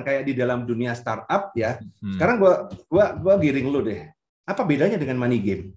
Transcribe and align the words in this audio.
kayak 0.00 0.24
di 0.24 0.32
dalam 0.32 0.64
dunia 0.64 0.96
startup 0.96 1.52
ya. 1.52 1.76
Hmm. 2.00 2.16
Sekarang 2.16 2.40
gua 2.40 2.72
gua 2.88 3.12
gua 3.20 3.34
giring 3.36 3.68
lu 3.68 3.84
deh. 3.84 4.08
Apa 4.48 4.64
bedanya 4.64 4.96
dengan 4.96 5.20
money 5.20 5.36
game? 5.44 5.76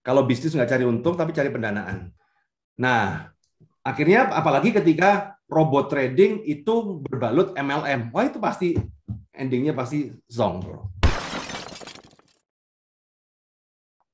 Kalau 0.00 0.24
bisnis 0.24 0.56
nggak 0.56 0.72
cari 0.72 0.84
untung 0.88 1.12
tapi 1.12 1.36
cari 1.36 1.52
pendanaan. 1.52 2.08
Nah, 2.80 3.28
akhirnya 3.84 4.32
apalagi 4.32 4.72
ketika 4.72 5.36
robot 5.50 5.92
trading 5.92 6.40
itu 6.48 7.04
berbalut 7.04 7.52
MLM. 7.52 8.08
Wah, 8.16 8.24
itu 8.24 8.40
pasti 8.40 8.80
endingnya 9.36 9.76
pasti 9.76 10.08
zong, 10.30 10.64
bro. 10.64 10.99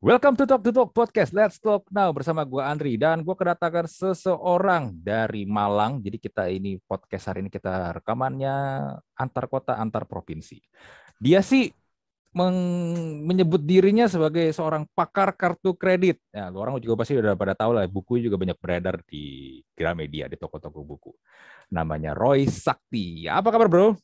Welcome 0.07 0.39
to 0.39 0.47
Talk 0.47 0.63
to 0.63 0.71
Talk 0.71 0.95
Podcast. 0.95 1.35
Let's 1.35 1.59
talk 1.59 1.83
now 1.91 2.15
bersama 2.15 2.47
gue 2.47 2.63
Andri 2.63 2.95
dan 2.95 3.27
gue 3.27 3.35
kedatangan 3.35 3.91
seseorang 3.91 4.95
dari 4.95 5.43
Malang. 5.51 5.99
Jadi 5.99 6.23
kita 6.23 6.47
ini 6.47 6.79
podcast 6.79 7.27
hari 7.27 7.43
ini 7.43 7.51
kita 7.51 7.91
rekamannya 7.99 8.55
antar 9.19 9.51
kota 9.51 9.75
antar 9.75 10.07
provinsi. 10.07 10.63
Dia 11.19 11.43
sih 11.43 11.75
menyebut 12.39 13.67
dirinya 13.67 14.07
sebagai 14.07 14.47
seorang 14.55 14.87
pakar 14.95 15.35
kartu 15.35 15.75
kredit. 15.75 16.23
Ya, 16.31 16.55
lu 16.55 16.63
orang 16.63 16.79
juga 16.79 17.03
pasti 17.03 17.19
udah 17.19 17.35
pada 17.35 17.59
tahu 17.59 17.75
lah. 17.75 17.91
Buku 17.91 18.23
juga 18.23 18.39
banyak 18.39 18.63
beredar 18.63 19.03
di 19.11 19.59
Gramedia 19.75 20.31
di 20.31 20.39
toko-toko 20.39 20.87
buku. 20.87 21.11
Namanya 21.75 22.15
Roy 22.15 22.47
Sakti. 22.47 23.27
Apa 23.27 23.51
kabar 23.51 23.67
bro? 23.67 23.99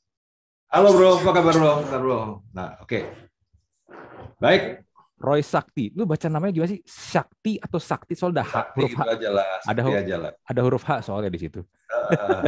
Halo, 0.66 0.98
bro. 0.98 1.23
Apa 1.23 1.30
kabar, 1.30 1.55
bro? 1.55 1.73
Kabar, 1.87 2.01
bro? 2.02 2.19
Nah, 2.51 2.82
oke. 2.82 3.07
Baik. 4.43 4.82
Roy 5.22 5.38
Sakti. 5.40 5.94
Lu 5.94 6.02
baca 6.02 6.26
namanya 6.26 6.50
gimana 6.50 6.74
sih? 6.74 6.82
Sakti 6.82 7.54
atau 7.56 7.78
Sakti? 7.78 8.18
Soalnya 8.18 8.42
ada 8.42 8.44
H, 8.44 8.54
Sakti 8.58 8.78
huruf 8.82 8.98
H. 8.98 9.02
aja 9.06 9.28
lah. 9.30 9.45
Ada 9.46 9.62
Sakti 9.62 9.82
hu- 9.86 9.95
aja 10.02 10.16
lah. 10.18 10.32
Ada 10.42 10.60
huruf 10.66 10.82
H 10.82 10.90
soalnya 11.06 11.30
di 11.30 11.38
situ. 11.38 11.60
Uh, 11.62 12.42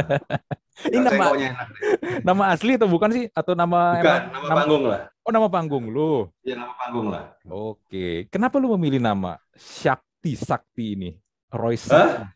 Ini 0.91 1.07
nama 1.07 1.31
enak 1.31 1.67
nama 2.27 2.43
asli 2.51 2.75
atau 2.75 2.91
bukan 2.91 3.09
sih? 3.15 3.25
Atau 3.31 3.55
nama 3.55 3.95
Bukan, 3.95 4.03
emang- 4.03 4.43
nama 4.43 4.55
panggung 4.59 4.83
lah. 4.91 5.01
Oh, 5.23 5.31
nama 5.31 5.47
panggung 5.47 5.85
lu. 5.87 6.27
Ya, 6.43 6.53
nama 6.59 6.75
panggung 6.75 7.07
lah. 7.09 7.23
Oke. 7.47 8.27
Kenapa 8.27 8.59
lu 8.59 8.75
memilih 8.75 8.99
nama 8.99 9.39
Sakti 9.55 10.35
Sakti 10.35 10.99
ini? 10.99 11.09
Roy 11.49 11.79
Sakti. 11.79 12.27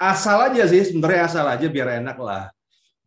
Asal 0.00 0.48
aja 0.48 0.64
sih, 0.64 0.80
sebenarnya 0.88 1.28
asal 1.28 1.44
aja 1.44 1.68
biar 1.68 2.00
enak 2.00 2.16
lah. 2.16 2.48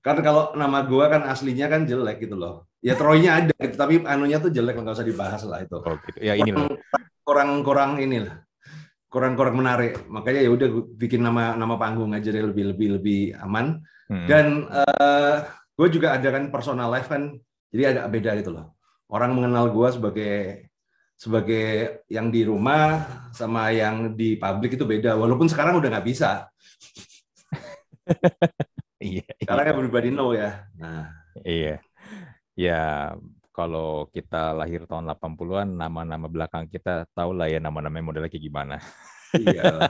Kan 0.05 0.21
kalau 0.21 0.53
nama 0.53 0.85
gua 0.85 1.09
kan 1.09 1.25
aslinya 1.25 1.65
kan 1.65 1.89
jelek 1.89 2.21
gitu 2.21 2.37
loh. 2.37 2.69
Ya 2.84 3.00
Troy-nya 3.00 3.31
ada, 3.39 3.56
gitu, 3.56 3.80
tapi 3.80 4.03
anunya 4.03 4.44
tuh 4.44 4.52
jelek 4.52 4.76
nggak 4.76 5.00
usah 5.00 5.08
dibahas 5.08 5.42
lah 5.48 5.64
itu. 5.64 5.80
Oh, 5.80 5.95
gitu. 6.03 6.20
Ya 6.20 6.36
ini. 6.36 6.52
Kurang-kurang 7.23 8.03
inilah, 8.03 8.44
kurang-kurang 9.08 9.56
menarik. 9.56 10.03
Makanya 10.12 10.44
ya 10.44 10.52
udah 10.52 10.67
bikin 11.00 11.23
nama 11.23 11.56
nama 11.56 11.80
panggung 11.80 12.11
aja 12.11 12.28
deh 12.28 12.44
lebih 12.44 12.76
lebih 12.76 13.00
lebih 13.00 13.22
aman. 13.39 13.80
Hmm. 14.11 14.28
Dan 14.28 14.67
eh 14.67 15.48
gue 15.80 15.88
juga 15.95 16.20
ada 16.20 16.28
kan 16.28 16.52
personal 16.52 16.92
life 16.92 17.08
kan, 17.08 17.39
jadi 17.72 17.95
agak 17.95 18.08
beda 18.11 18.31
gitu 18.44 18.52
loh. 18.52 18.76
Orang 19.08 19.31
mengenal 19.39 19.72
gue 19.72 19.88
sebagai 19.88 20.36
sebagai 21.16 22.04
yang 22.11 22.28
di 22.28 22.44
rumah 22.44 23.00
sama 23.31 23.72
yang 23.72 24.11
di 24.11 24.36
publik 24.36 24.76
itu 24.76 24.84
beda. 24.84 25.16
Walaupun 25.16 25.48
sekarang 25.48 25.80
udah 25.80 25.88
nggak 25.88 26.08
bisa. 26.08 26.30
Iya. 29.04 29.28
Sekarang 29.36 29.67
everybody 29.67 30.16
know 30.16 30.31
ya. 30.31 30.64
Nah, 30.80 31.11
Iya. 31.44 31.84
Ya, 32.53 33.13
kalau 33.49 34.09
kita 34.09 34.53
lahir 34.53 34.85
tahun 34.85 35.09
80-an, 35.09 35.69
nama-nama 35.69 36.25
belakang 36.29 36.65
kita 36.69 37.05
tahu 37.13 37.33
lah 37.33 37.49
ya 37.49 37.57
nama-namanya 37.57 38.05
modelnya 38.05 38.29
kayak 38.29 38.45
gimana. 38.45 38.77
iya. 39.37 39.89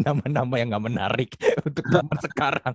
Nama-nama 0.00 0.54
yang 0.56 0.72
nggak 0.72 0.86
menarik 0.88 1.30
untuk 1.68 1.84
zaman 1.88 2.16
sekarang. 2.24 2.72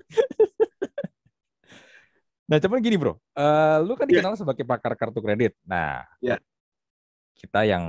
Nah, 2.47 2.57
cuman 2.63 2.79
gini 2.79 2.95
bro, 2.95 3.17
Eh, 3.33 3.77
lu 3.83 3.97
kan 3.97 4.07
Iya. 4.07 4.21
dikenal 4.21 4.37
sebagai 4.39 4.63
pakar 4.63 4.93
kartu 4.95 5.19
kredit. 5.19 5.57
Nah, 5.65 6.05
Iya. 6.21 6.37
kita 7.33 7.65
yang 7.65 7.83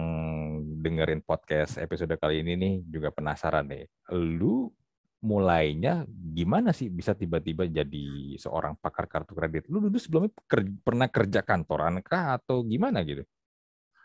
dengerin 0.83 1.21
podcast 1.21 1.77
episode 1.79 2.11
kali 2.17 2.41
ini 2.43 2.53
nih 2.57 2.75
juga 2.85 3.09
penasaran 3.13 3.65
nih. 3.69 3.85
Lu 4.13 4.73
mulainya 5.19 6.07
gimana 6.09 6.71
sih 6.71 6.87
bisa 6.87 7.11
tiba-tiba 7.11 7.67
jadi 7.67 8.39
seorang 8.39 8.79
pakar 8.79 9.11
kartu 9.11 9.35
kredit? 9.35 9.67
Lu 9.67 9.83
dulu 9.83 9.99
sebelumnya 9.99 10.31
ker- 10.47 10.79
pernah 10.83 11.11
kerja 11.11 11.41
kantoran 11.43 11.99
kah 12.03 12.39
atau 12.39 12.63
gimana 12.63 13.03
gitu? 13.03 13.27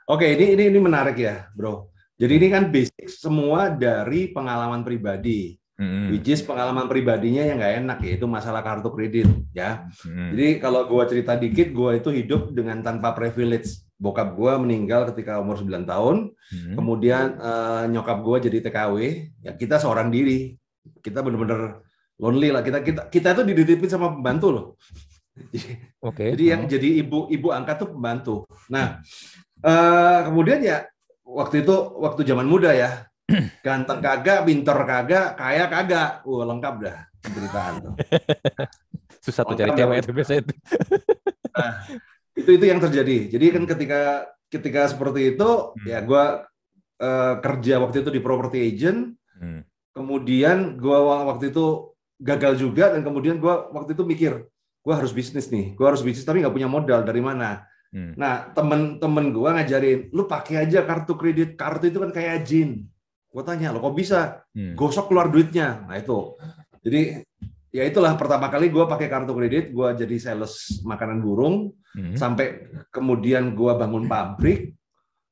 Oke, 0.09 0.35
ini 0.35 0.57
ini 0.57 0.63
ini 0.73 0.79
menarik 0.81 1.15
ya, 1.15 1.47
bro. 1.55 1.93
Jadi 2.19 2.33
ini 2.35 2.47
kan 2.51 2.69
basic 2.69 3.07
semua 3.07 3.71
dari 3.71 4.29
pengalaman 4.29 4.83
pribadi. 4.83 5.57
Mm-mm. 5.73 6.13
Which 6.13 6.29
is 6.29 6.45
pengalaman 6.45 6.85
pribadinya 6.85 7.41
yang 7.41 7.57
nggak 7.57 7.75
enak 7.81 7.99
yaitu 8.05 8.29
masalah 8.29 8.61
kartu 8.61 8.93
kredit 8.93 9.25
ya. 9.57 9.89
Mm-mm. 10.05 10.29
Jadi 10.37 10.47
kalau 10.61 10.85
gua 10.85 11.09
cerita 11.09 11.33
dikit, 11.33 11.73
gua 11.73 11.97
itu 11.97 12.13
hidup 12.13 12.53
dengan 12.53 12.85
tanpa 12.85 13.17
privilege. 13.17 13.81
Bokap 13.97 14.37
gua 14.37 14.61
meninggal 14.61 15.09
ketika 15.09 15.41
umur 15.41 15.57
9 15.57 15.87
tahun, 15.87 16.17
Mm-mm. 16.29 16.75
kemudian 16.77 17.41
eh, 17.41 17.83
nyokap 17.89 18.21
gua 18.21 18.37
jadi 18.37 18.61
TKW, 18.61 18.97
ya 19.41 19.51
kita 19.57 19.81
seorang 19.81 20.13
diri. 20.13 20.53
Kita 21.03 21.19
bener-bener 21.23 21.83
lonely 22.19 22.49
lah. 22.51 22.61
Kita 22.61 22.79
kita 22.83 23.01
kita 23.07 23.27
itu 23.35 23.41
dititipin 23.43 23.89
sama 23.91 24.11
pembantu 24.13 24.47
loh. 24.51 24.65
Oke. 26.05 26.37
jadi 26.37 26.43
yang 26.53 26.61
jadi 26.69 27.01
ibu 27.01 27.25
ibu 27.33 27.47
angkat 27.49 27.81
tuh 27.81 27.89
pembantu. 27.89 28.35
Nah, 28.69 29.01
eh, 29.65 30.19
kemudian 30.29 30.61
ya 30.61 30.85
waktu 31.25 31.65
itu 31.65 31.73
waktu 31.97 32.21
zaman 32.21 32.45
muda 32.45 32.69
ya, 32.69 33.09
ganteng 33.65 33.97
kagak, 33.97 34.45
pinter 34.45 34.77
kagak, 34.85 35.33
kaya 35.33 35.65
kagak, 35.65 36.21
wah 36.21 36.45
lengkap 36.45 36.75
dah 36.85 36.97
ceritaan 37.23 37.73
tuh. 37.81 37.93
Susah 39.25 39.41
tuh 39.47 39.57
cari 39.57 39.71
cewek 39.73 39.97
itu 40.05 40.11
biasanya 40.13 40.41
itu. 40.45 40.53
itu 42.45 42.49
itu 42.59 42.65
yang 42.69 42.77
terjadi. 42.83 43.17
Jadi 43.33 43.45
kan 43.57 43.63
ketika 43.65 44.01
ketika 44.53 44.81
seperti 44.85 45.33
itu 45.33 45.49
Hmm. 45.73 45.85
ya 45.89 45.99
gue 46.05 46.25
kerja 47.41 47.83
waktu 47.83 48.05
itu 48.05 48.09
di 48.13 48.21
property 48.21 48.59
agent, 48.69 49.17
Hmm. 49.33 49.65
Kemudian 49.93 50.75
gue 50.75 50.97
waktu 50.97 51.53
itu 51.53 51.95
gagal 52.19 52.59
juga 52.59 52.93
dan 52.93 53.01
kemudian 53.05 53.39
gue 53.39 53.53
waktu 53.73 53.93
itu 53.93 54.03
mikir 54.03 54.33
gue 54.83 54.93
harus 54.93 55.15
bisnis 55.15 55.47
nih, 55.47 55.71
gue 55.79 55.85
harus 55.87 56.03
bisnis 56.03 56.27
tapi 56.27 56.43
nggak 56.43 56.51
punya 56.51 56.67
modal 56.67 57.07
dari 57.07 57.23
mana. 57.23 57.63
Hmm. 57.95 58.11
Nah 58.19 58.51
temen-temen 58.51 59.31
gue 59.31 59.49
ngajarin, 59.53 59.99
lu 60.11 60.27
pakai 60.27 60.67
aja 60.67 60.83
kartu 60.83 61.15
kredit, 61.15 61.55
kartu 61.55 61.87
itu 61.87 62.03
kan 62.03 62.11
kayak 62.11 62.43
jin. 62.43 62.83
Gue 63.31 63.43
tanya, 63.47 63.71
lo 63.71 63.79
kok 63.79 63.95
bisa? 63.95 64.43
Hmm. 64.51 64.75
Gosok 64.75 65.07
keluar 65.07 65.31
duitnya. 65.31 65.87
Nah 65.87 65.95
itu. 65.95 66.35
Jadi 66.83 67.23
ya 67.71 67.87
itulah 67.87 68.11
pertama 68.19 68.51
kali 68.51 68.67
gue 68.67 68.83
pakai 68.83 69.07
kartu 69.07 69.31
kredit, 69.31 69.71
gue 69.71 69.87
jadi 70.03 70.15
sales 70.19 70.83
makanan 70.83 71.23
burung 71.23 71.71
Hmm. 71.93 72.17
sampai 72.17 72.73
kemudian 72.89 73.53
gua 73.53 73.77
bangun 73.77 74.09
pabrik 74.09 74.73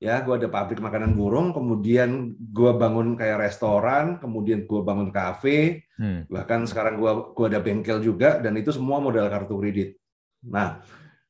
ya 0.02 0.18
gua 0.26 0.42
ada 0.42 0.50
pabrik 0.50 0.82
makanan 0.82 1.14
burung 1.14 1.54
kemudian 1.54 2.34
gua 2.50 2.74
bangun 2.74 3.14
kayak 3.14 3.38
restoran 3.48 4.18
kemudian 4.18 4.66
gua 4.66 4.82
bangun 4.82 5.14
kafe 5.14 5.86
Hmm. 6.02 6.26
bahkan 6.26 6.66
sekarang 6.66 6.98
gua 6.98 7.30
gua 7.38 7.46
ada 7.46 7.62
bengkel 7.62 8.02
juga 8.02 8.42
dan 8.42 8.58
itu 8.58 8.74
semua 8.74 8.98
modal 8.98 9.30
kartu 9.30 9.54
kredit 9.62 9.94
nah 10.42 10.82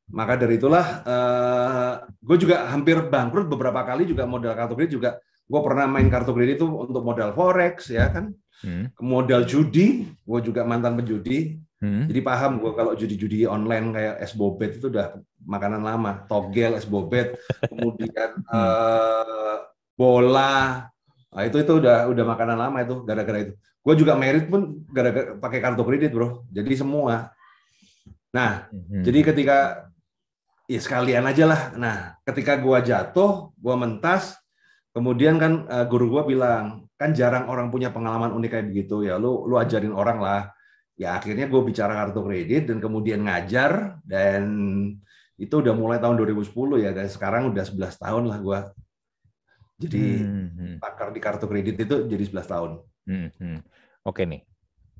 maka 0.08 0.40
dari 0.40 0.56
itulah 0.56 1.04
eh, 1.04 1.92
gue 2.20 2.38
juga 2.40 2.68
hampir 2.72 3.00
bangkrut 3.08 3.48
beberapa 3.48 3.84
kali 3.84 4.08
juga 4.08 4.24
modal 4.28 4.56
kartu 4.56 4.76
kredit 4.80 4.94
juga 4.96 5.10
gue 5.48 5.60
pernah 5.64 5.88
main 5.88 6.08
kartu 6.08 6.32
kredit 6.32 6.60
itu 6.60 6.68
untuk 6.68 7.04
modal 7.04 7.36
forex 7.36 7.92
ya 7.92 8.08
kan 8.12 8.32
Hmm. 8.62 8.94
modal 9.02 9.42
judi 9.50 10.06
gue 10.22 10.40
juga 10.46 10.62
mantan 10.62 10.94
penjudi 10.94 11.58
Hmm. 11.82 12.06
jadi 12.06 12.22
paham 12.22 12.62
gue 12.62 12.72
kalau 12.78 12.94
judi-judi 12.94 13.50
online 13.50 13.90
kayak 13.90 14.16
es 14.22 14.38
bobet 14.38 14.78
itu 14.78 14.94
udah 14.94 15.18
makanan 15.42 15.82
lama, 15.82 16.30
togel, 16.30 16.78
es 16.78 16.86
bobet, 16.86 17.42
kemudian 17.74 18.38
eh, 18.38 19.56
bola, 19.98 20.86
nah, 21.34 21.42
itu 21.42 21.58
itu 21.58 21.74
udah 21.82 22.06
udah 22.14 22.26
makanan 22.38 22.58
lama 22.62 22.78
itu 22.86 23.02
gara-gara 23.02 23.50
itu. 23.50 23.54
Gue 23.82 23.98
juga 23.98 24.14
merit 24.14 24.46
pun 24.46 24.86
gara-gara 24.94 25.34
pakai 25.42 25.58
kartu 25.58 25.82
kredit 25.82 26.14
bro, 26.14 26.46
jadi 26.54 26.70
semua. 26.78 27.34
Nah, 28.32 28.70
Hmm. 28.72 29.02
jadi 29.04 29.34
ketika 29.34 29.58
ya 30.72 30.80
sekalian 30.80 31.28
aja 31.28 31.44
lah. 31.44 31.62
Nah, 31.76 31.98
ketika 32.24 32.56
gua 32.56 32.80
jatuh, 32.80 33.52
gua 33.60 33.76
mentas, 33.76 34.40
kemudian 34.96 35.36
kan 35.36 35.68
eh, 35.68 35.86
guru 35.92 36.08
gua 36.14 36.24
bilang, 36.24 36.88
kan 36.96 37.12
jarang 37.12 37.52
orang 37.52 37.68
punya 37.74 37.92
pengalaman 37.92 38.32
unik 38.32 38.50
kayak 38.54 38.68
begitu 38.72 39.04
ya. 39.04 39.20
Lu 39.20 39.44
lu 39.50 39.60
ajarin 39.60 39.92
orang 39.92 40.20
lah. 40.24 40.42
Ya 41.02 41.18
akhirnya 41.18 41.50
gue 41.50 41.62
bicara 41.66 41.98
kartu 41.98 42.22
kredit 42.22 42.70
dan 42.70 42.78
kemudian 42.78 43.26
ngajar 43.26 43.98
dan 44.06 44.44
itu 45.34 45.50
udah 45.58 45.74
mulai 45.74 45.98
tahun 45.98 46.14
2010 46.14 46.54
ya 46.78 46.94
dan 46.94 47.10
sekarang 47.10 47.50
udah 47.50 47.66
11 47.66 47.98
tahun 47.98 48.24
lah 48.30 48.38
gua. 48.38 48.60
Jadi 49.82 49.98
Hmm, 50.22 50.48
hmm, 50.54 50.74
pakar 50.78 51.10
di 51.10 51.18
kartu 51.18 51.50
kredit 51.50 51.74
itu 51.82 51.96
jadi 52.06 52.22
11 52.22 52.46
tahun. 52.46 52.72
hmm, 53.10 53.30
hmm. 53.34 53.60
Oke 54.06 54.30
nih, 54.30 54.46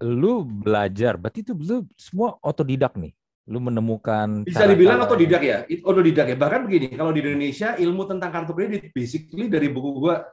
lu 0.02 0.42
belajar, 0.42 1.22
berarti 1.22 1.46
itu 1.46 1.54
lu 1.54 1.86
semua 1.94 2.34
otodidak 2.42 2.98
nih. 2.98 3.14
Lu 3.46 3.62
menemukan 3.62 4.42
Bisa 4.42 4.66
dibilang 4.66 4.98
cara-cara- 4.98 5.14
otodidak 5.14 5.42
ya, 5.42 5.58
It- 5.70 5.86
otodidak 5.86 6.26
ya. 6.26 6.38
Bahkan 6.38 6.62
begini, 6.66 6.94
kalau 6.94 7.14
di 7.14 7.22
Indonesia 7.22 7.78
ilmu 7.78 8.10
tentang 8.10 8.30
kartu 8.34 8.54
kredit 8.54 8.90
basically 8.90 9.46
dari 9.46 9.70
buku 9.70 10.02
gua. 10.02 10.26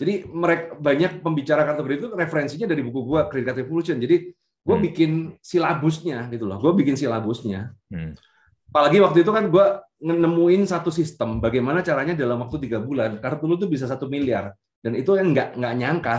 Jadi 0.00 0.24
mereka 0.24 0.80
banyak 0.80 1.20
pembicara 1.20 1.68
kartu 1.68 1.84
kredit 1.84 2.00
itu 2.00 2.10
referensinya 2.16 2.64
dari 2.64 2.80
buku 2.80 3.00
gua 3.04 3.28
Credit 3.28 3.44
Card 3.44 3.60
Revolution. 3.60 3.96
Jadi 4.00 4.32
gue 4.62 4.72
Hmm. 4.72 4.84
bikin 4.84 5.10
silabusnya 5.38 6.26
gitu 6.28 6.44
loh. 6.44 6.56
Gue 6.56 6.72
bikin 6.74 6.94
silabusnya. 6.94 7.74
Hmm. 7.88 8.14
Apalagi 8.68 8.98
waktu 8.98 9.20
itu 9.20 9.30
kan 9.30 9.46
gue 9.46 9.66
nemuin 10.00 10.62
satu 10.64 10.88
sistem 10.88 11.38
bagaimana 11.38 11.78
caranya 11.80 12.12
dalam 12.12 12.40
waktu 12.40 12.58
tiga 12.58 12.78
bulan 12.78 13.18
kartu 13.18 13.44
lu 13.44 13.54
tuh 13.54 13.66
bisa 13.66 13.84
satu 13.84 14.06
miliar 14.06 14.50
dan 14.78 14.94
itu 14.94 15.12
kan 15.12 15.22
nggak 15.24 15.48
nggak 15.54 15.74
nyangka 15.76 16.16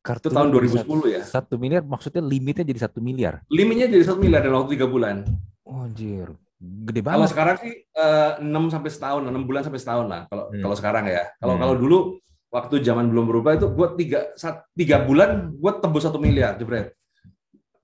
Kartu 0.00 0.26
itu 0.26 0.34
tahun 0.34 0.48
lu 0.48 0.58
bisa 0.60 0.82
2010 0.82 1.06
ya 1.12 1.22
Satu 1.22 1.54
miliar 1.54 1.82
maksudnya 1.82 2.18
limitnya 2.20 2.62
jadi 2.62 2.80
satu 2.80 2.98
miliar. 2.98 3.42
limitnya 3.46 3.86
jadi 3.86 4.04
satu 4.04 4.18
miliar 4.18 4.38
dalam 4.40 4.62
waktu 4.62 4.74
tiga 4.74 4.86
bulan 4.86 5.22
Oh, 5.62 5.82
anjir. 5.82 6.30
Gede 6.56 7.02
kalau 7.02 7.26
banget. 7.26 7.30
sekarang 7.30 7.56
sih 7.58 7.72
eh, 7.84 8.30
enam 8.38 8.64
sampai 8.66 8.86
setahun 8.88 9.22
enam 9.22 9.42
bulan 9.42 9.62
sampai 9.62 9.78
setahun 9.78 10.06
lah 10.06 10.20
kalau 10.26 10.44
Hmm. 10.46 10.62
kalau 10.62 10.74
sekarang 10.74 11.04
ya 11.06 11.26
kalau 11.36 11.54
Hmm. 11.54 11.62
kalau 11.62 11.74
dulu 11.76 11.98
waktu 12.52 12.80
zaman 12.80 13.10
belum 13.10 13.26
berubah 13.28 13.58
itu 13.58 13.66
gue 13.68 13.88
tiga 13.98 14.20
sat- 14.38 14.64
tiga 14.72 15.02
bulan 15.02 15.52
gue 15.52 15.72
tembus 15.82 16.06
satu 16.06 16.16
miliar 16.18 16.56
jebret 16.56 16.94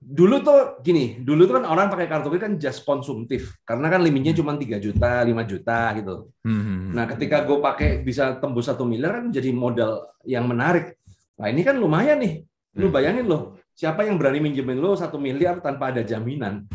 dulu 0.03 0.43
tuh 0.43 0.83
gini 0.83 1.23
dulu 1.23 1.47
tuh 1.47 1.63
kan 1.63 1.65
orang 1.65 1.87
pakai 1.87 2.11
kartu 2.11 2.27
kredit 2.27 2.43
kan 2.43 2.53
just 2.59 2.83
konsumtif 2.83 3.55
karena 3.63 3.87
kan 3.87 4.03
limitnya 4.03 4.35
cuma 4.35 4.51
3 4.59 4.75
juta 4.75 5.23
5 5.23 5.43
juta 5.47 5.79
gitu 5.95 6.15
Hmm, 6.43 6.59
hmm, 6.59 6.77
hmm. 6.83 6.91
Nah, 6.91 7.05
ketika 7.07 7.47
gue 7.47 7.57
pakai 7.63 8.03
bisa 8.03 8.35
tembus 8.35 8.67
satu 8.67 8.83
miliar 8.83 9.23
kan 9.23 9.31
jadi 9.31 9.55
modal 9.55 10.11
yang 10.27 10.43
menarik. 10.43 10.99
Nah, 11.39 11.47
ini 11.47 11.63
kan 11.63 11.79
lumayan 11.79 12.19
nih. 12.19 12.43
Lu 12.75 12.91
Hmm. 12.91 12.95
bayangin 12.99 13.25
loh, 13.31 13.55
siapa 13.71 14.03
yang 14.03 14.19
berani 14.19 14.43
minjemin 14.43 14.75
lo 14.75 14.91
satu 14.99 15.15
miliar 15.15 15.63
tanpa 15.63 15.95
ada 15.95 16.03
jaminan? 16.03 16.67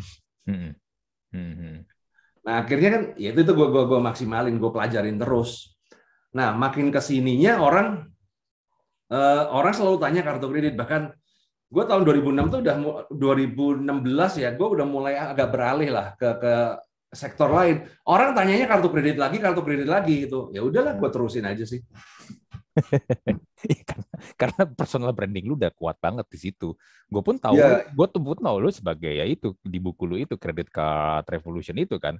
Hmm, 0.48 0.72
hmm, 1.36 1.52
hmm. 1.52 1.76
Nah, 2.48 2.64
akhirnya 2.64 2.90
kan 2.96 3.02
ya 3.20 3.28
itu 3.36 3.44
tuh 3.44 3.52
gue 3.60 3.68
gua, 3.68 3.84
gua 3.84 4.00
maksimalin, 4.08 4.56
gue 4.56 4.70
pelajarin 4.72 5.20
terus. 5.20 5.76
Nah, 6.36 6.52
makin 6.52 6.92
ke 6.92 7.00
sininya 7.00 7.62
orang 7.62 8.04
eh, 9.08 9.44
orang 9.48 9.72
selalu 9.72 9.96
tanya 10.02 10.20
kartu 10.20 10.46
kredit. 10.52 10.74
Bahkan 10.76 11.02
gue 11.68 11.84
tahun 11.84 12.02
2006 12.04 12.52
tuh 12.52 12.60
udah 12.64 12.76
mu- 12.80 13.04
2016 13.12 14.32
ya, 14.40 14.52
gue 14.52 14.68
udah 14.68 14.86
mulai 14.88 15.14
agak 15.16 15.48
beralih 15.52 15.90
lah 15.92 16.06
ke 16.16 16.28
ke 16.40 16.54
sektor 17.08 17.48
lain. 17.48 17.88
Orang 18.04 18.36
tanyanya 18.36 18.68
kartu 18.68 18.92
kredit 18.92 19.16
lagi, 19.16 19.40
kartu 19.40 19.64
kredit 19.64 19.88
lagi 19.88 20.28
gitu. 20.28 20.52
Ya 20.52 20.60
udahlah, 20.60 20.92
gue 21.00 21.08
terusin 21.08 21.48
aja 21.48 21.64
sih. 21.64 21.80
Iya, 23.58 23.82
karena, 24.38 24.70
personal 24.70 25.10
branding 25.10 25.50
lu 25.50 25.58
udah 25.58 25.74
kuat 25.74 25.98
banget 25.98 26.22
di 26.30 26.38
situ. 26.38 26.78
Gue 27.10 27.22
pun 27.26 27.34
tahu, 27.42 27.58
Ya. 27.58 27.82
gue 27.90 28.06
tuh 28.06 28.22
pun 28.22 28.38
tahu 28.38 28.56
lu 28.62 28.70
sebagai 28.70 29.10
ya 29.10 29.26
itu 29.26 29.50
di 29.66 29.82
buku 29.82 30.06
lu 30.06 30.14
itu 30.14 30.38
credit 30.38 30.70
card 30.70 31.26
revolution 31.26 31.74
itu 31.74 31.98
kan. 31.98 32.14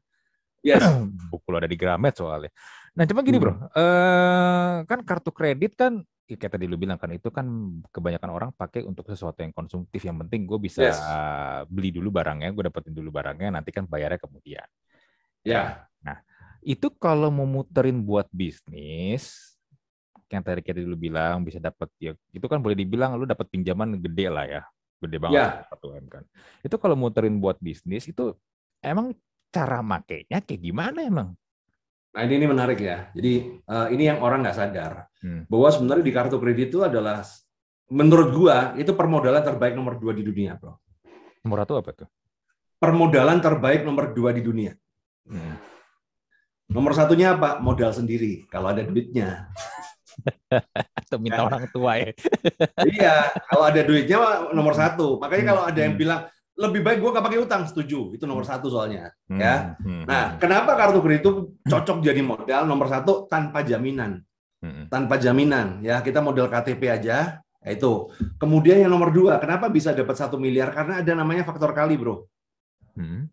Yes. 0.67 0.83
buku 1.31 1.47
lu 1.47 1.63
ada 1.63 1.71
di 1.71 1.79
Gramet 1.79 2.19
soalnya. 2.19 2.51
Nah, 2.99 3.07
cuma 3.07 3.23
gini 3.23 3.39
Hmm. 3.39 3.45
bro, 3.47 3.55
eh, 3.79 4.75
kan 4.91 4.99
kartu 5.07 5.31
kredit 5.31 5.79
kan 5.79 6.03
ya 6.29 6.35
kayak 6.37 6.59
tadi 6.59 6.67
lu 6.69 6.77
bilang 6.77 6.99
kan 6.99 7.09
itu 7.15 7.31
kan 7.31 7.47
kebanyakan 7.95 8.31
orang 8.35 8.51
pakai 8.53 8.83
untuk 8.85 9.07
sesuatu 9.07 9.39
yang 9.41 9.55
konsumtif. 9.55 10.03
Yang 10.03 10.27
penting 10.27 10.51
gue 10.51 10.59
bisa 10.59 10.83
Yes. 10.83 10.99
beli 11.71 11.95
dulu 11.95 12.11
barangnya, 12.11 12.51
gue 12.51 12.67
dapetin 12.69 12.93
dulu 12.93 13.15
barangnya, 13.15 13.55
nanti 13.55 13.71
kan 13.71 13.87
bayarnya 13.87 14.19
kemudian. 14.19 14.67
Ya. 15.47 15.87
Itu 16.59 16.91
kalau 16.99 17.31
mau 17.31 17.47
muterin 17.47 18.03
buat 18.03 18.27
bisnis, 18.35 19.55
yang 20.29 20.43
tadi 20.45 20.61
kayak 20.61 20.85
lu 20.85 20.99
bilang 20.99 21.41
bisa 21.47 21.57
dapat 21.57 21.89
ya 21.97 22.13
itu 22.37 22.45
kan 22.45 22.61
boleh 22.61 22.77
dibilang 22.77 23.17
lu 23.17 23.25
dapat 23.25 23.49
pinjaman 23.49 23.97
gede 23.97 24.27
lah 24.29 24.45
ya, 24.45 24.63
gede 25.01 25.17
banget 25.23 25.39
Ya. 25.39 25.65
1 25.71 25.87
M 25.97 26.05
kan. 26.11 26.27
Itu 26.61 26.77
kalau 26.77 26.99
muterin 26.99 27.39
buat 27.41 27.57
bisnis 27.63 28.05
itu 28.11 28.35
emang 28.85 29.17
cara 29.49 29.81
makainya 29.81 30.45
kayak 30.45 30.61
gimana 30.61 30.99
emang? 31.07 31.33
Nah 32.09 32.23
ini, 32.25 32.35
ini 32.41 32.47
menarik 32.49 32.79
ya. 32.81 33.13
Jadi 33.13 33.33
eh, 33.61 33.87
ini 33.93 34.03
yang 34.09 34.19
orang 34.21 34.43
nggak 34.45 34.59
sadar 34.59 34.93
Hmm. 35.19 35.43
bahwa 35.51 35.67
sebenarnya 35.67 36.05
di 36.07 36.15
kartu 36.15 36.39
kredit 36.39 36.71
itu 36.71 36.87
adalah 36.87 37.27
menurut 37.91 38.31
gua 38.31 38.71
itu 38.79 38.95
permodalan 38.95 39.43
terbaik 39.43 39.75
nomor 39.75 39.99
dua 39.99 40.15
di 40.15 40.23
dunia, 40.23 40.55
bro. 40.55 40.79
Nomor 41.43 41.67
satu 41.67 41.75
apa 41.75 41.91
tuh? 41.91 42.09
Permodalan 42.79 43.43
terbaik 43.43 43.83
nomor 43.83 44.15
dua 44.15 44.31
di 44.31 44.47
dunia. 44.47 44.79
Hmm. 45.27 45.59
Nomor 46.71 46.95
satunya 46.95 47.35
apa? 47.35 47.59
Modal 47.59 47.91
sendiri 47.91 48.47
kalau 48.47 48.71
ada 48.71 48.87
duitnya. 48.87 49.51
Atau 51.03 51.19
minta 51.19 51.43
Ya. 51.43 51.47
orang 51.51 51.65
tua 51.75 51.99
ya. 51.99 52.11
iya, 52.87 53.15
kalau 53.51 53.65
ada 53.67 53.81
duitnya 53.83 54.19
nomor 54.55 54.79
satu. 54.79 55.19
Makanya 55.19 55.43
Hmm, 55.43 55.51
kalau 55.51 55.63
ada 55.67 55.81
yang 55.83 55.95
hmm. 55.97 56.03
bilang 56.07 56.21
lebih 56.59 56.83
baik 56.83 56.99
gua 56.99 57.15
nggak 57.15 57.27
pakai 57.31 57.41
utang, 57.41 57.63
setuju. 57.65 58.13
Itu 58.13 58.27
nomor 58.27 58.43
satu 58.43 58.67
soalnya. 58.67 59.15
Hmm, 59.31 59.39
Ya. 59.39 59.79
hmm, 59.79 60.05
Nah, 60.05 60.35
kenapa 60.37 60.75
kartu 60.75 60.99
kredit 60.99 61.23
itu 61.23 61.33
cocok 61.65 62.03
jadi 62.03 62.19
modal 62.19 62.67
nomor 62.67 62.91
satu? 62.91 63.31
Tanpa 63.31 63.63
jaminan? 63.63 64.21
hmm, 64.59 64.91
tanpa 64.91 65.23
jaminan 65.23 65.79
ya. 65.87 66.03
Kita 66.03 66.19
model 66.19 66.51
KTP 66.51 66.83
aja 66.91 67.39
ya 67.39 67.71
itu. 67.71 68.11
Kemudian 68.43 68.83
yang 68.83 68.91
nomor 68.91 69.15
dua 69.15 69.39
kenapa 69.39 69.71
bisa 69.71 69.95
dapat 69.95 70.19
satu 70.19 70.35
miliar? 70.35 70.75
Karena 70.75 70.99
ada 70.99 71.13
namanya 71.15 71.47
faktor 71.47 71.71
kali 71.71 71.95
bro. 71.95 72.27
Hmm, 72.99 73.31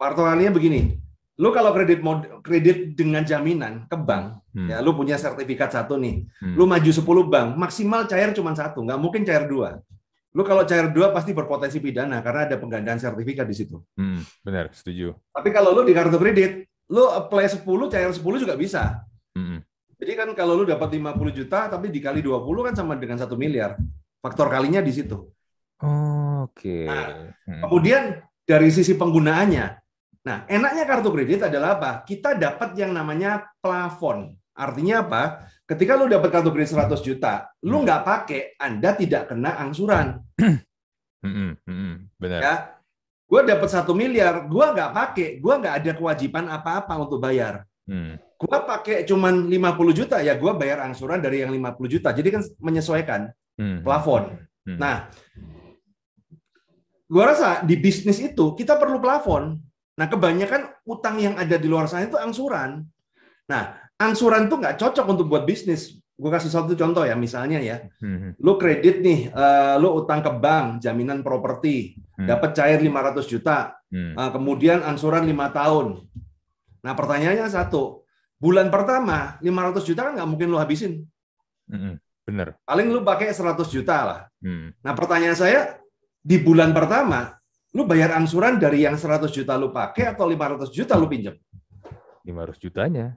faktor 0.00 0.32
kalinya 0.32 0.56
begini. 0.56 0.96
Lu 1.38 1.54
kalau 1.54 1.70
kredit 1.70 2.02
mod, 2.02 2.42
kredit 2.42 2.98
dengan 2.98 3.22
jaminan 3.22 3.86
ke 3.86 3.94
bank 3.94 4.42
hmm, 4.58 4.74
ya 4.74 4.82
lu 4.82 4.90
punya 4.90 5.14
sertifikat 5.14 5.70
satu 5.70 5.94
nih. 5.94 6.26
Hmm. 6.42 6.58
lu 6.58 6.66
maju 6.66 6.90
10 6.90 7.04
bank 7.30 7.48
maksimal 7.54 8.10
cair 8.10 8.34
cuma 8.34 8.58
satu 8.58 8.82
nggak 8.82 8.98
mungkin 8.98 9.22
cair 9.22 9.46
dua 9.46 9.78
lu 10.38 10.46
kalau 10.46 10.62
cair 10.62 10.86
dua 10.94 11.10
pasti 11.10 11.34
berpotensi 11.34 11.82
pidana 11.82 12.22
karena 12.22 12.46
ada 12.46 12.56
penggandaan 12.62 13.02
sertifikat 13.02 13.42
di 13.42 13.56
situ 13.58 13.82
Hmm, 13.98 14.22
benar, 14.46 14.70
setuju. 14.70 15.18
tapi 15.34 15.50
kalau 15.50 15.74
lu 15.74 15.82
di 15.82 15.90
kartu 15.90 16.14
kredit 16.14 16.62
lu 16.88 17.04
apply 17.04 17.50
10 17.50 17.66
cair 17.90 18.06
10 18.08 18.22
juga 18.38 18.54
bisa 18.54 19.02
Hmm, 19.34 19.58
Jadi 19.98 20.12
kan 20.14 20.30
kalau 20.34 20.54
lu 20.54 20.64
dapat 20.64 20.94
50 20.94 21.34
juta 21.34 21.66
tapi 21.66 21.90
dikali 21.90 22.22
20 22.22 22.70
kan 22.70 22.74
sama 22.74 22.94
dengan 22.94 23.18
satu 23.18 23.34
miliar. 23.34 23.74
Faktor 24.18 24.46
kalinya 24.46 24.78
di 24.78 24.90
situ. 24.90 25.26
Oke. 25.78 26.86
Nah, 26.86 27.34
Hmm, 27.46 27.62
Kemudian 27.64 28.02
dari 28.44 28.68
sisi 28.68 28.92
penggunaannya. 28.92 29.66
Nah, 30.26 30.44
enaknya 30.44 30.84
kartu 30.84 31.08
kredit 31.08 31.46
adalah 31.48 31.80
apa? 31.80 32.04
Kita 32.04 32.36
dapat 32.36 32.76
yang 32.76 32.92
namanya 32.92 33.46
plafon. 33.62 34.34
Artinya 34.52 35.06
apa? 35.06 35.22
Ketika 35.68 36.00
lu 36.00 36.08
dapat 36.08 36.32
kartu 36.32 36.48
kredit 36.48 36.72
100 36.72 37.04
juta, 37.04 37.52
lu 37.68 37.84
nggak 37.84 38.00
pakai, 38.00 38.56
Anda 38.56 38.96
tidak 38.96 39.28
kena 39.28 39.60
angsuran. 39.60 40.16
hmm, 40.40 41.28
hmm, 41.28 41.52
hmm, 41.68 41.94
benar. 42.16 42.40
Ya, 42.40 42.54
gue 43.28 43.40
dapat 43.44 43.68
satu 43.68 43.92
miliar, 43.92 44.48
gue 44.48 44.64
nggak 44.64 44.90
pakai, 44.96 45.28
gue 45.36 45.54
nggak 45.60 45.74
ada 45.84 45.92
kewajiban 45.92 46.48
apa-apa 46.48 46.96
untuk 46.96 47.20
bayar. 47.20 47.68
Hmm, 47.84 48.16
Gua 48.38 48.62
pakai 48.62 49.02
cuman 49.02 49.50
50 49.50 49.98
juta, 49.98 50.22
ya 50.22 50.38
gue 50.38 50.52
bayar 50.54 50.86
angsuran 50.86 51.18
dari 51.18 51.42
yang 51.42 51.50
50 51.50 51.90
juta. 51.90 52.14
Jadi 52.14 52.28
kan 52.30 52.42
menyesuaikan. 52.62 53.34
hmm, 53.58 53.82
plafon. 53.82 54.38
hmm. 54.62 54.78
Nah, 54.78 55.10
gua 57.10 57.34
rasa 57.34 57.66
di 57.66 57.74
bisnis 57.74 58.22
itu 58.22 58.54
kita 58.54 58.78
perlu 58.78 59.02
plafon. 59.02 59.58
Nah, 59.98 60.06
kebanyakan 60.06 60.70
utang 60.86 61.18
yang 61.18 61.34
ada 61.34 61.58
di 61.58 61.66
luar 61.66 61.90
sana 61.90 62.06
itu 62.06 62.14
angsuran. 62.14 62.86
Nah, 63.50 63.87
angsuran 63.98 64.46
itu 64.46 64.54
nggak 64.56 64.78
cocok 64.78 65.06
untuk 65.10 65.26
buat 65.28 65.44
bisnis. 65.44 65.98
Gue 66.18 66.34
kasih 66.34 66.50
satu 66.50 66.74
contoh 66.74 67.06
ya, 67.06 67.14
misalnya 67.14 67.62
ya, 67.62 67.86
Hmm, 68.02 68.34
lu 68.42 68.58
kredit 68.58 68.98
nih, 68.98 69.30
eh, 69.30 69.74
lu 69.78 70.02
utang 70.02 70.18
ke 70.18 70.30
bank, 70.34 70.82
jaminan 70.82 71.22
properti, 71.22 71.94
hmm, 72.18 72.26
dapat 72.26 72.58
cair 72.58 72.82
500 72.82 73.22
juta, 73.30 73.78
hmm, 73.86 74.18
eh, 74.18 74.30
kemudian 74.34 74.82
angsuran 74.82 75.22
lima 75.22 75.54
tahun. 75.54 76.02
Nah, 76.82 76.94
pertanyaannya 76.98 77.46
satu, 77.46 78.02
bulan 78.34 78.66
pertama 78.66 79.38
500 79.38 79.86
juta 79.86 80.10
kan 80.10 80.18
nggak 80.18 80.26
mungkin 80.30 80.50
lu 80.50 80.58
habisin. 80.58 81.06
hmm, 81.70 82.02
benar. 82.26 82.58
Paling 82.66 82.90
lu 82.90 83.06
pakai 83.06 83.30
100 83.30 83.70
juta 83.70 83.96
lah. 84.02 84.20
Hmm, 84.42 84.74
Nah, 84.82 84.92
pertanyaan 84.98 85.38
saya, 85.38 85.78
di 86.18 86.34
bulan 86.42 86.74
pertama, 86.74 87.38
lu 87.70 87.86
bayar 87.86 88.18
angsuran 88.18 88.58
dari 88.58 88.82
yang 88.82 88.98
100 88.98 89.30
juta 89.30 89.54
lu 89.54 89.70
pakai 89.70 90.18
atau 90.18 90.26
500 90.26 90.74
juta 90.74 90.98
lu 90.98 91.06
pinjam? 91.06 91.38
500 92.26 92.58
jutanya. 92.58 93.14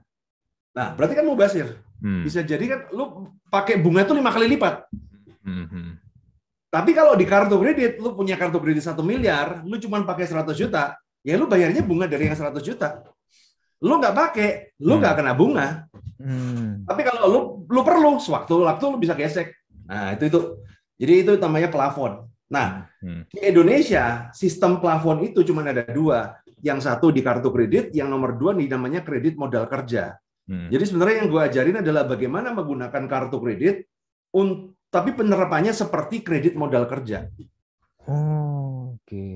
Nah, 0.72 0.96
berarti 0.96 1.14
kan 1.14 1.24
mubazir. 1.24 1.68
Hmm, 2.02 2.24
Bisa 2.26 2.42
jadi 2.42 2.64
kan 2.66 2.80
lu 2.90 3.30
pakai 3.46 3.78
bunga 3.78 4.02
itu 4.02 4.14
lima 4.16 4.32
kali 4.32 4.50
lipat. 4.50 4.88
hmm, 5.44 5.66
hmm, 5.68 5.90
Tapi 6.72 6.90
kalau 6.96 7.12
di 7.14 7.28
kartu 7.28 7.60
kredit, 7.60 8.00
lu 8.00 8.16
punya 8.16 8.34
kartu 8.34 8.56
kredit 8.56 8.80
satu 8.82 9.04
miliar, 9.04 9.60
lu 9.62 9.76
cuma 9.76 10.00
pakai 10.02 10.24
100 10.24 10.56
juta, 10.56 10.96
ya 11.20 11.36
lu 11.36 11.44
bayarnya 11.44 11.84
bunga 11.84 12.08
dari 12.08 12.26
yang 12.26 12.34
100 12.34 12.64
juta. 12.64 13.04
Lu 13.78 14.00
nggak 14.00 14.16
pakai, 14.16 14.48
lu 14.80 14.96
Hmm. 14.96 15.00
nggak 15.04 15.14
kena 15.20 15.32
bunga. 15.36 15.66
hmm. 16.16 16.88
Tapi 16.88 17.00
kalau 17.04 17.22
lu 17.28 17.40
lu 17.68 17.80
perlu, 17.84 18.16
sewaktu-waktu 18.16 18.84
lu 18.88 18.96
bisa 18.96 19.12
gesek. 19.12 19.52
Nah, 19.84 20.16
itu 20.16 20.32
itu. 20.32 20.40
Jadi 20.96 21.14
itu 21.26 21.32
namanya 21.36 21.68
plafon. 21.68 22.24
Nah, 22.48 22.88
Hmm. 23.02 23.26
Di 23.28 23.42
Indonesia, 23.42 24.30
sistem 24.30 24.78
plafon 24.78 25.26
itu 25.26 25.42
cuma 25.42 25.66
ada 25.66 25.82
dua. 25.84 26.38
Yang 26.62 26.86
satu 26.86 27.10
di 27.10 27.18
kartu 27.18 27.50
kredit, 27.50 27.90
yang 27.92 28.06
nomor 28.06 28.38
dua 28.38 28.54
nih 28.54 28.70
namanya 28.70 29.02
kredit 29.02 29.34
modal 29.34 29.66
kerja. 29.66 30.14
Hmm. 30.46 30.68
Jadi 30.68 30.84
sebenarnya 30.84 31.16
yang 31.22 31.28
gue 31.30 31.42
ajarin 31.42 31.76
adalah 31.80 32.02
bagaimana 32.04 32.50
menggunakan 32.50 33.04
kartu 33.06 33.38
kredit, 33.38 33.86
un- 34.34 34.74
tapi 34.92 35.14
penerapannya 35.16 35.72
seperti 35.72 36.20
kredit 36.20 36.58
modal 36.58 36.84
kerja. 36.90 37.30
Oh, 38.04 38.98
oke. 38.98 39.28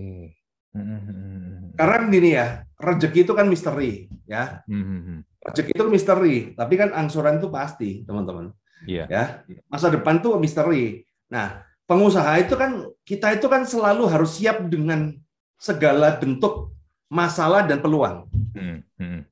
Hmm, 0.75 0.83
hmm, 0.85 1.01
hmm, 1.01 1.17
hmm. 1.17 1.67
Karena 1.79 1.97
gini 2.11 2.31
ya, 2.35 2.47
rezeki 2.77 3.21
itu 3.25 3.33
kan 3.33 3.47
misteri, 3.47 4.11
ya. 4.27 4.61
Hmm. 4.67 5.23
Rezeki 5.41 5.73
itu 5.73 5.85
misteri, 5.89 6.37
tapi 6.59 6.75
kan 6.75 6.91
angsuran 6.93 7.39
itu 7.39 7.49
pasti, 7.49 8.03
teman-teman. 8.05 8.51
Iya. 8.85 9.05
Ya, 9.09 9.25
masa 9.71 9.89
depan 9.89 10.21
tuh 10.21 10.37
misteri. 10.37 11.07
Nah, 11.33 11.65
pengusaha 11.89 12.37
itu 12.43 12.59
kan 12.59 12.85
kita 13.07 13.39
itu 13.39 13.47
kan 13.49 13.65
selalu 13.65 14.11
harus 14.11 14.37
siap 14.37 14.67
dengan 14.69 15.15
segala 15.57 16.19
bentuk 16.21 16.75
masalah 17.09 17.65
dan 17.65 17.81
peluang. 17.81 18.29
Hmm. 18.53 18.83
Hmm. 18.99 19.23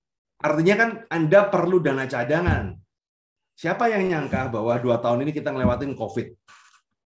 Artinya 0.44 0.74
kan 0.76 0.90
Anda 1.08 1.48
perlu 1.48 1.80
dana 1.80 2.04
cadangan. 2.04 2.76
Siapa 3.56 3.88
yang 3.88 4.04
nyangka 4.12 4.52
bahwa 4.52 4.76
dua 4.76 5.00
tahun 5.00 5.24
ini 5.24 5.32
kita 5.32 5.48
ngelewatin 5.48 5.96
COVID? 5.96 6.26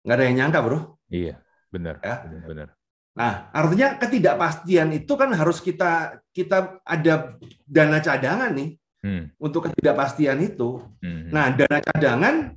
Nggak 0.09 0.17
ada 0.17 0.25
yang 0.25 0.37
nyangka, 0.41 0.59
bro. 0.65 0.79
Iya, 1.13 1.35
benar. 1.69 2.01
Ya? 2.01 2.25
benar. 2.25 2.69
Nah, 3.17 3.49
artinya 3.53 3.97
ketidakpastian 3.97 4.93
itu 4.93 5.13
kan 5.17 5.33
harus 5.33 5.61
kita 5.61 6.21
kita 6.37 6.81
ada 6.85 7.41
dana 7.65 7.99
cadangan 8.01 8.53
nih 8.53 8.77
hmm. 9.05 9.41
untuk 9.41 9.69
ketidakpastian 9.69 10.37
itu. 10.45 10.85
Hmm. 11.01 11.33
Nah, 11.33 11.53
dana 11.53 11.81
cadangan 11.81 12.57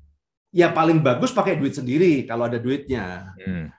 ya 0.51 0.69
paling 0.75 0.99
bagus 0.99 1.31
pakai 1.31 1.55
duit 1.55 1.75
sendiri 1.75 2.27
kalau 2.27 2.47
ada 2.47 2.59
duitnya. 2.59 3.33
Hmm. 3.39 3.71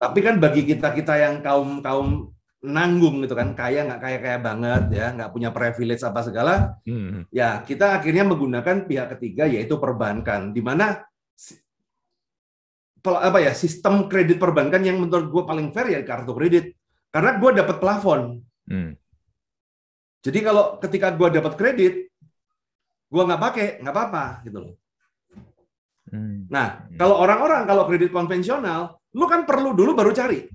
Tapi 0.00 0.18
kan 0.24 0.40
bagi 0.40 0.66
kita 0.66 0.96
kita 0.96 1.14
yang 1.20 1.44
kaum 1.44 1.84
kaum 1.84 2.32
nanggung 2.62 3.26
gitu 3.26 3.34
kan 3.34 3.58
kaya 3.58 3.82
nggak 3.82 4.00
kaya 4.00 4.18
kaya 4.22 4.38
banget 4.38 4.82
ya 4.94 5.10
nggak 5.10 5.30
punya 5.34 5.50
privilege 5.50 6.02
apa 6.06 6.20
segala 6.22 6.54
hmm. 6.86 7.26
ya 7.34 7.62
kita 7.66 7.98
akhirnya 7.98 8.22
menggunakan 8.22 8.86
pihak 8.86 9.18
ketiga 9.18 9.50
yaitu 9.50 9.76
perbankan 9.82 10.54
di 10.54 10.62
mana 10.62 11.02
apa 13.02 13.38
ya 13.42 13.50
sistem 13.50 14.06
kredit 14.06 14.38
perbankan 14.38 14.86
yang 14.86 15.02
menurut 15.02 15.26
gue 15.26 15.42
paling 15.42 15.74
fair 15.74 15.90
ya 15.90 16.00
kartu 16.06 16.38
kredit 16.38 16.78
karena 17.10 17.34
gue 17.34 17.50
dapat 17.50 17.76
plafon 17.82 18.46
hmm. 18.70 18.94
jadi 20.22 20.38
kalau 20.46 20.78
ketika 20.78 21.10
gue 21.10 21.28
dapat 21.34 21.58
kredit 21.58 22.12
gue 23.12 23.22
nggak 23.28 23.42
pakai 23.44 23.66
nggak 23.84 23.94
apa-apa 23.94 24.24
gitu 24.48 24.58
loh. 24.64 24.74
Hmm. 26.08 26.48
Nah 26.48 26.88
hmm. 26.88 26.96
kalau 26.96 27.20
orang-orang 27.20 27.68
kalau 27.68 27.84
kredit 27.84 28.08
konvensional, 28.08 28.96
lu 29.12 29.28
kan 29.28 29.44
perlu 29.44 29.76
dulu 29.76 29.92
baru 29.92 30.16
cari. 30.16 30.48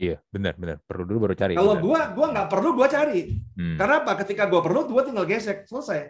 Iya 0.00 0.16
benar 0.32 0.56
benar 0.56 0.80
perlu 0.80 1.04
dulu 1.04 1.28
baru 1.28 1.36
cari. 1.36 1.52
Kalau 1.60 1.76
gue 1.76 2.00
gue 2.16 2.26
nggak 2.32 2.48
perlu 2.48 2.72
gue 2.72 2.88
cari. 2.88 3.20
Hmm. 3.52 3.76
Karena 3.76 4.00
apa? 4.00 4.16
Ketika 4.24 4.48
gue 4.48 4.60
perlu, 4.64 4.88
gue 4.88 5.02
tinggal 5.04 5.28
gesek 5.28 5.68
selesai. 5.68 6.08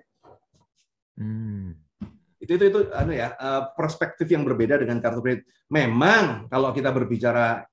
Hmm. 1.19 1.75
Itu 2.39 2.55
itu 2.55 2.65
itu 2.71 2.81
anu 2.95 3.11
ya 3.11 3.35
eh, 3.35 3.63
perspektif 3.75 4.31
yang 4.31 4.47
berbeda 4.47 4.79
dengan 4.79 5.03
kartu 5.03 5.19
kredit. 5.19 5.43
Memang 5.75 6.47
kalau 6.47 6.71
kita 6.71 6.95
berbicara 6.95 7.67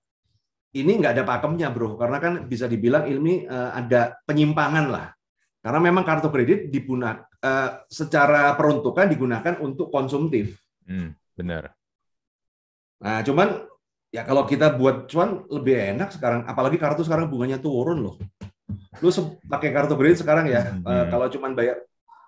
ini 0.74 0.98
nggak 0.98 1.22
ada 1.22 1.24
pakemnya 1.24 1.70
bro, 1.70 2.02
karena 2.02 2.18
kan 2.18 2.34
bisa 2.50 2.66
dibilang 2.66 3.06
ilmi 3.06 3.46
eh, 3.46 3.72
ada 3.78 4.18
penyimpangan 4.26 4.86
lah. 4.90 5.08
Karena 5.62 5.80
memang 5.86 6.02
kartu 6.02 6.34
kredit 6.34 6.72
digunakan 6.72 7.28
uh, 7.44 7.84
secara 7.92 8.56
peruntukan 8.56 9.04
digunakan 9.10 9.60
untuk 9.60 9.92
konsumtif. 9.92 10.56
Hmm, 10.88 11.12
benar. 11.36 11.76
Nah, 13.04 13.20
cuman 13.22 13.68
ya 14.18 14.26
kalau 14.26 14.50
kita 14.50 14.74
buat 14.74 15.06
cuan 15.06 15.46
lebih 15.46 15.94
enak 15.94 16.10
sekarang, 16.10 16.42
apalagi 16.50 16.82
kartu 16.82 17.06
sekarang 17.06 17.30
bunganya 17.30 17.62
turun 17.62 18.02
loh. 18.02 18.18
Lu 18.98 19.14
pakai 19.46 19.70
kartu 19.70 19.94
kredit 19.94 20.26
sekarang 20.26 20.50
ya, 20.50 20.74
hmm. 20.74 20.82
uh, 20.82 21.06
kalau 21.14 21.30
cuman 21.30 21.54
bayar 21.54 21.78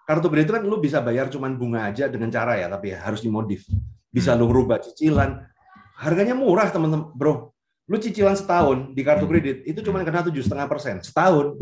kartu 0.06 0.30
kredit 0.30 0.46
itu 0.46 0.54
kan 0.54 0.64
lu 0.70 0.78
bisa 0.78 1.02
bayar 1.02 1.26
cuman 1.34 1.58
bunga 1.58 1.90
aja 1.90 2.06
dengan 2.06 2.30
cara 2.30 2.62
ya, 2.62 2.70
tapi 2.70 2.94
ya 2.94 3.02
harus 3.02 3.26
dimodif. 3.26 3.66
Bisa 4.14 4.38
hmm. 4.38 4.40
lu 4.46 4.54
rubah 4.54 4.78
cicilan. 4.78 5.42
Harganya 5.98 6.38
murah 6.38 6.70
teman-teman, 6.70 7.10
bro. 7.18 7.50
Lu 7.90 7.98
cicilan 7.98 8.38
setahun 8.38 8.94
di 8.94 9.02
kartu 9.02 9.26
hmm. 9.26 9.34
kredit 9.34 9.58
itu 9.66 9.82
cuma 9.82 10.06
kena 10.06 10.22
tujuh 10.30 10.46
setengah 10.46 10.70
persen 10.70 11.02
setahun. 11.02 11.58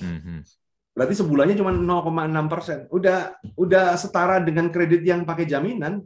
Hmm. 0.00 0.20
hmm. 0.24 0.40
Berarti 0.96 1.14
sebulannya 1.14 1.54
cuma 1.54 1.70
0,6 1.70 2.50
persen. 2.50 2.78
Udah 2.90 3.36
udah 3.54 3.94
setara 3.94 4.42
dengan 4.42 4.66
kredit 4.72 5.06
yang 5.06 5.22
pakai 5.22 5.46
jaminan, 5.46 6.02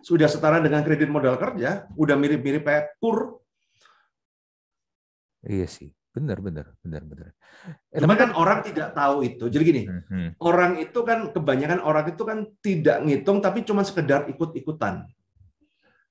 sudah 0.00 0.28
setara 0.28 0.58
dengan 0.60 0.80
kredit 0.84 1.08
modal 1.08 1.36
kerja, 1.36 1.88
udah 1.96 2.16
mirip-mirip 2.16 2.64
kayak 2.64 2.96
kur. 3.00 3.40
Iya 5.40 5.64
sih, 5.68 5.88
benar 6.12 6.40
benar 6.44 6.76
benar 6.84 7.02
benar. 7.04 7.32
Eh, 7.92 8.00
Cuma 8.00 8.16
kan 8.16 8.36
orang 8.36 8.60
tidak 8.60 8.92
tahu 8.92 9.24
itu. 9.24 9.48
Jadi 9.48 9.62
gini, 9.64 9.82
hmm, 9.88 10.40
orang 10.40 10.80
itu 10.80 11.00
kan 11.04 11.32
kebanyakan 11.32 11.80
orang 11.80 12.12
itu 12.12 12.22
kan 12.24 12.38
tidak 12.60 13.00
ngitung 13.04 13.40
tapi 13.40 13.64
cuma 13.64 13.84
sekedar 13.84 14.28
ikut-ikutan. 14.28 15.08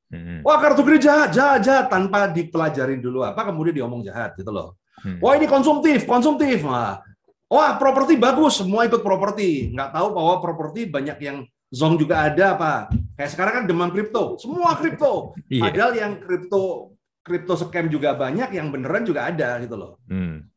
Hmm. 0.10 0.41
Wah 0.41 0.58
kartu 0.58 0.81
kredit 0.81 1.05
jahat, 1.05 1.29
jahat, 1.29 1.62
jahat 1.62 1.86
tanpa 1.93 2.25
dipelajari 2.34 2.98
dulu 2.98 3.22
apa, 3.22 3.46
kemudian 3.46 3.86
diomong 3.86 4.01
jahat 4.01 4.34
gitu 4.34 4.50
loh. 4.50 4.77
Hmm. 5.05 5.22
Wah 5.22 5.38
ini 5.38 5.46
konsumtif, 5.46 6.10
konsumtif. 6.10 6.65
Nah, 6.65 7.05
Wah, 7.50 7.81
properti 7.81 8.13
bagus, 8.13 8.62
semua 8.62 8.86
ikut 8.86 9.01
properti. 9.01 9.74
Nggak 9.74 9.89
tahu 9.98 10.08
bahwa 10.13 10.38
properti 10.38 10.86
banyak 10.86 11.17
yang 11.17 11.38
zong 11.69 11.95
juga 12.01 12.25
ada 12.25 12.57
apa. 12.57 12.73
Kayak 13.15 13.31
sekarang 13.33 13.53
kan 13.61 13.65
demam 13.69 13.89
kripto, 13.93 14.38
semua 14.41 14.75
kripto. 14.77 15.33
Iya. 15.49 15.61
Padahal 15.65 15.91
yang 15.97 16.13
kripto 16.21 16.93
kripto 17.25 17.53
scam 17.57 17.89
juga 17.89 18.17
banyak, 18.17 18.53
yang 18.57 18.73
beneran 18.73 19.05
juga 19.05 19.29
ada 19.29 19.61
gitu 19.61 19.75
loh. 19.77 20.01
Hmm. 20.09 20.49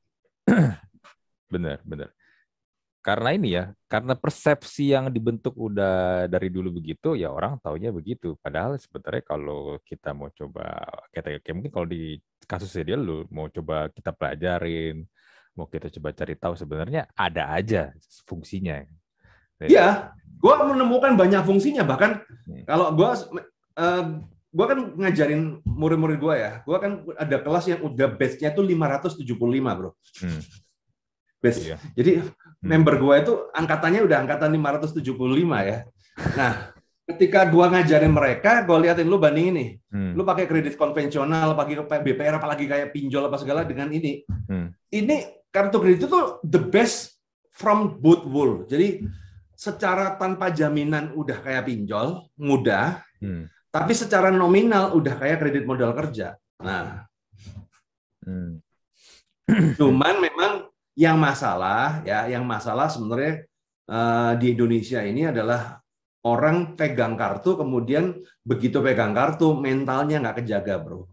bener, 1.52 1.80
bener. 1.84 2.08
Karena 3.02 3.34
ini 3.34 3.58
ya, 3.58 3.74
karena 3.90 4.14
persepsi 4.14 4.94
yang 4.94 5.10
dibentuk 5.10 5.58
udah 5.58 6.30
dari 6.30 6.46
dulu 6.54 6.78
begitu, 6.78 7.18
ya 7.18 7.34
orang 7.34 7.58
taunya 7.58 7.90
begitu. 7.90 8.38
Padahal 8.38 8.78
sebenarnya 8.78 9.26
kalau 9.26 9.82
kita 9.82 10.14
mau 10.14 10.30
coba, 10.30 10.86
kayak, 11.10 11.42
kayak 11.42 11.56
mungkin 11.58 11.72
kalau 11.74 11.88
di 11.90 12.22
kasusnya 12.46 12.94
dia 12.94 12.96
lu 12.96 13.26
mau 13.34 13.50
coba 13.50 13.90
kita 13.90 14.14
pelajarin, 14.14 15.02
mau 15.58 15.66
kita 15.66 15.90
coba 15.98 16.14
cari 16.14 16.34
tahu 16.38 16.54
sebenarnya 16.54 17.10
ada 17.18 17.50
aja 17.50 17.90
fungsinya. 18.22 18.86
Iya, 19.68 20.16
gue 20.40 20.54
menemukan 20.72 21.12
banyak 21.14 21.42
fungsinya. 21.44 21.82
Bahkan 21.86 22.10
hmm. 22.22 22.62
kalau 22.66 22.94
gue 22.94 23.10
uh, 23.78 24.04
gue 24.52 24.66
kan 24.68 24.78
ngajarin 24.98 25.60
murid-murid 25.64 26.18
gue 26.20 26.34
ya, 26.36 26.52
gue 26.64 26.76
kan 26.78 26.92
ada 27.18 27.36
kelas 27.40 27.64
yang 27.68 27.80
udah 27.84 28.08
base-nya 28.14 28.54
tuh 28.54 28.64
575 28.64 29.26
bro. 29.78 29.90
Hmm. 30.22 30.42
Base. 31.42 31.60
Iya. 31.62 31.76
Jadi 31.98 32.12
hmm. 32.22 32.66
member 32.66 32.94
gue 32.98 33.14
itu 33.18 33.32
angkatannya 33.52 34.00
udah 34.06 34.18
angkatan 34.22 34.50
575 34.54 35.02
ya. 35.68 35.78
Nah, 36.36 36.72
ketika 37.08 37.48
gua 37.50 37.66
ngajarin 37.72 38.12
mereka, 38.12 38.62
gua 38.62 38.78
liatin 38.78 39.08
lu 39.08 39.18
bandingin 39.18 39.54
nih. 39.54 39.70
Hmm. 39.90 40.12
Lu 40.14 40.22
pakai 40.22 40.46
kredit 40.46 40.78
konvensional, 40.78 41.54
pakai 41.58 41.82
BPR 41.82 42.38
apalagi 42.38 42.64
kayak 42.68 42.94
pinjol 42.94 43.26
apa 43.26 43.36
segala 43.40 43.66
dengan 43.66 43.90
ini. 43.90 44.22
Hmm. 44.46 44.70
Ini 44.92 45.48
kartu 45.50 45.82
kredit 45.82 46.06
itu 46.06 46.20
the 46.46 46.60
best 46.60 47.18
from 47.52 47.98
both 48.00 48.24
world. 48.24 48.70
Jadi 48.70 49.04
secara 49.62 50.18
tanpa 50.18 50.50
jaminan 50.50 51.14
udah 51.14 51.38
kayak 51.38 51.70
pinjol, 51.70 52.26
mudah, 52.34 52.98
hmm. 53.22 53.46
tapi 53.70 53.94
secara 53.94 54.34
nominal 54.34 54.90
udah 54.98 55.14
kayak 55.14 55.38
kredit 55.38 55.62
modal 55.62 55.94
kerja. 55.94 56.34
Nah, 56.58 57.06
hmm. 58.26 58.58
cuman 59.78 60.14
memang 60.18 60.52
yang 60.98 61.14
masalah 61.14 62.02
ya, 62.02 62.26
yang 62.26 62.42
masalah 62.42 62.90
sebenarnya 62.90 63.46
uh, 63.86 64.34
di 64.34 64.50
Indonesia 64.50 64.98
ini 65.06 65.30
adalah 65.30 65.78
orang 66.26 66.74
pegang 66.74 67.14
kartu 67.14 67.54
kemudian 67.54 68.18
begitu 68.42 68.82
pegang 68.82 69.14
kartu 69.14 69.54
mentalnya 69.54 70.18
nggak 70.26 70.42
kejaga 70.42 70.74
bro. 70.82 71.06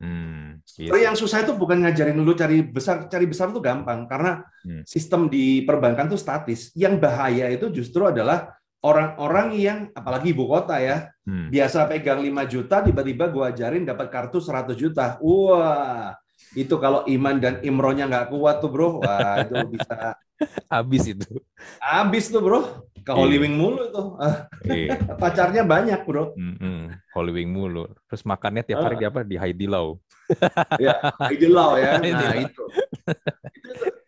Hmm, 0.00 0.55
gitu. 0.74 0.90
Yang 0.90 1.22
susah 1.22 1.46
itu 1.46 1.54
bukan 1.54 1.86
ngajarin 1.86 2.18
lu 2.18 2.34
cari 2.34 2.66
besar, 2.66 3.06
cari 3.06 3.26
besar 3.30 3.54
itu 3.54 3.62
gampang 3.62 4.10
karena 4.10 4.42
hmm. 4.66 4.82
sistem 4.82 5.30
di 5.30 5.62
perbankan 5.62 6.10
itu 6.10 6.18
statis. 6.18 6.74
Yang 6.74 6.98
bahaya 6.98 7.46
itu 7.54 7.70
justru 7.70 8.02
adalah 8.08 8.56
orang-orang 8.82 9.48
yang 9.54 9.78
apalagi 9.94 10.34
ibu 10.34 10.50
kota 10.50 10.82
ya, 10.82 11.10
hmm. 11.26 11.54
biasa 11.54 11.86
pegang 11.86 12.22
5 12.22 12.52
juta 12.52 12.82
tiba-tiba 12.82 13.30
gua 13.30 13.54
ajarin 13.54 13.86
dapat 13.86 14.10
kartu 14.10 14.42
100 14.42 14.74
juta. 14.74 15.18
Wah, 15.22 16.14
itu 16.54 16.74
kalau 16.78 17.06
iman 17.06 17.36
dan 17.38 17.54
imronya 17.62 18.06
nggak 18.10 18.28
kuat 18.34 18.58
tuh 18.58 18.70
bro, 18.70 19.00
wah 19.02 19.42
itu 19.42 19.54
bisa 19.74 20.18
habis 20.74 21.04
itu. 21.08 21.40
Habis 21.80 22.28
tuh 22.28 22.42
bro 22.42 22.86
ke 23.06 23.14
iya. 23.14 23.18
Holy 23.22 23.36
Wing 23.38 23.54
mulu 23.54 23.82
tuh. 23.94 24.18
Iya. 24.66 24.98
Pacarnya 25.14 25.62
banyak, 25.62 26.02
Bro. 26.02 26.34
Mm 26.34 26.54
-hmm. 26.58 26.78
Holy 27.14 27.32
Wing 27.38 27.54
mulu. 27.54 27.86
Terus 28.10 28.26
makannya 28.26 28.66
tiap 28.66 28.82
hari 28.82 28.98
uh. 29.06 29.14
apa? 29.14 29.22
Di 29.22 29.38
Heidi 29.38 29.70
Lau. 29.70 30.02
ya, 30.82 30.98
Heidi 31.30 31.46
Lau 31.46 31.78
ya. 31.78 32.02
Nah, 32.02 32.34
itu. 32.34 32.50
itu. 32.50 32.64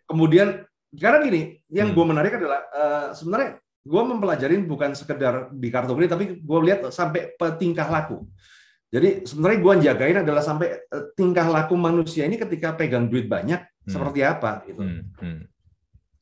Kemudian 0.03 0.67
karena 0.91 1.23
gini, 1.23 1.63
yang 1.71 1.95
hmm. 1.95 1.97
gue 2.01 2.05
menarik 2.11 2.33
adalah 2.43 2.61
uh, 2.75 3.07
sebenarnya 3.15 3.63
gue 3.87 4.03
mempelajari 4.03 4.57
bukan 4.67 4.99
sekedar 4.99 5.53
di 5.55 5.69
kartu 5.71 5.95
kredit, 5.95 6.13
tapi 6.19 6.25
gue 6.43 6.59
lihat 6.67 6.91
sampai 6.91 7.39
tingkah 7.61 7.87
laku. 7.87 8.27
Jadi 8.89 9.29
sebenarnya 9.29 9.59
gue 9.61 9.75
jagain 9.85 10.19
adalah 10.25 10.41
sampai 10.41 10.81
eh, 10.81 11.05
tingkah 11.13 11.45
laku 11.45 11.77
manusia 11.77 12.25
ini 12.25 12.41
ketika 12.41 12.73
pegang 12.73 13.13
duit 13.13 13.29
banyak 13.29 13.61
hmm. 13.61 13.93
seperti 13.93 14.25
apa 14.25 14.65
gitu. 14.65 14.81
Hmm. 14.81 15.05
Hmm. 15.21 15.41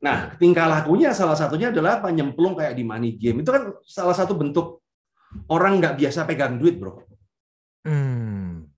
Nah, 0.07 0.19
tingkah 0.39 0.71
lakunya 0.71 1.11
salah 1.11 1.35
satunya 1.35 1.75
adalah 1.75 1.99
apa? 1.99 2.15
Nyemplung 2.15 2.55
kayak 2.55 2.79
di 2.79 2.87
money 2.87 3.19
game. 3.19 3.43
Itu 3.43 3.51
kan 3.51 3.75
salah 3.83 4.15
satu 4.15 4.39
bentuk 4.39 4.87
orang 5.51 5.83
nggak 5.83 5.99
biasa 5.99 6.23
pegang 6.23 6.63
duit, 6.63 6.79
bro. 6.79 7.03
Hmm, 7.83 8.71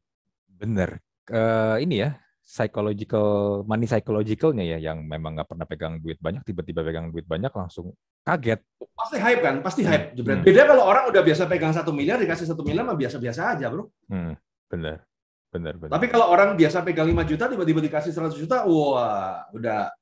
bener. 0.57 1.05
Uh, 1.29 1.77
ini 1.85 2.01
ya, 2.01 2.17
psychological 2.49 3.61
money 3.69 3.85
psychologicalnya 3.85 4.65
ya 4.65 4.81
yang 4.81 5.05
memang 5.05 5.37
nggak 5.37 5.53
pernah 5.53 5.69
pegang 5.69 6.01
duit 6.01 6.17
banyak 6.17 6.41
tiba-tiba 6.49 6.81
pegang 6.81 7.13
duit 7.13 7.29
banyak 7.29 7.53
langsung 7.53 7.93
kaget 8.25 8.65
pasti 8.97 9.21
hype 9.21 9.45
kan 9.45 9.61
pasti 9.61 9.85
hype 9.85 10.17
Hmm. 10.17 10.41
beda 10.41 10.65
kalau 10.65 10.89
orang 10.89 11.13
udah 11.13 11.21
biasa 11.21 11.45
pegang 11.45 11.77
satu 11.77 11.93
miliar 11.93 12.17
dikasih 12.17 12.49
satu 12.49 12.65
miliar 12.65 12.89
mah 12.89 12.97
biasa-biasa 12.97 13.53
aja 13.53 13.69
bro 13.69 13.93
hmm, 14.09 14.33
bener 14.73 15.05
bener 15.53 15.77
bener 15.77 15.93
tapi 15.93 16.09
kalau 16.09 16.33
orang 16.33 16.57
biasa 16.57 16.81
pegang 16.81 17.13
5 17.13 17.29
juta 17.29 17.45
tiba-tiba 17.53 17.81
dikasih 17.85 18.17
100 18.17 18.33
juta 18.41 18.65
wah 18.65 19.45
udah 19.53 19.93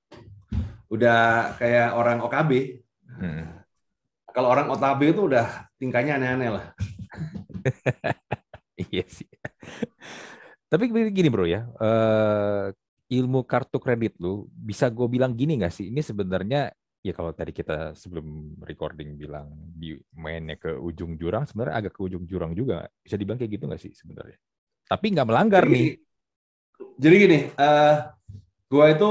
udah 0.94 1.18
kayak 1.58 1.86
orang 1.98 2.18
OKB 2.22 2.52
Hmm. 3.16 3.64
kalau 4.34 4.48
orang 4.52 4.68
OKB 4.70 5.00
itu 5.16 5.22
udah 5.30 5.46
tingkahnya 5.80 6.20
aneh-aneh 6.20 6.50
lah. 6.52 6.64
Iya 8.76 9.04
sih. 9.08 9.28
Tapi 10.66 10.90
gini 11.14 11.28
bro 11.30 11.46
ya 11.46 11.62
eh, 11.78 12.64
ilmu 13.14 13.46
kartu 13.46 13.78
kredit 13.78 14.18
lu 14.18 14.50
bisa 14.50 14.90
gue 14.90 15.06
bilang 15.06 15.32
gini 15.38 15.58
nggak 15.62 15.72
sih? 15.74 15.86
Ini 15.94 16.00
sebenarnya 16.02 16.74
ya 17.06 17.12
kalau 17.14 17.30
tadi 17.30 17.54
kita 17.54 17.94
sebelum 17.94 18.58
recording 18.66 19.14
bilang 19.14 19.46
di 19.78 19.94
mainnya 20.18 20.58
ke 20.58 20.74
ujung 20.74 21.14
jurang 21.14 21.46
sebenarnya 21.46 21.74
agak 21.86 21.92
ke 21.96 22.00
ujung 22.02 22.26
jurang 22.26 22.52
juga. 22.52 22.86
Bisa 23.00 23.14
dibilang 23.14 23.38
kayak 23.38 23.52
gitu 23.56 23.64
nggak 23.70 23.82
sih 23.82 23.92
sebenarnya? 23.94 24.36
Tapi 24.90 25.06
nggak 25.14 25.28
melanggar 25.30 25.64
Jadi 25.64 25.74
nih. 25.74 25.86
jadi 27.00 27.14
gini 27.16 27.38
eh 27.56 27.94
gua 28.70 28.84
itu 28.92 29.10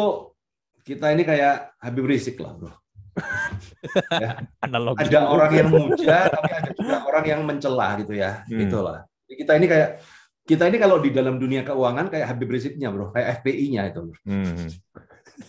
kita 0.86 1.10
ini 1.12 1.26
kayak 1.26 1.82
Habib 1.82 2.06
Rizik 2.06 2.38
lah 2.38 2.54
bro. 2.54 2.72
Analogi 4.66 5.08
ada 5.08 5.32
orang 5.32 5.52
yang 5.56 5.70
muja 5.72 6.28
tapi 6.28 6.52
ada 6.52 6.72
juga 6.76 6.96
orang 7.10 7.26
yang 7.26 7.42
mencela 7.42 7.98
gitu 7.98 8.14
ya. 8.14 8.46
Hmm. 8.46 8.62
itulah. 8.62 9.00
Jadi 9.26 9.36
kita 9.42 9.52
ini 9.58 9.66
kayak 9.66 9.90
kita 10.46 10.64
ini 10.70 10.78
kalau 10.78 11.02
di 11.02 11.10
dalam 11.10 11.42
dunia 11.42 11.66
keuangan 11.66 12.14
kayak 12.14 12.30
Habib 12.30 12.54
Riziknya 12.54 12.94
bro. 12.94 13.10
Kayak 13.10 13.42
FPI-nya 13.42 13.82
itu 13.90 14.00
bro. 14.06 14.18
Hmm, 14.30 14.70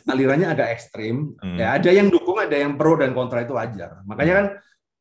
alirannya 0.09 0.49
agak 0.49 0.73
ekstrim. 0.73 1.37
Hmm. 1.37 1.61
ya 1.61 1.77
ada 1.77 1.91
yang 1.93 2.09
dukung 2.09 2.41
ada 2.41 2.57
yang 2.57 2.81
pro 2.81 2.97
dan 2.97 3.13
kontra 3.13 3.45
itu 3.45 3.53
wajar. 3.53 4.01
Makanya 4.09 4.33
kan 4.41 4.47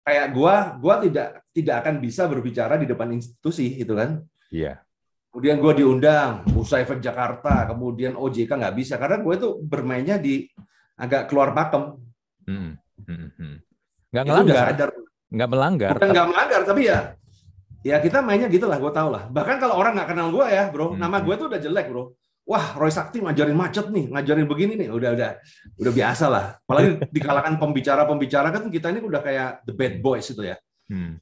kayak 0.03 0.27
gua 0.35 0.75
gua 0.83 0.99
tidak 0.99 1.47
tidak 1.55 1.75
akan 1.79 2.03
bisa 2.03 2.27
berbicara 2.27 2.75
di 2.75 2.85
depan 2.91 3.07
institusi 3.15 3.71
gitu 3.79 3.95
kan. 3.95 4.19
Iya 4.51 4.84
kemudian 5.35 5.59
gua 5.59 5.75
diundang 5.75 6.47
Bursa 6.47 6.79
Efek 6.79 7.03
Jakarta 7.03 7.67
kemudian 7.67 8.15
OJK 8.15 8.55
nggak 8.55 8.75
bisa 8.79 8.95
karena 8.95 9.19
gue 9.19 9.33
itu 9.35 9.49
bermainnya 9.59 10.15
di 10.15 10.47
agak 10.95 11.27
keluar 11.27 11.51
pakem. 11.51 11.99
Hmm, 12.47 12.79
hmm, 13.03 13.27
hmm. 13.35 13.55
nggak 14.15 14.23
itu 14.23 14.31
udah 14.31 14.43
melanggar 14.47 14.89
nggak 15.27 15.49
melanggar. 15.51 15.91
Bukan 15.99 16.09
nggak 16.15 16.27
melanggar 16.31 16.61
tapi 16.63 16.81
ya 16.87 16.99
ya 17.83 17.99
kita 17.99 18.23
mainnya 18.23 18.47
gitulah 18.47 18.79
gue 18.79 18.91
tau 18.95 19.11
lah 19.11 19.27
bahkan 19.27 19.59
kalau 19.59 19.75
orang 19.75 19.99
nggak 19.99 20.15
kenal 20.15 20.31
gue 20.31 20.45
ya 20.47 20.71
bro 20.71 20.95
Hmm. 20.95 21.03
nama 21.03 21.19
gue 21.19 21.35
tuh 21.35 21.51
udah 21.51 21.59
jelek 21.59 21.91
bro. 21.91 22.15
Wah 22.45 22.77
Roy 22.79 22.93
Sakti 22.93 23.19
ngajarin 23.19 23.57
macet 23.57 23.91
nih 23.91 24.15
ngajarin 24.15 24.47
begini 24.47 24.79
nih. 24.79 24.87
Udah 24.87 25.19
udah 25.19 25.31
udah 25.83 25.91
biasa 25.91 26.25
lah. 26.31 26.45
Apalagi 26.63 26.95
di 27.15 27.19
kalangan 27.19 27.59
pembicara 27.59 28.07
pembicara 28.07 28.55
kan 28.55 28.71
kita 28.71 28.87
ini 28.95 29.03
udah 29.03 29.19
kayak 29.19 29.67
the 29.67 29.75
bad 29.75 29.99
boys 29.99 30.31
itu 30.31 30.47
ya. 30.47 30.55
Hmm, 30.87 31.19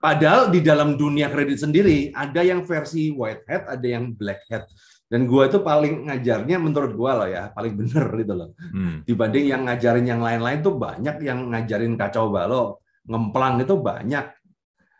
padahal 0.00 0.48
di 0.48 0.64
dalam 0.64 0.96
dunia 0.96 1.28
kredit 1.28 1.60
sendiri 1.60 2.10
ada 2.16 2.40
yang 2.40 2.64
versi 2.64 3.12
white 3.12 3.44
hat 3.46 3.68
ada 3.68 3.86
yang 3.86 4.16
black 4.16 4.42
hat 4.48 4.66
dan 5.10 5.26
gue 5.26 5.42
itu 5.44 5.58
paling 5.60 6.08
ngajarnya 6.08 6.56
menurut 6.56 6.92
gue 6.96 7.10
loh 7.12 7.28
ya 7.28 7.52
paling 7.52 7.76
bener 7.76 8.06
gitu 8.24 8.34
loh 8.34 8.50
hmm, 8.56 9.04
dibanding 9.04 9.46
yang 9.46 9.62
ngajarin 9.68 10.06
yang 10.08 10.20
lain-lain 10.24 10.64
tuh 10.64 10.74
banyak 10.74 11.16
yang 11.20 11.52
ngajarin 11.52 11.94
kacau 12.00 12.32
balau 12.32 12.80
ngemplang 13.04 13.60
itu 13.60 13.76
banyak 13.76 14.26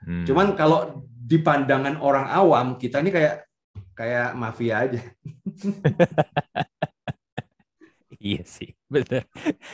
hmm. 0.04 0.24
Cuman 0.28 0.52
kalau 0.56 1.08
di 1.30 1.38
pandangan 1.38 1.94
orang 2.02 2.26
awam 2.26 2.74
kita 2.74 2.98
ini 2.98 3.14
kayak 3.14 3.46
kayak 3.94 4.34
mafia 4.34 4.74
aja. 4.82 5.00
Iya 8.20 8.44
sih, 8.44 8.68
benar. 8.92 9.24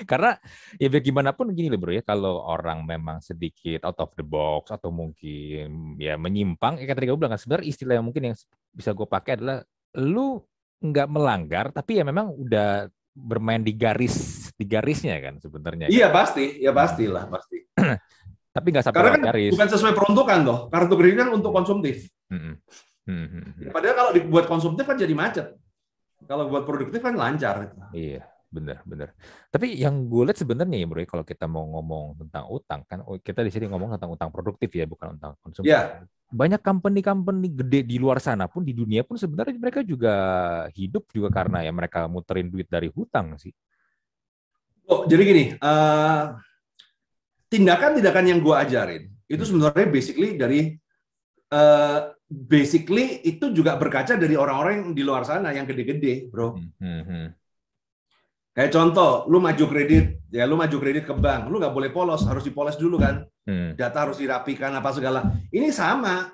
Karena 0.06 0.38
ya 0.78 0.86
biar 0.86 1.02
gimana 1.02 1.34
pun 1.34 1.50
gini 1.50 1.66
loh 1.66 1.82
bro 1.82 1.90
ya, 1.90 2.06
kalau 2.06 2.46
orang 2.46 2.86
memang 2.86 3.18
sedikit 3.18 3.82
out 3.82 3.98
of 3.98 4.14
the 4.14 4.22
box 4.22 4.70
atau 4.70 4.94
mungkin 4.94 5.98
ya 5.98 6.14
menyimpang, 6.14 6.78
ya 6.78 6.94
tadi 6.94 7.10
gue 7.10 7.18
bilang 7.18 7.34
kan, 7.34 7.42
sebenarnya 7.42 7.66
istilah 7.66 7.98
yang 7.98 8.06
mungkin 8.06 8.30
yang 8.30 8.36
bisa 8.70 8.94
gue 8.94 9.02
pakai 9.02 9.42
adalah 9.42 9.66
lu 9.98 10.38
nggak 10.78 11.08
melanggar, 11.10 11.74
tapi 11.74 11.98
ya 11.98 12.06
memang 12.06 12.30
udah 12.38 12.86
bermain 13.16 13.64
di 13.64 13.74
garis 13.74 14.46
di 14.54 14.64
garisnya 14.68 15.18
kan 15.18 15.42
sebenarnya. 15.42 15.90
Iya 15.90 16.12
pasti, 16.14 16.62
ya 16.62 16.70
pastilah 16.70 17.26
pasti. 17.26 17.66
Tapi 18.56 18.66
nggak 18.72 18.85
sampai 18.88 18.96
Karena 18.96 19.12
kan 19.20 19.24
garis. 19.32 19.52
bukan 19.52 19.68
sesuai 19.68 19.92
peruntukan 19.92 20.38
loh. 20.44 20.59
Kartu 20.72 20.94
kredit 20.96 21.16
kan 21.20 21.28
untuk 21.28 21.52
konsumtif. 21.52 22.09
Hmm, 22.32 22.56
hmm, 23.04 23.26
hmm. 23.28 23.68
Padahal 23.68 23.94
kalau 23.96 24.11
dibuat 24.16 24.48
konsumtif 24.48 24.88
kan 24.88 24.96
jadi 24.96 25.12
macet. 25.12 25.52
Kalau 26.24 26.48
buat 26.48 26.64
produktif 26.64 27.04
kan 27.04 27.12
lancar. 27.12 27.76
Iya, 27.92 28.24
benar, 28.50 28.80
benar. 28.87 29.09
Tapi 29.50 29.76
yang 29.76 30.06
gue 30.06 30.22
lihat 30.26 30.38
sebenarnya 30.38 30.76
ya 30.78 30.87
bro, 30.87 31.00
ya, 31.02 31.09
kalau 31.09 31.24
kita 31.26 31.46
mau 31.50 31.66
ngomong 31.76 32.16
tentang 32.26 32.44
utang 32.48 32.80
kan, 32.87 33.02
oh, 33.04 33.18
kita 33.18 33.42
di 33.42 33.50
sini 33.50 33.66
ngomong 33.68 33.94
tentang 33.98 34.11
utang 34.14 34.30
produktif 34.30 34.70
ya, 34.72 34.87
bukan 34.88 35.18
tentang 35.18 35.35
konsumsi. 35.42 35.68
Iya. 35.68 36.06
Banyak 36.26 36.62
company-company 36.62 37.48
gede 37.54 37.80
di 37.87 37.96
luar 38.02 38.18
sana 38.18 38.50
pun 38.50 38.66
di 38.66 38.74
dunia 38.74 39.06
pun 39.06 39.14
sebenarnya 39.14 39.54
mereka 39.59 39.87
juga 39.87 40.14
hidup 40.74 41.06
juga 41.14 41.30
karena 41.30 41.62
ya 41.62 41.70
mereka 41.70 42.11
muterin 42.11 42.50
duit 42.50 42.66
dari 42.66 42.90
hutang 42.90 43.38
sih. 43.38 43.54
Oh, 44.87 45.02
jadi 45.06 45.22
gini, 45.26 45.44
eh, 45.59 46.22
tindakan-tindakan 47.50 48.24
yang 48.26 48.38
gue 48.42 48.54
ajarin 48.54 49.02
itu 49.26 49.42
sebenarnya 49.42 49.87
basically 49.90 50.38
dari 50.38 50.78
eh, 51.50 52.00
basically 52.26 53.22
itu 53.22 53.54
juga 53.54 53.78
berkaca 53.78 54.18
dari 54.18 54.35
orang-orang 54.35 54.72
yang 54.82 54.90
di 54.94 55.02
luar 55.06 55.22
sana 55.22 55.54
yang 55.54 55.66
gede-gede, 55.66 56.26
bro. 56.30 56.59
Hmm, 56.59 56.70
hmm, 56.82 57.02
hmm. 57.06 57.26
Kayak 58.57 58.73
contoh, 58.73 59.29
lu 59.29 59.37
maju 59.37 59.64
kredit, 59.69 60.16
ya 60.33 60.49
lu 60.49 60.57
maju 60.57 60.77
kredit 60.81 61.05
ke 61.05 61.12
bank, 61.12 61.53
lu 61.53 61.61
nggak 61.61 61.77
boleh 61.77 61.92
polos, 61.92 62.25
harus 62.25 62.40
dipoles 62.40 62.81
dulu 62.81 62.97
kan, 62.97 63.29
Hmm, 63.45 63.77
data 63.77 64.03
harus 64.03 64.16
dirapikan 64.16 64.73
apa 64.73 64.90
segala. 64.90 65.29
Ini 65.53 65.69
sama, 65.71 66.33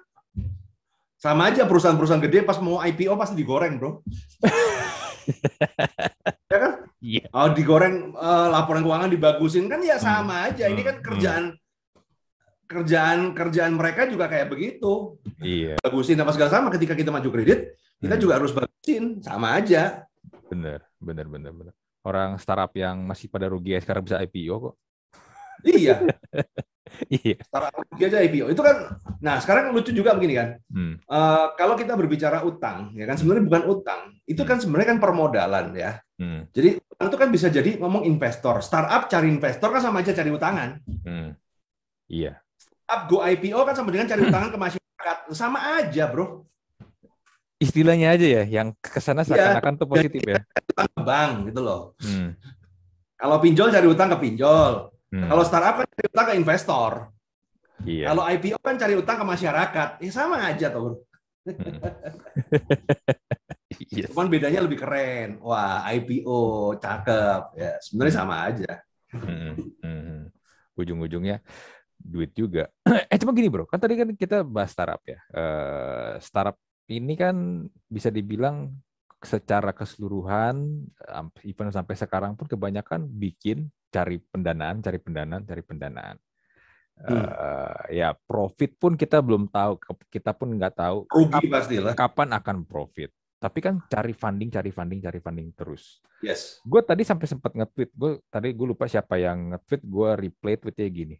sama 1.19 1.51
aja 1.51 1.67
perusahaan-perusahaan 1.67 2.23
gede 2.23 2.41
pas 2.41 2.57
mau 2.63 2.79
IPO 2.79 3.19
pasti 3.19 3.35
digoreng, 3.35 3.75
bro. 3.75 4.01
ya 6.47 6.57
kan? 6.57 6.73
Iya. 7.03 7.27
Oh, 7.35 7.51
digoreng 7.51 8.15
eh, 8.15 8.47
laporan 8.49 8.81
keuangan 8.81 9.11
dibagusin 9.11 9.67
kan 9.67 9.83
ya 9.83 9.99
sama 9.99 10.47
aja. 10.47 10.71
Ini 10.71 10.79
kan 10.79 11.03
Hmm. 11.03 11.05
kerjaan 11.05 11.45
kerjaan 12.65 13.19
kerjaan 13.35 13.75
mereka 13.75 14.07
juga 14.07 14.31
kayak 14.31 14.49
begitu. 14.49 15.19
Iya, 15.37 15.77
Bagusin 15.83 16.17
apa 16.17 16.33
segala 16.33 16.49
sama 16.49 16.71
ketika 16.71 16.95
kita 16.95 17.11
maju 17.11 17.29
kredit, 17.29 17.75
kita 17.99 18.15
Hmm. 18.15 18.23
juga 18.23 18.39
harus 18.39 18.55
bagusin, 18.55 19.19
sama 19.21 19.59
aja. 19.59 20.07
benar, 20.49 20.81
benar, 20.97 21.27
benar, 21.27 21.53
benar. 21.53 21.75
Orang 22.03 22.35
startup 22.37 22.75
yang 22.75 22.99
masih 23.07 23.31
pada 23.31 23.47
rugi 23.47 23.75
ya 23.75 23.81
sekarang 23.81 24.03
bisa 24.03 24.19
IPO 24.19 24.55
kok. 24.59 24.75
Iya, 25.63 26.03
Iya. 27.09 27.39
startup 27.47 27.73
rugi 27.79 28.03
aja 28.05 28.19
IPO. 28.21 28.51
Itu 28.51 28.61
kan 28.61 28.99
nah, 29.23 29.39
sekarang 29.39 29.71
lucu 29.71 29.95
juga 29.95 30.13
begini 30.19 30.35
kan. 30.35 30.49
Hmm, 30.69 30.95
Eh, 30.99 31.47
kalau 31.55 31.79
kita 31.79 31.95
berbicara 31.95 32.43
utang, 32.43 32.91
ya 32.93 33.07
kan 33.07 33.15
sebenarnya 33.15 33.45
bukan 33.47 33.63
utang. 33.71 34.01
Itu 34.27 34.43
kan 34.43 34.59
sebenarnya 34.59 34.97
kan 34.97 34.99
permodalan 34.99 35.67
ya. 35.73 36.03
hmm, 36.19 36.51
Jadi 36.51 36.83
utang 36.83 37.07
itu 37.09 37.19
kan 37.23 37.29
bisa 37.31 37.47
jadi 37.49 37.71
ngomong 37.79 38.03
investor. 38.05 38.59
Startup 38.61 39.07
cari 39.07 39.31
investor 39.31 39.69
kan 39.71 39.81
sama 39.81 40.03
aja 40.03 40.13
cari 40.13 40.31
utangan. 40.35 40.69
hmm. 41.07 41.29
Iya. 42.11 42.43
Up 42.91 43.09
go 43.09 43.23
IPO 43.23 43.63
kan 43.63 43.73
sama 43.73 43.89
dengan 43.89 44.11
cari 44.11 44.27
utangan 44.27 44.51
ke 44.53 44.59
masyarakat. 44.59 45.17
Sama 45.33 45.81
aja, 45.81 46.05
bro. 46.11 46.45
Istilahnya 47.63 48.19
aja 48.19 48.27
ya, 48.27 48.43
yang 48.43 48.75
ke 48.75 48.99
sana 48.99 49.23
Iya. 49.23 49.31
seakan-akan 49.31 49.75
tuh 49.79 49.87
positif 49.87 50.23
ya. 50.27 50.43
Utang 50.43 50.91
ke 50.91 51.03
bank 51.07 51.33
gitu 51.47 51.61
loh. 51.63 51.81
Hmm, 52.03 52.35
Kalau 53.15 53.37
pinjol 53.39 53.71
cari 53.71 53.87
utang 53.87 54.11
ke 54.11 54.19
pinjol. 54.19 54.91
hmm. 55.15 55.31
Kalau 55.31 55.43
startup 55.47 55.75
kan 55.79 55.87
cari 55.87 56.07
utang 56.11 56.27
ke 56.27 56.35
investor. 56.35 56.93
Iya. 57.87 58.07
Kalau 58.11 58.23
IPO 58.27 58.59
kan 58.59 58.75
cari 58.75 58.95
utang 58.99 59.17
ke 59.23 59.25
masyarakat. 59.25 59.89
Ya 60.03 60.11
sama 60.11 60.37
aja 60.43 60.67
tuh. 60.75 61.07
Hmm. 61.47 61.79
Iya. 63.93 64.09
Cuman 64.13 64.29
bedanya 64.29 64.61
lebih 64.61 64.79
keren. 64.79 65.41
Wah, 65.41 65.81
IPO 65.89 66.39
cakep. 66.77 67.43
Ya, 67.57 67.73
sebenarnya 67.81 68.15
sama 68.15 68.35
aja. 68.45 68.73
Hmm, 69.13 69.57
hmm. 69.81 70.29
Ujung-ujungnya 70.77 71.41
duit 71.97 72.33
juga. 72.37 72.69
eh 73.13 73.17
cuma 73.17 73.33
gini 73.33 73.49
bro, 73.49 73.65
kan 73.65 73.81
tadi 73.81 73.97
kan 73.97 74.09
kita 74.13 74.45
bahas 74.45 74.73
startup 74.73 75.01
ya. 75.05 75.19
Eh, 75.33 76.13
startup 76.21 76.57
ini 76.93 77.15
kan 77.17 77.67
bisa 77.89 78.13
dibilang 78.13 78.75
secara 79.23 79.71
keseluruhan, 79.71 80.83
even 81.47 81.71
sampai 81.71 81.95
sekarang 81.95 82.35
pun 82.35 82.51
kebanyakan 82.51 83.07
bikin 83.07 83.71
cari 83.89 84.19
pendanaan, 84.19 84.83
cari 84.83 84.99
pendanaan, 84.99 85.43
cari 85.47 85.63
pendanaan. 85.63 86.17
Eh, 87.03 88.03
ya 88.03 88.13
profit 88.13 88.77
pun 88.77 88.99
kita 88.99 89.23
belum 89.23 89.49
tahu, 89.49 89.79
kita 90.13 90.37
pun 90.37 90.53
nggak 90.55 90.75
tahu 90.77 90.99
Rugi 91.09 91.49
pastilah. 91.49 91.95
kapan 91.97 92.29
akan 92.37 92.57
profit. 92.69 93.11
Tapi 93.43 93.59
kan 93.59 93.75
cari 93.91 94.15
funding, 94.15 94.55
cari 94.55 94.71
funding, 94.71 95.01
cari 95.03 95.19
funding 95.19 95.51
terus 95.57 95.99
Yes. 96.23 96.63
gue 96.63 96.79
tadi 96.87 97.03
sampai 97.03 97.27
sempat 97.27 97.51
nge-tweet 97.51 97.91
gue 97.99 98.23
tadi 98.31 98.55
gue 98.55 98.67
lupa 98.71 98.87
siapa 98.87 99.19
yang 99.19 99.51
nge-tweet 99.51 99.83
gue 99.83 100.09
replay 100.15 100.55
tweetnya 100.55 100.87
gini 100.87 101.17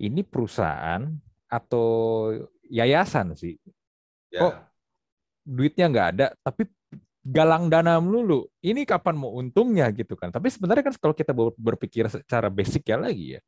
ini 0.00 0.24
perusahaan 0.24 1.04
atau 1.44 1.88
yayasan 2.64 3.36
sih 3.36 3.60
Ya. 4.32 4.40
Oh. 4.44 4.52
Duitnya 5.48 5.88
nggak 5.88 6.08
ada 6.12 6.26
tapi 6.44 6.68
galang 7.24 7.72
dana 7.72 7.96
melulu. 8.00 8.48
Ini 8.60 8.84
kapan 8.84 9.16
mau 9.16 9.32
untungnya 9.36 9.88
gitu 9.92 10.16
kan. 10.16 10.32
Tapi 10.32 10.48
sebenarnya 10.52 10.84
kan 10.88 10.94
kalau 10.96 11.14
kita 11.16 11.32
berpikir 11.56 12.08
secara 12.08 12.48
basic 12.52 12.84
ya 12.88 12.96
lagi 13.00 13.36
ya. 13.36 13.40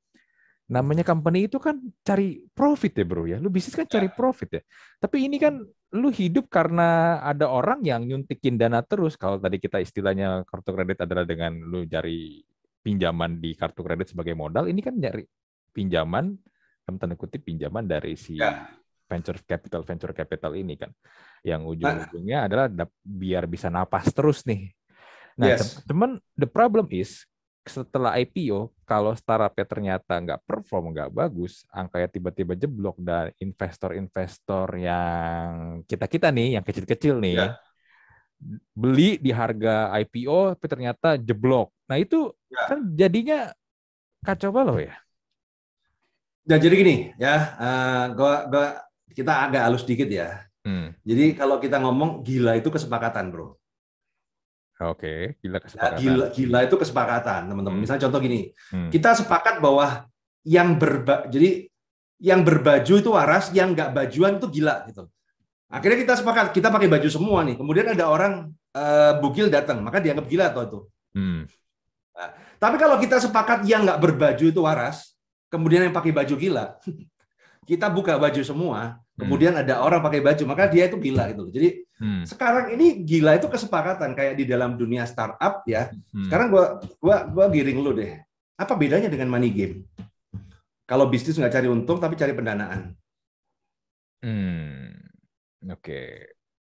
Namanya 0.70 1.02
company 1.02 1.50
itu 1.50 1.58
kan 1.58 1.82
cari 2.06 2.46
profit 2.54 2.92
ya 2.94 3.04
bro 3.04 3.24
ya. 3.26 3.36
Lu 3.40 3.50
bisnis 3.50 3.74
kan 3.74 3.88
cari 3.88 4.08
ya. 4.08 4.14
profit 4.14 4.48
ya. 4.60 4.62
Tapi 5.02 5.26
ini 5.26 5.36
kan 5.40 5.64
lu 5.90 6.08
hidup 6.14 6.46
karena 6.46 7.18
ada 7.24 7.50
orang 7.50 7.82
yang 7.82 8.06
nyuntikin 8.06 8.54
dana 8.60 8.84
terus. 8.84 9.18
Kalau 9.18 9.40
tadi 9.42 9.58
kita 9.58 9.82
istilahnya 9.82 10.46
kartu 10.46 10.70
kredit 10.70 11.02
adalah 11.02 11.26
dengan 11.26 11.58
lu 11.58 11.82
cari 11.88 12.44
pinjaman 12.80 13.42
di 13.42 13.52
kartu 13.58 13.84
kredit 13.84 14.14
sebagai 14.14 14.32
modal, 14.32 14.64
ini 14.70 14.80
kan 14.80 14.96
nyari 14.96 15.26
pinjaman, 15.74 16.32
tanda 16.86 17.14
kutip 17.14 17.44
pinjaman 17.44 17.86
dari 17.86 18.16
si 18.16 18.40
ya. 18.40 18.66
Venture 19.10 19.42
capital 19.42 19.82
venture 19.82 20.14
capital 20.14 20.54
ini 20.54 20.78
kan, 20.78 20.94
yang 21.42 21.66
nah. 21.66 21.74
ujung-ujungnya 21.74 22.38
adalah 22.46 22.70
biar 23.02 23.50
bisa 23.50 23.66
napas 23.66 24.14
terus 24.14 24.46
nih. 24.46 24.70
Nah, 25.34 25.58
yes. 25.58 25.82
teman, 25.82 26.22
the 26.38 26.46
problem 26.46 26.86
is 26.94 27.26
setelah 27.66 28.16
IPO, 28.16 28.72
kalau 28.88 29.12
startupnya 29.12 29.66
ternyata 29.66 30.12
nggak 30.16 30.42
perform, 30.48 30.96
nggak 30.96 31.10
bagus, 31.12 31.62
angkanya 31.70 32.08
tiba-tiba 32.08 32.52
jeblok 32.56 32.96
dan 32.98 33.30
investor-investor 33.36 34.68
yang 34.80 35.82
kita-kita 35.84 36.32
nih, 36.32 36.56
yang 36.58 36.64
kecil-kecil 36.64 37.20
nih, 37.20 37.36
yeah. 37.36 37.52
beli 38.72 39.20
di 39.20 39.30
harga 39.30 39.92
IPO, 40.00 40.56
tapi 40.56 40.66
ternyata 40.66 41.08
jeblok. 41.20 41.70
Nah 41.86 42.00
itu 42.00 42.32
yeah. 42.48 42.66
kan 42.66 42.78
jadinya 42.96 43.38
kacau 44.24 44.50
balau 44.50 44.80
ya. 44.80 44.96
Nah, 46.48 46.56
jadi 46.56 46.74
gini 46.74 46.96
ya, 47.20 47.36
uh, 47.60 48.04
gua, 48.16 48.48
gua, 48.48 48.66
kita 49.12 49.50
agak 49.50 49.62
halus 49.66 49.84
dikit 49.84 50.08
ya. 50.08 50.44
Hmm. 50.66 50.92
Jadi 51.02 51.34
kalau 51.34 51.56
kita 51.56 51.80
ngomong 51.80 52.20
gila 52.20 52.56
itu 52.56 52.68
kesepakatan, 52.68 53.32
bro. 53.32 53.56
Oke, 54.80 55.36
gila 55.44 55.60
kesepakatan. 55.60 55.96
Ya, 55.96 56.00
gila, 56.00 56.24
gila 56.32 56.58
itu 56.64 56.76
kesepakatan, 56.80 57.40
teman-teman. 57.52 57.76
Hmm. 57.76 57.84
Misalnya 57.84 58.08
contoh 58.08 58.20
gini, 58.20 58.52
hmm. 58.72 58.88
kita 58.88 59.12
sepakat 59.12 59.60
bahwa 59.60 60.08
yang 60.44 60.80
berba, 60.80 61.28
jadi 61.28 61.68
yang 62.20 62.40
berbaju 62.44 62.94
itu 63.00 63.10
waras, 63.12 63.52
yang 63.52 63.76
nggak 63.76 63.92
bajuan 63.92 64.40
itu 64.40 64.48
gila 64.60 64.84
gitu. 64.88 65.08
Akhirnya 65.70 65.98
kita 66.02 66.14
sepakat, 66.18 66.56
kita 66.56 66.68
pakai 66.72 66.88
baju 66.88 67.08
semua 67.08 67.44
nih. 67.44 67.56
Kemudian 67.60 67.86
ada 67.92 68.08
orang 68.10 68.50
uh, 68.74 69.12
bugil 69.20 69.52
datang, 69.52 69.84
maka 69.84 70.00
dianggap 70.00 70.26
gila 70.28 70.44
atau 70.52 70.62
itu. 70.64 70.78
Hmm. 71.14 71.42
Nah, 72.16 72.30
tapi 72.60 72.76
kalau 72.76 72.96
kita 73.00 73.20
sepakat 73.20 73.64
yang 73.64 73.84
nggak 73.84 74.00
berbaju 74.00 74.44
itu 74.48 74.60
waras, 74.60 75.16
kemudian 75.48 75.88
yang 75.88 75.94
pakai 75.94 76.12
baju 76.12 76.34
gila, 76.36 76.76
kita 77.70 77.86
buka 77.86 78.18
baju 78.18 78.42
semua, 78.42 78.98
Hmm. 79.20 79.28
kemudian 79.28 79.52
ada 79.52 79.84
orang 79.84 80.00
pakai 80.00 80.24
baju, 80.24 80.42
maka 80.48 80.64
dia 80.72 80.88
itu 80.88 80.96
gila 80.96 81.28
itu. 81.28 81.44
Jadi 81.52 81.68
hmm. 82.00 82.22
sekarang 82.24 82.72
ini 82.72 83.04
gila 83.04 83.36
itu 83.36 83.52
kesepakatan 83.52 84.16
kayak 84.16 84.34
di 84.40 84.48
dalam 84.48 84.80
dunia 84.80 85.04
startup 85.04 85.60
ya. 85.68 85.92
Hmm. 86.16 86.24
Sekarang 86.24 86.48
gua 86.48 86.80
gua 86.96 87.28
gua 87.28 87.46
giring 87.52 87.84
lu 87.84 87.92
deh. 87.92 88.16
Apa 88.56 88.72
bedanya 88.80 89.12
dengan 89.12 89.28
money 89.28 89.52
game? 89.52 89.84
Kalau 90.88 91.06
bisnis 91.12 91.36
nggak 91.36 91.52
cari 91.52 91.68
untung 91.68 92.00
tapi 92.00 92.16
cari 92.16 92.32
pendanaan. 92.32 92.96
Hmm. 94.24 94.96
Oke. 95.68 95.84
Okay. 95.84 96.08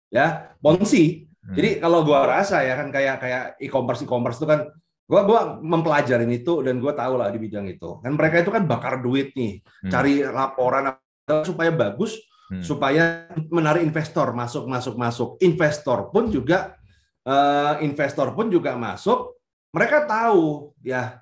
Ya, 0.08 0.56
ponzi. 0.64 1.28
Hmm. 1.44 1.54
Jadi 1.60 1.70
kalau 1.84 2.08
gua 2.08 2.24
rasa 2.24 2.64
ya 2.64 2.72
kan 2.80 2.88
kayak 2.88 3.16
kayak 3.20 3.44
e-commerce 3.60 4.00
e-commerce 4.00 4.40
itu 4.40 4.48
kan 4.48 4.72
gua 5.06 5.22
gua 5.22 5.40
mempelajari 5.62 6.26
itu 6.30 6.62
dan 6.66 6.82
gua 6.82 6.92
tahu 6.92 7.18
lah 7.18 7.30
di 7.30 7.38
bidang 7.38 7.66
itu. 7.70 8.02
Kan 8.02 8.18
mereka 8.18 8.42
itu 8.42 8.50
kan 8.50 8.66
bakar 8.66 9.00
duit 9.00 9.32
nih, 9.38 9.62
hmm. 9.62 9.90
cari 9.90 10.22
laporan 10.26 10.98
supaya 11.42 11.74
bagus 11.74 12.18
hmm. 12.50 12.62
supaya 12.62 13.30
menarik 13.50 13.82
investor 13.82 14.30
masuk 14.30 14.70
masuk 14.70 14.94
masuk 14.94 15.30
investor 15.42 16.10
pun 16.14 16.30
juga 16.30 16.78
uh, 17.26 17.82
investor 17.82 18.32
pun 18.32 18.46
juga 18.46 18.78
masuk 18.78 19.34
mereka 19.74 20.06
tahu 20.06 20.72
ya 20.80 21.18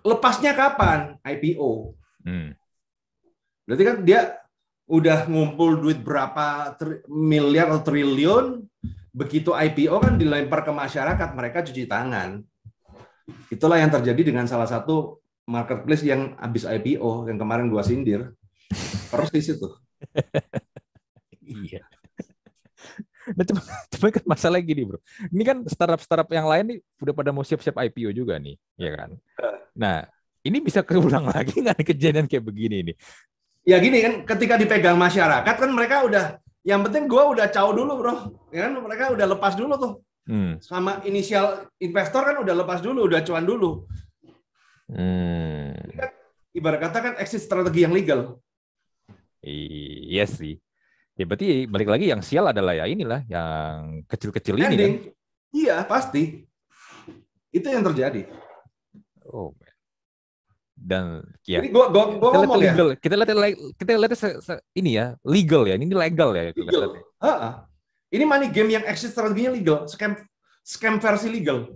lepasnya 0.00 0.56
kapan 0.56 1.20
IPO 1.20 1.92
hmm. 2.24 2.48
berarti 3.68 3.82
kan 3.84 3.96
dia 4.02 4.20
udah 4.86 5.26
ngumpul 5.26 5.82
duit 5.82 5.98
berapa 5.98 6.78
miliar 7.10 7.74
atau 7.74 7.90
triliun 7.90 8.62
begitu 9.16 9.56
IPO 9.56 9.96
kan 9.96 10.20
dilempar 10.20 10.60
ke 10.60 10.72
masyarakat 10.76 11.28
mereka 11.32 11.64
cuci 11.64 11.88
tangan 11.88 12.44
itulah 13.48 13.80
yang 13.80 13.88
terjadi 13.88 14.28
dengan 14.28 14.44
salah 14.44 14.68
satu 14.68 15.24
marketplace 15.48 16.04
yang 16.04 16.36
habis 16.36 16.68
IPO 16.68 17.32
yang 17.32 17.40
kemarin 17.40 17.72
gua 17.72 17.80
sindir 17.80 18.36
Persis 19.06 19.46
itu. 19.54 19.68
iya. 21.46 21.82
Nah, 23.34 23.44
cuma, 23.46 23.60
cuma 23.94 24.06
kan 24.10 24.24
masalah 24.26 24.58
gini 24.62 24.86
bro. 24.86 24.98
Ini 25.30 25.42
kan 25.42 25.58
startup-startup 25.66 26.30
yang 26.30 26.46
lain 26.46 26.64
nih 26.74 26.78
udah 27.02 27.14
pada 27.14 27.30
mau 27.34 27.42
siap-siap 27.42 27.74
IPO 27.74 28.14
juga 28.14 28.38
nih, 28.38 28.54
ya 28.78 28.90
kan? 28.94 29.10
Nah, 29.74 30.06
ini 30.46 30.62
bisa 30.62 30.82
keulang 30.86 31.26
lagi 31.34 31.58
nggak 31.58 31.82
kejadian 31.82 32.26
kayak 32.30 32.44
begini 32.46 32.92
nih? 32.92 32.96
Ya 33.66 33.82
gini 33.82 33.98
kan, 33.98 34.14
ketika 34.22 34.54
dipegang 34.54 34.94
masyarakat 34.94 35.54
kan 35.58 35.70
mereka 35.74 36.06
udah, 36.06 36.38
yang 36.66 36.82
penting 36.82 37.06
gue 37.06 37.22
udah 37.22 37.46
caw 37.54 37.70
dulu 37.70 37.92
bro, 38.02 38.14
ya 38.50 38.66
kan? 38.66 38.74
Mereka 38.74 39.14
udah 39.14 39.26
lepas 39.38 39.54
dulu 39.54 39.74
tuh. 39.78 39.92
Hmm. 40.26 40.58
Sama 40.58 40.98
inisial 41.06 41.70
investor 41.78 42.26
kan 42.26 42.42
udah 42.42 42.54
lepas 42.58 42.82
dulu, 42.82 43.06
udah 43.06 43.22
cuan 43.22 43.46
dulu. 43.46 43.86
Hmm. 44.90 45.78
Kan, 45.94 46.10
ibarat 46.50 46.82
kata 46.82 46.98
kan 46.98 47.14
exit 47.22 47.46
strategi 47.46 47.86
yang 47.86 47.94
legal. 47.94 48.42
Iya 49.46 50.26
sih. 50.26 50.58
Ya 51.14 51.24
berarti 51.24 51.70
balik 51.70 51.86
lagi 51.86 52.10
yang 52.10 52.20
sial 52.20 52.50
adalah 52.50 52.74
ya 52.74 52.90
inilah 52.90 53.22
yang 53.30 54.02
kecil-kecil 54.10 54.58
ini 54.58 54.74
kan. 54.74 54.92
Iya, 55.54 55.76
pasti. 55.86 56.44
Itu 57.54 57.70
yang 57.70 57.86
terjadi. 57.86 58.26
Oh. 59.30 59.54
Dan 60.76 61.24
ya. 61.48 61.64
Ini 61.64 61.72
gua 61.72 61.88
gua, 61.88 62.20
gua 62.20 62.30
kita 62.36 62.38
ngomong 62.44 62.60
lihat 62.60 62.68
ya. 62.68 62.74
legal. 62.76 62.88
ya. 62.92 62.96
Kita 63.00 63.14
lihat 63.16 63.30
kita 63.80 63.90
lihat 63.96 64.12
ini 64.76 64.90
ya, 64.92 65.06
legal 65.24 65.62
ya. 65.64 65.74
Ini 65.80 65.88
legal 65.88 66.30
ya. 66.36 66.52
Legal. 66.52 67.00
Ha 67.24 67.64
Ini 68.06 68.22
money 68.22 68.54
game 68.54 68.70
yang 68.70 68.86
exit 68.86 69.10
strateginya 69.10 69.58
legal, 69.58 69.90
scam 69.90 70.14
scam 70.62 71.02
versi 71.02 71.26
legal. 71.26 71.74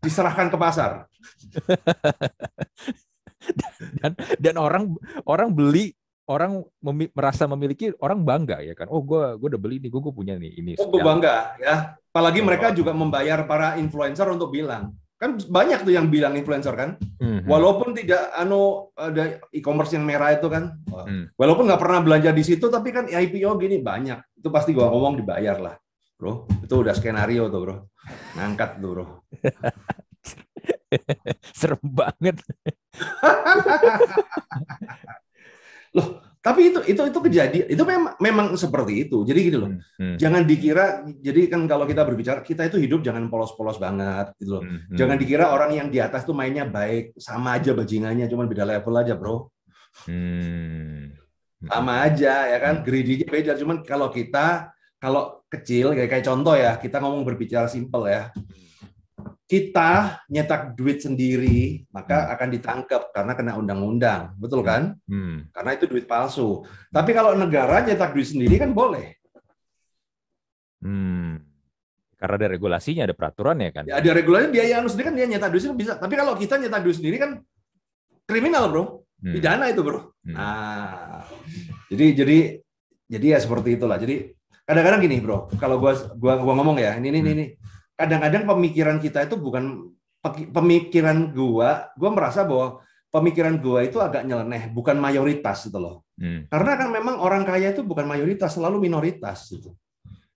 Diserahkan 0.00 0.48
ke 0.48 0.56
pasar. 0.56 1.04
dan 4.00 4.12
dan 4.38 4.54
orang 4.56 4.84
orang 5.26 5.50
beli 5.50 5.92
orang 6.30 6.62
memi 6.78 7.10
merasa 7.10 7.50
memiliki 7.50 7.90
orang 7.98 8.22
bangga 8.22 8.62
ya 8.62 8.78
kan 8.78 8.86
oh 8.88 9.02
gue 9.02 9.36
gue 9.42 9.48
udah 9.52 9.60
beli 9.60 9.82
nih 9.82 9.90
gue 9.90 10.00
gue 10.00 10.14
punya 10.14 10.34
nih 10.38 10.54
ini 10.54 10.72
oh 10.78 10.86
gue 10.86 11.02
bangga 11.02 11.58
ya 11.58 11.98
apalagi 11.98 12.40
oh. 12.40 12.46
mereka 12.46 12.70
juga 12.70 12.94
membayar 12.94 13.42
para 13.44 13.74
influencer 13.76 14.24
untuk 14.30 14.54
bilang 14.54 14.94
kan 15.22 15.38
banyak 15.38 15.86
tuh 15.86 15.94
yang 15.94 16.10
bilang 16.10 16.34
influencer 16.34 16.74
kan. 16.74 16.98
Hmm. 17.22 17.46
walaupun 17.46 17.94
tidak 17.94 18.34
anu 18.34 18.90
ada 18.98 19.38
e-commerce 19.54 19.94
yang 19.94 20.02
merah 20.02 20.34
itu 20.34 20.50
kan. 20.50 20.74
Hmm. 20.90 21.30
walaupun 21.38 21.70
nggak 21.70 21.78
pernah 21.78 22.02
belanja 22.02 22.34
di 22.34 22.42
situ 22.42 22.66
tapi 22.66 22.90
kan 22.90 23.06
IPO 23.06 23.54
gini 23.62 23.78
banyak. 23.78 24.18
Itu 24.42 24.50
pasti 24.50 24.74
gue 24.74 24.82
ngomong 24.82 25.22
dibayar 25.22 25.62
lah 25.62 25.78
bro. 26.22 26.46
Itu 26.62 26.86
udah 26.86 26.94
skenario 26.94 27.50
tuh 27.50 27.60
bro. 27.62 27.76
Ngangkat 28.34 28.82
tuh 28.82 28.90
bro. 28.94 29.06
Serem 31.58 31.82
banget. 31.82 32.38
Loh, 35.98 36.22
tapi 36.42 36.74
itu 36.74 36.82
itu 36.90 37.02
itu 37.06 37.18
kejadian 37.22 37.66
itu 37.70 37.82
memang 37.86 38.18
memang 38.18 38.46
seperti 38.58 39.06
itu. 39.06 39.22
Jadi 39.22 39.40
gitu 39.46 39.58
loh. 39.62 39.70
Hmm, 39.78 39.82
hmm. 39.94 40.16
Jangan 40.18 40.42
dikira 40.42 41.06
jadi 41.22 41.40
kan 41.46 41.70
kalau 41.70 41.86
kita 41.86 42.02
berbicara 42.02 42.42
kita 42.42 42.66
itu 42.66 42.82
hidup 42.82 43.06
jangan 43.06 43.30
polos-polos 43.30 43.78
banget 43.78 44.34
gitu 44.42 44.58
loh. 44.58 44.62
Hmm, 44.66 44.90
hmm. 44.90 44.98
Jangan 44.98 45.16
dikira 45.22 45.54
orang 45.54 45.70
yang 45.78 45.86
di 45.86 46.02
atas 46.02 46.26
tuh 46.26 46.34
mainnya 46.34 46.66
baik, 46.66 47.14
sama 47.14 47.62
aja 47.62 47.70
bajingannya 47.70 48.26
cuma 48.26 48.50
beda 48.50 48.66
level 48.66 48.94
aja, 48.98 49.14
Bro. 49.14 49.54
Hmm. 50.10 51.14
Sama 51.62 52.10
aja 52.10 52.50
ya 52.50 52.58
kan, 52.58 52.82
greedy 52.82 53.22
beda. 53.22 53.54
Cuman 53.54 53.86
kalau 53.86 54.10
kita 54.10 54.74
kalau 54.98 55.46
kecil 55.46 55.94
kayak 55.94 56.10
kayak 56.10 56.26
contoh 56.26 56.58
ya, 56.58 56.74
kita 56.74 56.98
ngomong 56.98 57.22
berbicara 57.22 57.70
simpel 57.70 58.10
ya 58.10 58.34
kita 59.52 60.24
nyetak 60.32 60.72
duit 60.72 61.04
sendiri, 61.04 61.84
maka 61.92 62.24
hmm. 62.24 62.32
akan 62.32 62.48
ditangkap 62.56 63.02
karena 63.12 63.32
kena 63.36 63.52
undang-undang, 63.60 64.32
betul 64.40 64.64
hmm. 64.64 64.68
kan? 64.72 64.82
Hmm. 65.04 65.44
Karena 65.52 65.70
itu 65.76 65.84
duit 65.84 66.08
palsu. 66.08 66.64
Tapi 66.88 67.12
kalau 67.12 67.36
negara 67.36 67.84
nyetak 67.84 68.16
duit 68.16 68.32
sendiri 68.32 68.56
kan 68.56 68.72
boleh. 68.72 69.12
Hmm. 70.80 71.44
Karena 72.16 72.34
ada 72.40 72.48
regulasinya, 72.48 73.04
ada 73.04 73.12
peraturan 73.12 73.60
ya 73.60 73.70
kan? 73.76 73.84
Ya, 73.84 74.00
ada 74.00 74.10
regulasinya, 74.16 74.56
dia 74.56 74.64
yang 74.72 74.88
sendiri 74.88 75.12
kan 75.12 75.16
dia 75.20 75.26
nyetak 75.28 75.52
duit 75.52 75.62
sendiri 75.68 75.80
bisa. 75.84 76.00
Tapi 76.00 76.14
kalau 76.16 76.32
kita 76.32 76.56
nyetak 76.56 76.80
duit 76.88 76.96
sendiri 76.96 77.16
kan 77.20 77.30
kriminal, 78.24 78.72
bro. 78.72 79.04
Hmm. 79.20 79.36
Pidana 79.36 79.68
itu, 79.68 79.84
bro. 79.84 80.16
Hmm. 80.24 80.32
Nah, 80.32 81.28
jadi 81.92 82.24
jadi 82.24 82.38
jadi 83.04 83.26
ya 83.36 83.38
seperti 83.44 83.76
itulah. 83.76 84.00
Jadi 84.00 84.32
kadang-kadang 84.64 85.04
gini, 85.04 85.20
bro. 85.20 85.52
Kalau 85.60 85.76
gua 85.76 85.92
gua 86.16 86.40
gua 86.40 86.56
ngomong 86.56 86.80
ya, 86.80 86.96
ini 86.96 87.12
ini 87.12 87.20
hmm. 87.20 87.34
ini 87.36 87.46
kadang-kadang 88.02 88.42
pemikiran 88.50 88.98
kita 88.98 89.30
itu 89.30 89.38
bukan 89.38 89.94
pemikiran 90.50 91.30
gua, 91.30 91.94
gua 91.94 92.10
merasa 92.10 92.42
bahwa 92.42 92.82
pemikiran 93.14 93.58
gua 93.62 93.86
itu 93.86 94.02
agak 94.02 94.26
nyeleneh, 94.26 94.74
bukan 94.74 94.98
mayoritas 94.98 95.70
gitu 95.70 95.78
loh. 95.78 95.96
Hmm. 96.18 96.50
Karena 96.50 96.78
kan 96.78 96.88
memang 96.90 97.22
orang 97.22 97.46
kaya 97.46 97.70
itu 97.70 97.86
bukan 97.86 98.06
mayoritas, 98.10 98.58
selalu 98.58 98.90
minoritas 98.90 99.46
gitu. 99.50 99.74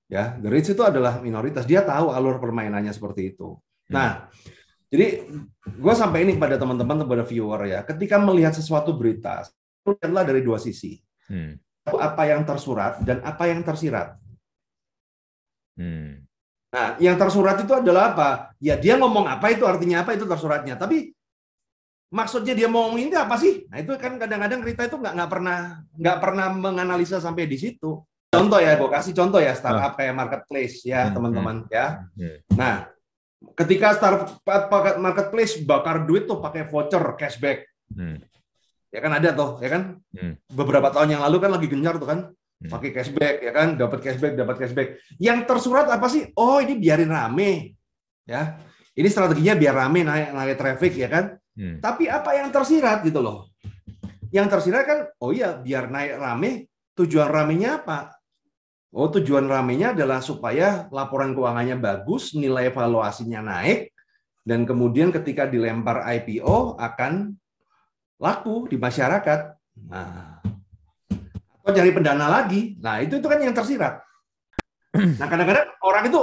Ya, 0.07 0.38
the 0.38 0.46
rich 0.46 0.70
itu 0.70 0.83
adalah 0.87 1.18
minoritas. 1.18 1.66
Dia 1.66 1.83
tahu 1.83 2.14
alur 2.14 2.38
permainannya 2.38 2.94
seperti 2.94 3.35
itu. 3.35 3.59
Nah, 3.90 4.31
jadi 4.87 5.26
gue 5.62 5.94
sampai 5.94 6.22
ini 6.22 6.38
pada 6.38 6.55
teman-teman, 6.59 7.02
kepada 7.02 7.26
viewer 7.26 7.66
ya, 7.66 7.83
ketika 7.83 8.18
melihat 8.22 8.55
sesuatu 8.55 8.94
berita, 8.94 9.42
lihatlah 9.83 10.22
dari 10.22 10.46
dua 10.46 10.62
sisi. 10.62 10.98
Hmm. 11.26 11.59
Apa 11.87 12.26
yang 12.31 12.42
tersurat 12.46 13.02
dan 13.02 13.22
apa 13.22 13.50
yang 13.50 13.62
tersirat. 13.66 14.18
Hmm. 15.79 16.26
Nah, 16.77 16.93
yang 17.01 17.17
tersurat 17.17 17.57
itu 17.57 17.73
adalah 17.73 18.12
apa? 18.12 18.29
Ya 18.61 18.77
dia 18.77 19.01
ngomong 19.01 19.25
apa 19.25 19.49
itu 19.49 19.65
artinya 19.65 20.05
apa 20.05 20.12
itu 20.12 20.29
tersuratnya. 20.29 20.77
Tapi 20.77 21.09
maksudnya 22.12 22.53
dia 22.53 22.69
mau 22.69 22.85
ngomong 22.85 23.01
ini 23.01 23.17
apa 23.17 23.41
sih? 23.41 23.65
Nah 23.73 23.81
itu 23.81 23.97
kan 23.97 24.21
kadang-kadang 24.21 24.61
cerita 24.61 24.85
itu 24.85 24.97
nggak 25.01 25.15
nggak 25.17 25.31
pernah 25.33 25.59
nggak 25.97 26.19
pernah 26.21 26.47
menganalisa 26.53 27.17
sampai 27.17 27.49
di 27.49 27.57
situ. 27.57 28.05
Contoh 28.29 28.61
ya, 28.61 28.77
gue 28.77 28.91
kasih 28.93 29.17
contoh 29.17 29.41
ya 29.41 29.57
startup 29.57 29.95
ah. 29.95 29.97
kayak 29.97 30.12
marketplace 30.12 30.85
ya 30.85 31.09
hmm, 31.09 31.15
teman-teman 31.17 31.57
hmm. 31.65 31.73
ya. 31.73 31.87
Hmm. 32.12 32.37
Nah, 32.53 32.75
ketika 33.57 33.97
startup 33.97 34.29
marketplace 35.01 35.57
bakar 35.65 36.05
duit 36.05 36.29
tuh 36.29 36.45
pakai 36.45 36.69
voucher 36.69 37.01
cashback, 37.17 37.65
ya 38.93 39.01
kan 39.01 39.12
ada 39.17 39.33
tuh, 39.33 39.57
ya 39.65 39.73
kan. 39.73 39.97
Beberapa 40.53 40.93
tahun 40.93 41.17
yang 41.17 41.23
lalu 41.25 41.37
kan 41.41 41.51
lagi 41.57 41.73
gencar 41.73 41.97
tuh 41.97 42.09
kan, 42.12 42.36
pakai 42.57 42.90
cashback 42.97 43.45
ya 43.45 43.53
kan, 43.53 43.77
dapat 43.77 44.01
cashback, 44.01 44.33
dapat 44.33 44.57
cashback. 44.57 44.88
Yang 45.21 45.45
tersurat 45.45 45.87
apa 45.92 46.09
sih? 46.09 46.33
Oh 46.37 46.57
ini 46.61 46.81
biarin 46.81 47.12
rame, 47.12 47.77
ya. 48.25 48.57
Ini 48.97 49.09
strateginya 49.12 49.53
biar 49.53 49.75
rame 49.77 50.01
naik 50.09 50.33
naik 50.33 50.57
traffic 50.57 50.92
ya 50.97 51.09
kan. 51.12 51.37
Tapi 51.57 52.09
apa 52.09 52.37
yang 52.37 52.49
tersirat 52.53 53.05
gitu 53.05 53.21
loh? 53.21 53.53
Yang 54.29 54.57
tersirat 54.57 54.83
kan, 54.85 54.99
oh 55.21 55.33
iya 55.33 55.57
biar 55.57 55.88
naik 55.88 56.16
rame, 56.21 56.69
tujuan 56.97 57.29
ramenya 57.29 57.81
apa? 57.85 58.12
Oh, 58.97 59.12
tujuan 59.12 59.45
ramenya 59.45 59.92
adalah 59.92 60.25
supaya 60.25 60.88
laporan 60.88 61.37
keuangannya 61.37 61.77
bagus, 61.77 62.33
nilai 62.33 62.73
valuasinya 62.73 63.45
naik, 63.45 63.92
dan 64.40 64.64
kemudian 64.64 65.12
ketika 65.12 65.45
dilempar 65.45 66.01
IPO 66.16 66.81
akan 66.81 67.37
laku 68.16 68.64
di 68.73 68.81
masyarakat. 68.81 69.53
Nah, 69.92 70.40
atau 71.66 71.74
cari 71.74 71.90
pendana 71.90 72.31
lagi. 72.31 72.79
Nah, 72.79 73.02
itu 73.02 73.18
itu 73.18 73.26
kan 73.26 73.42
yang 73.42 73.50
tersirat. 73.50 73.98
Nah, 75.20 75.29
kadang-kadang 75.29 75.68
orang 75.85 76.09
itu 76.09 76.20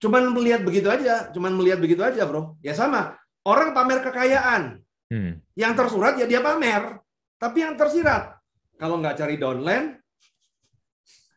cuman 0.00 0.32
melihat 0.32 0.64
begitu 0.64 0.88
aja, 0.88 1.28
cuman 1.34 1.52
melihat 1.52 1.82
begitu 1.82 2.00
aja, 2.00 2.24
bro. 2.24 2.56
Ya 2.64 2.72
sama, 2.72 3.18
orang 3.44 3.76
pamer 3.76 4.00
kekayaan. 4.00 4.80
Hmm. 5.10 5.42
Yang 5.52 5.72
tersurat 5.84 6.16
ya 6.16 6.24
dia 6.24 6.40
pamer, 6.40 7.02
tapi 7.36 7.66
yang 7.66 7.76
tersirat 7.76 8.40
kalau 8.80 8.96
nggak 9.02 9.20
cari 9.20 9.36
downline, 9.36 10.00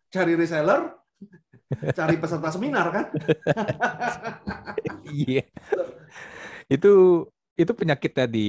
cari 0.08 0.40
reseller, 0.40 0.96
cari 2.00 2.16
peserta 2.16 2.50
seminar 2.54 2.88
kan? 2.94 3.06
Iya. 5.04 5.46
itu 6.72 7.28
itu 7.54 7.72
penyakitnya 7.76 8.26
di 8.26 8.48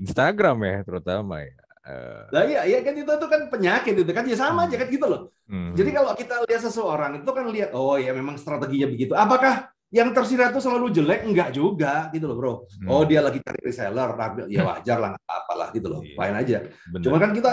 Instagram 0.00 0.62
ya 0.62 0.76
terutama 0.86 1.42
ya. 1.42 1.61
Uh... 1.82 2.24
Nah 2.30 2.42
iya, 2.46 2.60
iya 2.62 2.78
kan 2.86 2.94
itu 2.94 3.10
itu 3.10 3.26
kan 3.26 3.40
penyakit 3.50 3.94
itu 3.98 4.12
kan 4.14 4.24
ya 4.26 4.36
sama 4.38 4.70
aja 4.70 4.76
kan 4.78 4.88
gitu 4.88 5.06
loh. 5.06 5.34
Hmm. 5.50 5.74
Jadi 5.74 5.90
kalau 5.90 6.12
kita 6.14 6.34
lihat 6.46 6.62
seseorang 6.62 7.22
itu 7.22 7.30
kan 7.34 7.46
lihat 7.50 7.70
oh 7.74 7.98
ya 7.98 8.14
memang 8.14 8.38
strateginya 8.38 8.88
begitu. 8.88 9.12
Apakah 9.18 9.74
yang 9.92 10.14
tersirat 10.16 10.54
itu 10.54 10.60
selalu 10.62 10.94
jelek? 10.94 11.26
Enggak 11.26 11.50
juga 11.52 12.08
gitu 12.14 12.30
loh 12.30 12.36
bro. 12.38 12.52
Hmm. 12.82 12.88
Oh 12.88 13.02
dia 13.02 13.20
lagi 13.20 13.42
cari 13.42 13.60
reseller, 13.60 14.10
ya 14.46 14.62
wajar 14.62 14.96
lah 15.02 15.08
nggak 15.14 15.24
apa-apa 15.26 15.52
lah 15.58 15.68
gitu 15.74 15.86
loh. 15.90 16.00
Iya. 16.00 16.16
Fine 16.16 16.36
aja. 16.38 16.58
Bener. 16.90 17.04
Cuma 17.04 17.16
kan 17.18 17.30
kita 17.34 17.50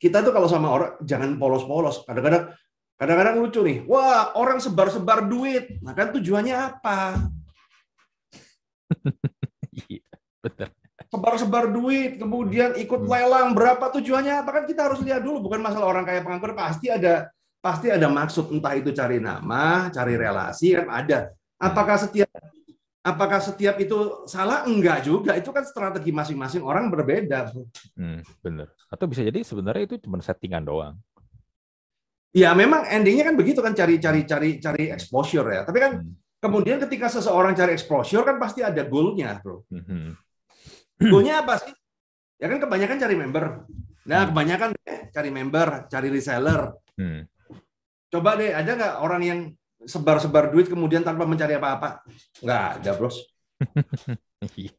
kita 0.00 0.18
tuh 0.24 0.32
kalau 0.32 0.48
sama 0.48 0.68
orang 0.70 0.92
jangan 1.04 1.40
polos-polos. 1.40 2.04
Kadang-kadang 2.04 2.52
Kadang-kadang 3.00 3.40
lucu 3.40 3.64
nih, 3.64 3.80
wah 3.88 4.36
orang 4.36 4.60
sebar-sebar 4.60 5.24
duit. 5.24 5.80
Nah 5.80 5.96
kan 5.96 6.12
tujuannya 6.12 6.52
apa? 6.52 7.16
Iya, 9.88 10.02
betul. 10.42 10.68
Sebar-sebar 11.10 11.74
duit, 11.74 12.22
kemudian 12.22 12.78
ikut 12.78 13.02
hmm. 13.02 13.10
lelang 13.10 13.50
berapa 13.50 13.90
tujuannya 13.90 14.46
apa 14.46 14.50
kan 14.54 14.64
kita 14.64 14.86
harus 14.86 15.02
lihat 15.02 15.26
dulu 15.26 15.50
bukan 15.50 15.58
masalah 15.58 15.90
orang 15.90 16.06
kaya 16.06 16.22
pengangguran 16.22 16.54
pasti 16.54 16.86
ada 16.86 17.26
pasti 17.58 17.90
ada 17.90 18.06
maksud 18.06 18.54
entah 18.54 18.78
itu 18.78 18.94
cari 18.94 19.18
nama, 19.18 19.90
cari 19.90 20.14
relasi 20.14 20.78
kan 20.78 20.86
ada. 20.86 21.34
Apakah 21.58 21.98
setiap 21.98 22.30
apakah 23.04 23.40
setiap 23.40 23.76
itu 23.82 24.24
salah? 24.30 24.64
Enggak 24.64 25.04
juga. 25.04 25.36
Itu 25.36 25.52
kan 25.52 25.64
strategi 25.66 26.14
masing-masing 26.14 26.64
orang 26.64 26.88
berbeda. 26.88 27.52
Hmm, 27.98 28.24
bener. 28.40 28.72
Atau 28.88 29.10
bisa 29.10 29.24
jadi 29.24 29.44
sebenarnya 29.44 29.90
itu 29.90 29.96
cuma 30.06 30.20
settingan 30.22 30.64
doang. 30.64 30.94
Ya 32.30 32.54
memang 32.54 32.86
endingnya 32.86 33.26
kan 33.26 33.34
begitu 33.34 33.58
kan 33.58 33.74
cari 33.74 33.98
cari 33.98 34.22
cari 34.22 34.50
cari 34.62 34.84
exposure 34.94 35.48
ya. 35.50 35.66
Tapi 35.66 35.78
kan 35.82 35.92
hmm. 36.00 36.38
kemudian 36.38 36.78
ketika 36.86 37.10
seseorang 37.10 37.52
cari 37.58 37.74
exposure 37.74 38.22
kan 38.22 38.38
pasti 38.38 38.62
ada 38.62 38.86
goalnya, 38.86 39.42
bro. 39.42 39.66
Hmm. 39.68 40.14
Goalnya 41.00 41.40
apa 41.40 41.56
sih? 41.60 41.72
Ya 42.40 42.46
kan 42.48 42.58
kebanyakan 42.60 42.96
cari 43.00 43.14
member. 43.16 43.44
Nah 44.04 44.18
hmm. 44.20 44.28
kebanyakan 44.32 44.70
eh, 44.84 45.00
cari 45.12 45.30
member, 45.32 45.68
cari 45.88 46.08
reseller. 46.12 46.60
Hmm. 46.96 47.24
Coba 48.10 48.36
deh, 48.36 48.52
ada 48.52 48.70
nggak 48.74 48.94
orang 49.00 49.22
yang 49.22 49.40
sebar-sebar 49.80 50.52
duit 50.52 50.68
kemudian 50.68 51.00
tanpa 51.00 51.24
mencari 51.24 51.56
apa-apa? 51.56 52.04
Nggak 52.44 52.62
ada, 52.80 52.90
bros. 52.96 53.16
Iya, 54.56 54.72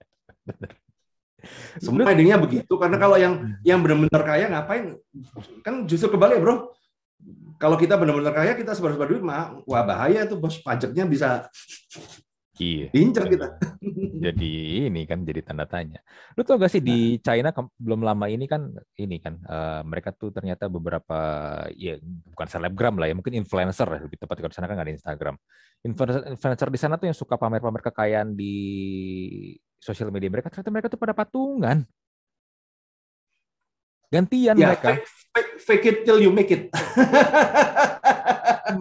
Semua 1.78 2.10
endingnya 2.10 2.42
begitu 2.42 2.74
karena 2.82 2.98
kalau 2.98 3.14
yang 3.14 3.62
yang 3.62 3.78
benar-benar 3.78 4.26
kaya 4.26 4.50
ngapain? 4.50 4.98
Kan 5.62 5.86
justru 5.86 6.18
kebalik, 6.18 6.42
bro 6.42 6.74
kalau 7.62 7.78
kita 7.78 7.94
benar-benar 7.94 8.34
kaya 8.34 8.58
kita 8.58 8.74
sebar-sebar 8.74 9.06
duit 9.06 9.22
mah 9.22 9.62
wah 9.70 9.86
bahaya 9.86 10.26
tuh 10.26 10.42
bos 10.42 10.58
pajaknya 10.66 11.06
bisa 11.06 11.46
Iya. 12.62 12.88
Incer 12.94 13.26
kita. 13.26 13.58
Jadi 14.30 14.86
ini 14.86 15.02
kan 15.10 15.26
jadi 15.26 15.42
tanda 15.42 15.66
tanya. 15.66 15.98
Lu 16.38 16.46
tau 16.46 16.62
gak 16.62 16.70
sih 16.70 16.78
di 16.78 17.18
nah. 17.18 17.22
China 17.26 17.50
belum 17.82 18.06
lama 18.06 18.30
ini 18.30 18.46
kan 18.46 18.70
ini 19.02 19.18
kan 19.18 19.42
uh, 19.50 19.82
mereka 19.82 20.14
tuh 20.14 20.30
ternyata 20.30 20.70
beberapa 20.70 21.18
ya 21.74 21.98
bukan 22.30 22.46
selebgram 22.46 23.02
lah 23.02 23.10
ya 23.10 23.18
mungkin 23.18 23.34
influencer 23.34 23.90
lebih 23.90 24.22
tepat 24.22 24.38
kalau 24.38 24.54
di 24.54 24.58
sana 24.62 24.70
kan 24.70 24.78
nggak 24.78 24.88
ada 24.94 24.94
Instagram. 24.94 25.36
Influencer, 25.82 26.22
influencer 26.38 26.70
di 26.70 26.80
sana 26.80 26.94
tuh 27.02 27.10
yang 27.10 27.18
suka 27.18 27.34
pamer-pamer 27.34 27.82
kekayaan 27.82 28.38
di 28.38 28.54
sosial 29.82 30.14
media 30.14 30.30
mereka 30.30 30.54
ternyata 30.54 30.70
mereka 30.70 30.88
tuh 30.94 31.02
pada 31.02 31.18
patungan. 31.18 31.82
Gantian 34.14 34.54
ya, 34.60 34.76
mereka. 34.76 35.02
Fake, 35.34 35.52
fake, 35.66 35.86
it 35.88 35.98
till 36.06 36.22
you 36.22 36.30
make 36.30 36.52
it. 36.54 36.70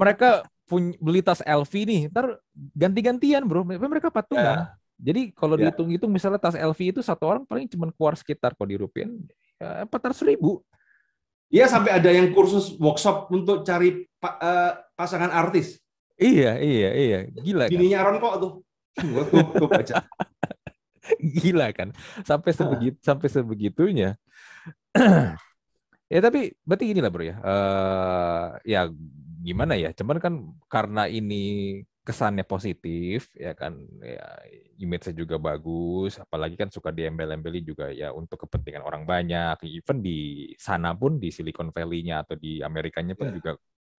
mereka 0.01 0.45
punya 0.71 0.95
beli 1.03 1.21
tas 1.27 1.43
LV 1.43 1.73
nih, 1.75 2.03
ntar 2.15 2.39
ganti-gantian 2.79 3.43
bro. 3.43 3.67
Mereka 3.67 4.15
patungan. 4.15 4.71
Ya. 4.71 4.79
Jadi 5.01 5.35
kalau 5.35 5.59
ya. 5.59 5.69
dihitung-hitung 5.69 6.13
misalnya 6.13 6.39
tas 6.39 6.55
LV 6.55 6.79
itu 6.79 7.01
satu 7.03 7.27
orang 7.27 7.43
paling 7.43 7.67
cuma 7.67 7.91
keluar 7.91 8.15
sekitar 8.15 8.55
kalau 8.55 8.69
dirupiah 8.69 9.11
ya, 9.59 9.83
empat 9.89 10.13
ratus 10.13 10.23
ribu. 10.23 10.63
Iya 11.51 11.67
sampai 11.67 11.99
ada 11.99 12.15
yang 12.15 12.31
kursus 12.31 12.79
workshop 12.79 13.27
untuk 13.35 13.67
cari 13.67 14.07
pa, 14.23 14.39
uh, 14.39 14.73
pasangan 14.95 15.35
artis. 15.35 15.83
Iya 16.15 16.61
iya 16.63 16.91
iya 16.95 17.19
gila. 17.27 17.67
Bininya 17.67 17.99
kan? 17.99 18.07
Aaron 18.07 18.17
kok 18.23 18.35
tuh. 18.39 18.53
Gue 19.59 19.69
baca. 19.69 19.97
Gila 21.19 21.75
kan, 21.75 21.91
sampai 22.23 22.55
sebegitu 22.55 22.97
sampai 23.03 23.27
sebegitunya. 23.27 24.15
ya 26.13 26.21
tapi 26.23 26.55
berarti 26.63 26.85
gini 26.87 27.01
lah 27.03 27.11
bro 27.11 27.25
ya. 27.25 27.37
Uh, 27.41 28.47
ya 28.63 28.87
gimana 29.41 29.75
ya? 29.75 29.91
Cuman 29.97 30.21
kan 30.21 30.35
karena 30.69 31.09
ini 31.09 31.81
kesannya 32.01 32.49
positif 32.49 33.29
ya 33.37 33.53
kan 33.53 33.77
ya 34.01 34.25
image-nya 34.81 35.15
juga 35.15 35.37
bagus 35.37 36.17
apalagi 36.17 36.57
kan 36.57 36.73
suka 36.73 36.89
diembel-embeli 36.91 37.61
juga 37.61 37.93
ya 37.93 38.11
untuk 38.11 38.49
kepentingan 38.49 38.83
orang 38.83 39.05
banyak 39.05 39.61
even 39.69 40.01
di 40.01 40.51
sana 40.57 40.97
pun 40.97 41.21
di 41.21 41.29
Silicon 41.29 41.69
Valley-nya 41.71 42.25
atau 42.25 42.41
di 42.41 42.65
Amerikanya 42.65 43.13
pun 43.13 43.29
yeah. 43.31 43.37
juga 43.37 43.51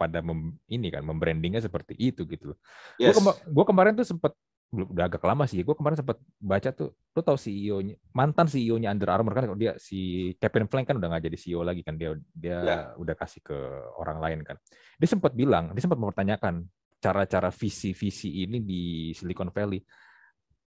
pada 0.02 0.18
mem, 0.26 0.58
ini 0.66 0.90
kan 0.90 1.06
membrandingnya 1.06 1.62
seperti 1.62 1.94
itu 1.94 2.26
gitu 2.26 2.52
loh. 2.52 2.60
Yes. 2.98 3.14
Gue 3.14 3.22
kema 3.22 3.32
gua 3.54 3.66
kemarin 3.70 3.94
tuh 3.94 4.08
sempat 4.10 4.34
udah 4.72 5.06
agak 5.12 5.24
lama 5.28 5.44
sih. 5.44 5.60
Gue 5.68 5.76
kemarin 5.76 6.00
sempat 6.00 6.18
baca 6.40 6.70
tuh, 6.72 6.96
lo 6.96 7.20
tau 7.20 7.36
CEO-nya 7.36 8.00
mantan 8.16 8.48
CEO-nya 8.48 8.96
Under 8.96 9.12
Armour 9.12 9.36
kan 9.36 9.44
dia 9.60 9.76
si 9.76 10.32
Kevin 10.40 10.72
Plank 10.72 10.88
kan 10.88 10.96
udah 10.96 11.12
nggak 11.12 11.28
jadi 11.28 11.38
CEO 11.38 11.62
lagi 11.68 11.84
kan 11.84 12.00
dia 12.00 12.16
dia 12.32 12.60
ya. 12.64 12.78
udah 12.96 13.16
kasih 13.20 13.44
ke 13.44 13.58
orang 14.00 14.24
lain 14.24 14.40
kan. 14.48 14.56
Dia 14.96 15.08
sempat 15.12 15.36
bilang, 15.36 15.76
dia 15.76 15.84
sempat 15.84 16.00
mempertanyakan 16.00 16.64
cara-cara 17.04 17.52
visi-visi 17.52 18.48
ini 18.48 18.64
di 18.64 19.12
Silicon 19.12 19.52
Valley. 19.52 19.84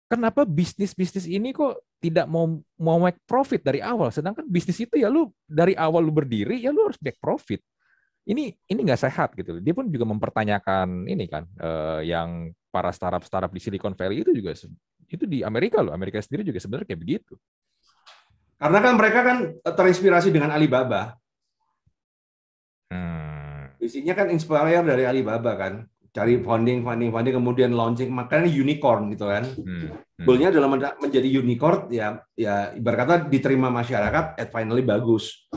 Kenapa 0.08 0.44
bisnis-bisnis 0.44 1.24
ini 1.24 1.56
kok 1.56 1.88
tidak 2.00 2.28
mau 2.28 2.44
mau 2.80 2.98
make 3.00 3.20
profit 3.28 3.60
dari 3.60 3.84
awal? 3.84 4.08
Sedangkan 4.08 4.44
bisnis 4.48 4.80
itu 4.80 5.00
ya 5.00 5.08
lu 5.12 5.28
dari 5.44 5.76
awal 5.76 6.04
lu 6.04 6.12
berdiri 6.12 6.60
ya 6.60 6.68
lu 6.68 6.88
harus 6.88 7.00
make 7.00 7.16
profit 7.16 7.60
ini 8.28 8.54
ini 8.70 8.80
nggak 8.86 9.02
sehat 9.02 9.34
gitu. 9.34 9.58
Dia 9.58 9.74
pun 9.74 9.90
juga 9.90 10.06
mempertanyakan 10.06 11.10
ini 11.10 11.26
kan 11.26 11.44
uh, 11.58 12.00
yang 12.04 12.54
para 12.72 12.88
startup-startup 12.88 13.52
di 13.52 13.60
Silicon 13.60 13.92
Valley 13.92 14.24
itu 14.24 14.32
juga 14.32 14.56
itu 15.12 15.24
di 15.28 15.44
Amerika 15.44 15.84
loh. 15.84 15.92
Amerika 15.92 16.24
sendiri 16.24 16.40
juga 16.48 16.56
sebenarnya 16.56 16.88
kayak 16.88 17.02
begitu. 17.04 17.36
Karena 18.56 18.78
kan 18.80 18.94
mereka 18.96 19.20
kan 19.20 19.38
terinspirasi 19.60 20.32
dengan 20.32 20.56
Alibaba. 20.56 21.12
Hmm. 22.88 23.76
Isinya 23.76 24.16
kan 24.16 24.32
inspire 24.32 24.80
dari 24.80 25.04
Alibaba 25.04 25.52
kan. 25.60 25.84
cari 26.12 26.36
funding, 26.44 26.84
funding, 26.84 27.08
funding, 27.08 27.34
kemudian 27.40 27.72
launching, 27.72 28.12
makanya 28.12 28.44
unicorn 28.44 29.08
gitu 29.16 29.24
kan. 29.24 29.48
Hmm. 29.48 29.96
Hmm. 29.96 30.24
Goalnya 30.28 30.52
adalah 30.52 30.68
menjadi 31.00 31.24
unicorn, 31.24 31.88
ya, 31.88 32.20
ya 32.36 32.76
ibarat 32.76 32.98
kata 33.08 33.14
diterima 33.32 33.72
masyarakat, 33.72 34.36
at 34.36 34.48
finally 34.52 34.84
bagus. 34.84 35.48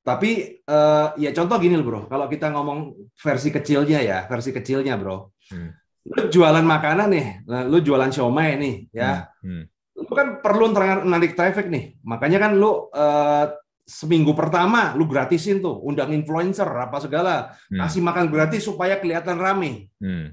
Tapi 0.00 0.64
uh, 0.64 1.12
ya 1.20 1.28
contoh 1.36 1.60
gini 1.60 1.76
loh 1.76 1.84
bro, 1.84 2.00
kalau 2.08 2.24
kita 2.32 2.48
ngomong 2.48 2.96
versi 3.20 3.52
kecilnya 3.52 4.00
ya, 4.00 4.24
versi 4.24 4.56
kecilnya 4.56 4.96
bro. 4.96 5.36
Hmm. 5.52 5.76
Lu 6.08 6.32
jualan 6.32 6.64
makanan 6.64 7.08
nih, 7.12 7.26
lu 7.68 7.84
jualan 7.84 8.08
siomay 8.08 8.56
nih, 8.56 8.74
ya. 8.96 9.28
Hmm. 9.44 9.62
Hmm. 9.62 9.64
Lu 9.98 10.12
kan 10.16 10.40
perlu 10.40 10.72
narik 11.04 11.36
traffic 11.36 11.68
nih, 11.68 12.00
makanya 12.00 12.48
kan 12.48 12.52
lu 12.56 12.88
uh, 12.88 13.46
seminggu 13.84 14.32
pertama 14.32 14.96
lu 14.96 15.04
gratisin 15.04 15.60
tuh, 15.60 15.76
undang 15.84 16.08
influencer 16.16 16.64
apa 16.64 16.96
segala, 17.02 17.52
hmm. 17.68 17.76
kasih 17.76 18.00
makan 18.00 18.26
gratis 18.32 18.64
supaya 18.64 18.96
kelihatan 18.96 19.36
rame. 19.36 19.92
Hmm. 20.00 20.32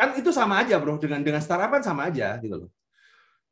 Kan 0.00 0.16
itu 0.16 0.32
sama 0.32 0.64
aja 0.64 0.80
bro, 0.80 0.96
dengan 0.96 1.20
dengan 1.20 1.44
startup 1.44 1.76
kan 1.76 1.84
sama 1.84 2.08
aja 2.08 2.40
gitu 2.40 2.64
loh. 2.64 2.70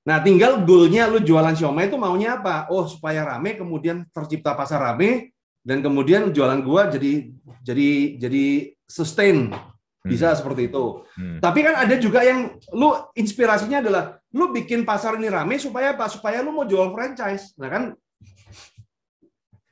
Nah, 0.04 0.20
tinggal 0.20 0.60
goalnya 0.64 1.08
lu 1.08 1.20
jualan 1.20 1.56
siomay 1.56 1.88
itu 1.88 1.96
maunya 1.96 2.36
apa? 2.36 2.68
Oh, 2.68 2.84
supaya 2.84 3.24
rame, 3.24 3.56
kemudian 3.56 4.04
tercipta 4.12 4.52
pasar 4.52 4.80
rame, 4.80 5.32
dan 5.64 5.80
kemudian 5.80 6.28
jualan 6.28 6.60
gua 6.60 6.92
jadi 6.92 7.32
jadi 7.64 8.20
jadi 8.20 8.44
sustain 8.84 9.48
bisa 10.04 10.30
hmm. 10.30 10.38
seperti 10.38 10.68
itu. 10.68 10.84
Hmm. 11.16 11.40
Tapi 11.40 11.64
kan 11.64 11.74
ada 11.80 11.96
juga 11.96 12.20
yang 12.20 12.60
lu 12.76 12.92
inspirasinya 13.16 13.80
adalah 13.80 14.20
lu 14.36 14.52
bikin 14.52 14.84
pasar 14.84 15.16
ini 15.16 15.32
rame 15.32 15.56
supaya 15.56 15.96
apa? 15.96 16.12
Supaya 16.12 16.44
lu 16.44 16.52
mau 16.52 16.68
jual 16.68 16.92
franchise. 16.92 17.56
Nah 17.56 17.68
kan 17.72 17.84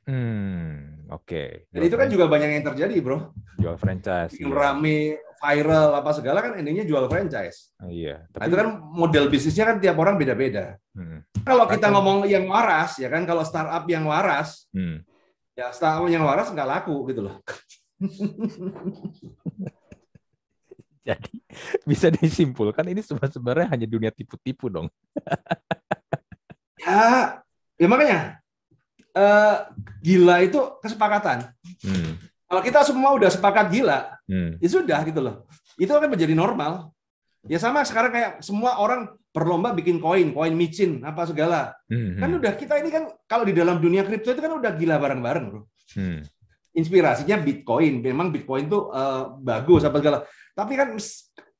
Hmm, 0.03 1.07
oke. 1.07 1.23
Okay. 1.23 1.49
Dan 1.71 1.87
itu 1.87 1.95
kan 1.95 2.11
juga 2.11 2.27
banyak 2.27 2.59
yang 2.59 2.65
terjadi, 2.67 2.99
bro. 2.99 3.31
Jual 3.55 3.79
franchise. 3.79 4.35
Yang 4.35 4.51
iya. 4.51 4.59
rame, 4.59 4.99
viral 5.39 5.89
apa 5.95 6.11
segala 6.11 6.43
kan 6.43 6.59
intinya 6.59 6.83
jual 6.83 7.07
franchise. 7.07 7.71
Oh, 7.79 7.87
iya. 7.87 8.27
Tapi... 8.31 8.39
Nah, 8.43 8.47
itu 8.51 8.55
kan 8.59 8.67
model 8.83 9.31
bisnisnya 9.31 9.65
kan 9.71 9.77
tiap 9.79 9.95
orang 9.95 10.19
beda-beda. 10.19 10.75
Hmm. 10.91 11.23
Kalau 11.47 11.67
kita 11.71 11.87
ngomong 11.87 12.27
yang 12.27 12.47
waras, 12.51 12.99
ya 12.99 13.07
kan 13.07 13.23
kalau 13.23 13.47
startup 13.47 13.87
yang 13.87 14.03
waras, 14.03 14.67
hmm. 14.75 15.07
ya 15.55 15.71
startup 15.71 16.07
yang 16.11 16.27
waras 16.27 16.51
nggak 16.51 16.67
laku 16.67 16.95
gitu 17.07 17.31
loh. 17.31 17.39
Jadi 21.07 21.35
bisa 21.83 22.07
disimpulkan 22.07 22.87
ini 22.87 23.03
sebenarnya 23.03 23.67
hanya 23.75 23.87
dunia 23.87 24.09
tipu-tipu 24.09 24.71
dong. 24.71 24.87
ya, 26.83 27.43
ya 27.75 27.87
makanya 27.91 28.39
uh, 29.11 29.67
gila 29.99 30.47
itu 30.47 30.59
kesepakatan. 30.79 31.51
Hmm. 31.83 32.15
Kalau 32.47 32.61
kita 32.61 32.85
semua 32.85 33.11
udah 33.17 33.29
sepakat 33.33 33.65
gila, 33.73 34.13
hmm. 34.29 34.61
ya 34.61 34.69
sudah 34.69 34.99
gitu 35.03 35.19
loh. 35.19 35.49
Itu 35.75 35.91
akan 35.91 36.13
menjadi 36.13 36.37
normal. 36.37 36.93
Ya 37.49 37.59
sama 37.59 37.83
sekarang 37.83 38.15
kayak 38.15 38.31
semua 38.39 38.79
orang 38.79 39.11
berlomba 39.33 39.75
bikin 39.75 39.99
koin, 39.99 40.31
koin 40.31 40.55
micin, 40.55 41.03
apa 41.03 41.27
segala. 41.27 41.75
Hmm. 41.89 42.15
Kan 42.21 42.29
udah 42.39 42.53
kita 42.55 42.79
ini 42.79 42.93
kan 42.93 43.09
kalau 43.27 43.43
di 43.43 43.51
dalam 43.51 43.81
dunia 43.81 44.05
kripto 44.05 44.31
itu 44.31 44.39
kan 44.39 44.53
udah 44.53 44.71
gila 44.77 44.95
bareng-bareng, 45.01 45.45
bro. 45.49 45.61
Hmm. 45.97 46.23
Inspirasinya 46.73 47.37
Bitcoin, 47.41 48.01
memang 48.01 48.31
Bitcoin 48.33 48.65
tuh 48.69 48.93
uh, 48.93 49.35
bagus 49.41 49.83
apa 49.83 49.99
segala. 49.99 50.23
Tapi 50.53 50.73
kan 50.77 50.89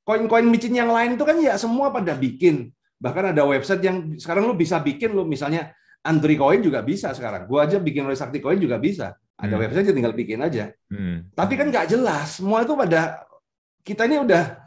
koin-koin 0.05 0.45
micin 0.45 0.75
yang 0.75 0.91
lain 0.91 1.17
itu 1.17 1.23
kan 1.25 1.37
ya 1.41 1.57
semua 1.57 1.89
pada 1.89 2.13
bikin. 2.13 2.69
Bahkan 3.01 3.35
ada 3.35 3.43
website 3.43 3.83
yang 3.83 4.15
sekarang 4.15 4.47
lu 4.47 4.55
bisa 4.55 4.79
bikin 4.79 5.11
lu 5.11 5.27
misalnya 5.27 5.75
Antri 6.03 6.35
Coin 6.35 6.59
juga 6.59 6.83
bisa 6.83 7.11
sekarang. 7.15 7.47
Gua 7.47 7.63
aja 7.67 7.79
bikin 7.79 8.03
oleh 8.03 8.15
Sakti 8.15 8.43
Coin 8.43 8.59
juga 8.59 8.79
bisa. 8.79 9.15
Ada 9.39 9.55
hmm. 9.57 9.63
website 9.65 9.91
tinggal 9.91 10.13
bikin 10.15 10.39
aja. 10.39 10.71
Hmm. 10.87 11.27
Tapi 11.31 11.53
kan 11.55 11.67
nggak 11.71 11.89
jelas. 11.89 12.39
Semua 12.39 12.63
itu 12.63 12.75
pada 12.75 13.23
kita 13.83 14.07
ini 14.07 14.23
udah 14.23 14.59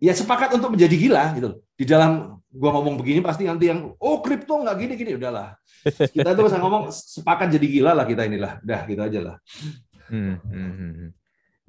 ya 0.00 0.16
sepakat 0.16 0.56
untuk 0.56 0.72
menjadi 0.72 0.96
gila 0.96 1.36
gitu 1.36 1.60
Di 1.76 1.84
dalam 1.84 2.40
gua 2.50 2.70
ngomong 2.78 2.98
begini 2.98 3.20
pasti 3.20 3.46
nanti 3.46 3.70
yang 3.70 3.94
oh 4.00 4.16
kripto 4.24 4.58
nggak 4.58 4.76
gini 4.80 4.94
gini 4.96 5.12
udahlah. 5.18 5.54
Kita 6.14 6.34
tuh 6.34 6.50
usah 6.50 6.58
ngomong 6.62 6.90
sepakat 6.90 7.52
jadi 7.58 7.66
gila 7.66 7.92
lah 7.94 8.06
kita 8.06 8.26
inilah. 8.26 8.62
Udah 8.62 8.80
gitu 8.86 9.02
aja 9.02 9.20
lah. 9.22 9.36
Hmm. 10.10 10.38
Hmm. 10.46 10.72
hmm, 10.74 10.92
hmm 10.94 11.19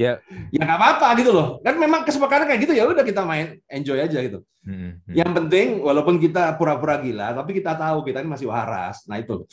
ya. 0.01 0.13
Ya 0.49 0.61
nggak 0.65 0.79
apa-apa 0.81 1.07
gitu 1.21 1.31
loh. 1.31 1.61
Kan 1.61 1.77
memang 1.77 2.01
kesepakatan 2.01 2.49
kayak 2.49 2.61
gitu 2.65 2.73
ya 2.73 2.89
udah 2.89 3.05
kita 3.05 3.21
main 3.21 3.61
enjoy 3.69 4.01
aja 4.01 4.17
gitu. 4.21 4.41
Hmm, 4.61 5.01
hmm. 5.01 5.17
yang 5.17 5.33
penting 5.33 5.81
walaupun 5.81 6.21
kita 6.21 6.53
pura-pura 6.53 7.01
gila 7.01 7.33
tapi 7.33 7.57
kita 7.57 7.73
tahu 7.73 8.05
kita 8.05 8.21
ini 8.21 8.29
masih 8.29 8.47
waras. 8.49 9.05
Nah 9.05 9.21
itu. 9.21 9.45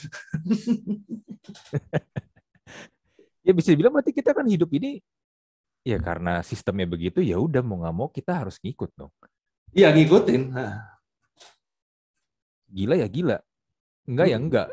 Ya 3.48 3.56
bisa 3.56 3.72
dibilang 3.72 3.96
berarti 3.96 4.12
kita 4.12 4.36
kan 4.36 4.44
hidup 4.44 4.68
ini 4.76 5.00
ya 5.80 5.96
karena 5.96 6.44
sistemnya 6.44 6.84
begitu 6.84 7.24
ya 7.24 7.40
udah 7.40 7.64
mau 7.64 7.80
nggak 7.80 7.96
mau 7.96 8.12
kita 8.12 8.44
harus 8.44 8.60
ngikut 8.60 8.92
dong. 8.92 9.08
Iya 9.72 9.88
ngikutin. 9.96 10.52
Gila 12.68 13.00
ya 13.00 13.08
gila. 13.08 13.40
Enggak 14.08 14.26
ya 14.32 14.36
enggak 14.40 14.68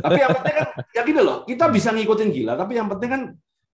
tapi 0.00 0.16
yang 0.16 0.32
penting 0.32 0.54
kan 0.56 0.68
ya 0.96 1.02
gitu 1.04 1.20
loh 1.20 1.38
kita 1.44 1.64
bisa 1.68 1.92
ngikutin 1.92 2.28
gila 2.32 2.52
tapi 2.56 2.72
yang 2.80 2.88
penting 2.88 3.10
kan 3.12 3.22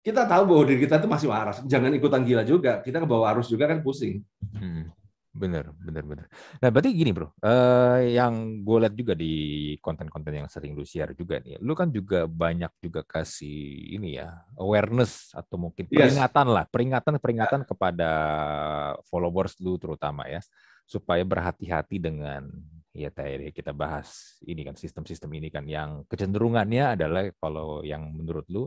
kita 0.01 0.25
tahu 0.25 0.43
bahwa 0.49 0.63
diri 0.65 0.81
kita 0.81 0.97
itu 0.97 1.09
masih 1.09 1.29
waras. 1.29 1.61
Jangan 1.69 1.93
ikutan 1.93 2.25
gila 2.25 2.43
juga. 2.45 2.81
Kita 2.81 3.05
ke 3.05 3.07
bawah 3.09 3.37
arus 3.37 3.53
juga 3.53 3.69
kan 3.69 3.85
pusing. 3.85 4.25
Hmm, 4.57 4.89
bener, 5.37 5.77
bener, 5.77 6.05
bener. 6.09 6.27
Nah, 6.57 6.69
berarti 6.73 6.97
gini 6.97 7.13
bro, 7.13 7.29
uh, 7.45 8.01
yang 8.01 8.65
gue 8.65 8.77
lihat 8.81 8.95
juga 8.97 9.13
di 9.13 9.35
konten-konten 9.85 10.41
yang 10.41 10.49
sering 10.49 10.73
lu 10.73 10.89
share 10.89 11.13
juga 11.13 11.37
nih, 11.45 11.61
lu 11.61 11.77
kan 11.77 11.93
juga 11.93 12.25
banyak 12.25 12.73
juga 12.81 13.05
kasih 13.05 13.93
ini 14.01 14.17
ya 14.17 14.41
awareness 14.57 15.37
atau 15.37 15.69
mungkin 15.69 15.85
peringatan 15.85 16.47
yes. 16.49 16.55
lah, 16.57 16.65
peringatan-peringatan 16.73 17.61
kepada 17.69 18.11
followers 19.13 19.61
lu 19.61 19.77
terutama 19.77 20.25
ya, 20.33 20.41
supaya 20.89 21.21
berhati-hati 21.29 22.01
dengan 22.01 22.49
ya 22.91 23.07
tadi 23.13 23.55
kita 23.55 23.71
bahas 23.71 24.41
ini 24.43 24.67
kan 24.67 24.75
sistem-sistem 24.75 25.31
ini 25.39 25.47
kan 25.47 25.63
yang 25.63 26.03
kecenderungannya 26.11 26.99
adalah 26.99 27.31
kalau 27.39 27.87
yang 27.87 28.11
menurut 28.11 28.49
lu 28.51 28.67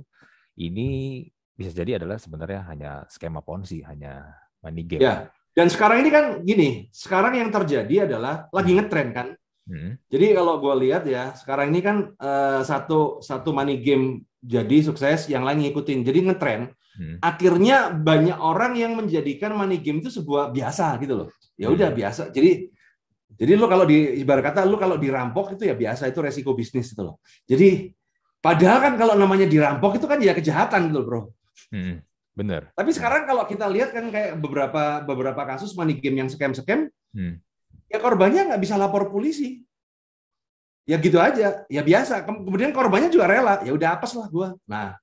ini 0.58 1.24
bisa 1.54 1.70
jadi 1.74 2.02
adalah 2.02 2.18
sebenarnya 2.18 2.62
hanya 2.70 2.92
skema 3.10 3.42
ponzi, 3.46 3.86
hanya 3.86 4.34
money 4.62 4.84
game. 4.86 5.02
Ya. 5.02 5.30
Dan 5.54 5.70
sekarang 5.70 6.02
ini 6.02 6.10
kan 6.10 6.26
gini, 6.42 6.90
sekarang 6.90 7.38
yang 7.38 7.54
terjadi 7.54 8.10
adalah 8.10 8.50
lagi 8.50 8.74
hmm. 8.74 8.80
ngetren 8.82 9.10
kan. 9.14 9.28
Hmm. 9.70 9.96
Jadi 10.10 10.34
kalau 10.34 10.58
gue 10.58 10.76
lihat 10.90 11.06
ya, 11.06 11.38
sekarang 11.38 11.70
ini 11.70 11.80
kan 11.86 12.10
uh, 12.18 12.66
satu 12.66 13.22
satu 13.22 13.54
money 13.54 13.78
game 13.80 14.26
jadi 14.42 14.82
sukses, 14.82 15.30
yang 15.30 15.46
lain 15.46 15.62
ngikutin. 15.62 16.02
Jadi 16.02 16.20
ngetren. 16.26 16.74
Hmm. 16.98 17.18
Akhirnya 17.22 17.94
banyak 17.94 18.38
orang 18.38 18.74
yang 18.78 18.98
menjadikan 18.98 19.54
money 19.54 19.78
game 19.78 20.02
itu 20.02 20.10
sebuah 20.10 20.50
biasa 20.50 20.98
gitu 21.06 21.22
loh. 21.22 21.30
Ya 21.54 21.70
udah 21.70 21.94
hmm. 21.94 21.98
biasa. 22.02 22.22
Jadi 22.34 22.74
jadi 23.34 23.58
lu 23.58 23.66
kalau 23.66 23.86
di 23.86 24.22
ibarat 24.22 24.54
kata 24.54 24.66
lu 24.66 24.78
kalau 24.78 24.98
dirampok 24.98 25.58
itu 25.58 25.66
ya 25.66 25.74
biasa 25.74 26.10
itu 26.10 26.20
resiko 26.22 26.54
bisnis 26.54 26.94
itu 26.94 27.02
loh. 27.02 27.18
Jadi 27.46 27.94
Padahal 28.44 28.84
kan 28.84 28.94
kalau 29.00 29.16
namanya 29.16 29.48
dirampok 29.48 29.96
itu 29.96 30.04
kan 30.04 30.20
ya 30.20 30.36
kejahatan 30.36 30.92
gitu, 30.92 31.08
Bro. 31.08 31.32
Hmm, 31.72 32.04
bener. 32.36 32.68
Tapi 32.76 32.92
sekarang 32.92 33.24
kalau 33.24 33.48
kita 33.48 33.72
lihat 33.72 33.96
kan 33.96 34.12
kayak 34.12 34.36
beberapa 34.36 35.00
beberapa 35.08 35.42
kasus 35.48 35.72
money 35.80 35.96
game 35.96 36.20
yang 36.20 36.28
scam-scam, 36.28 36.92
hmm. 37.16 37.40
ya 37.88 38.04
korbannya 38.04 38.52
nggak 38.52 38.60
bisa 38.60 38.76
lapor 38.76 39.08
polisi. 39.08 39.64
Ya 40.84 41.00
gitu 41.00 41.16
aja, 41.24 41.64
ya 41.72 41.82
biasa. 41.88 42.28
Kemudian 42.28 42.76
korbannya 42.76 43.08
juga 43.08 43.32
rela, 43.32 43.64
ya 43.64 43.72
udah 43.72 43.96
apes 43.96 44.12
lah 44.20 44.28
gua. 44.28 44.60
Nah, 44.68 45.00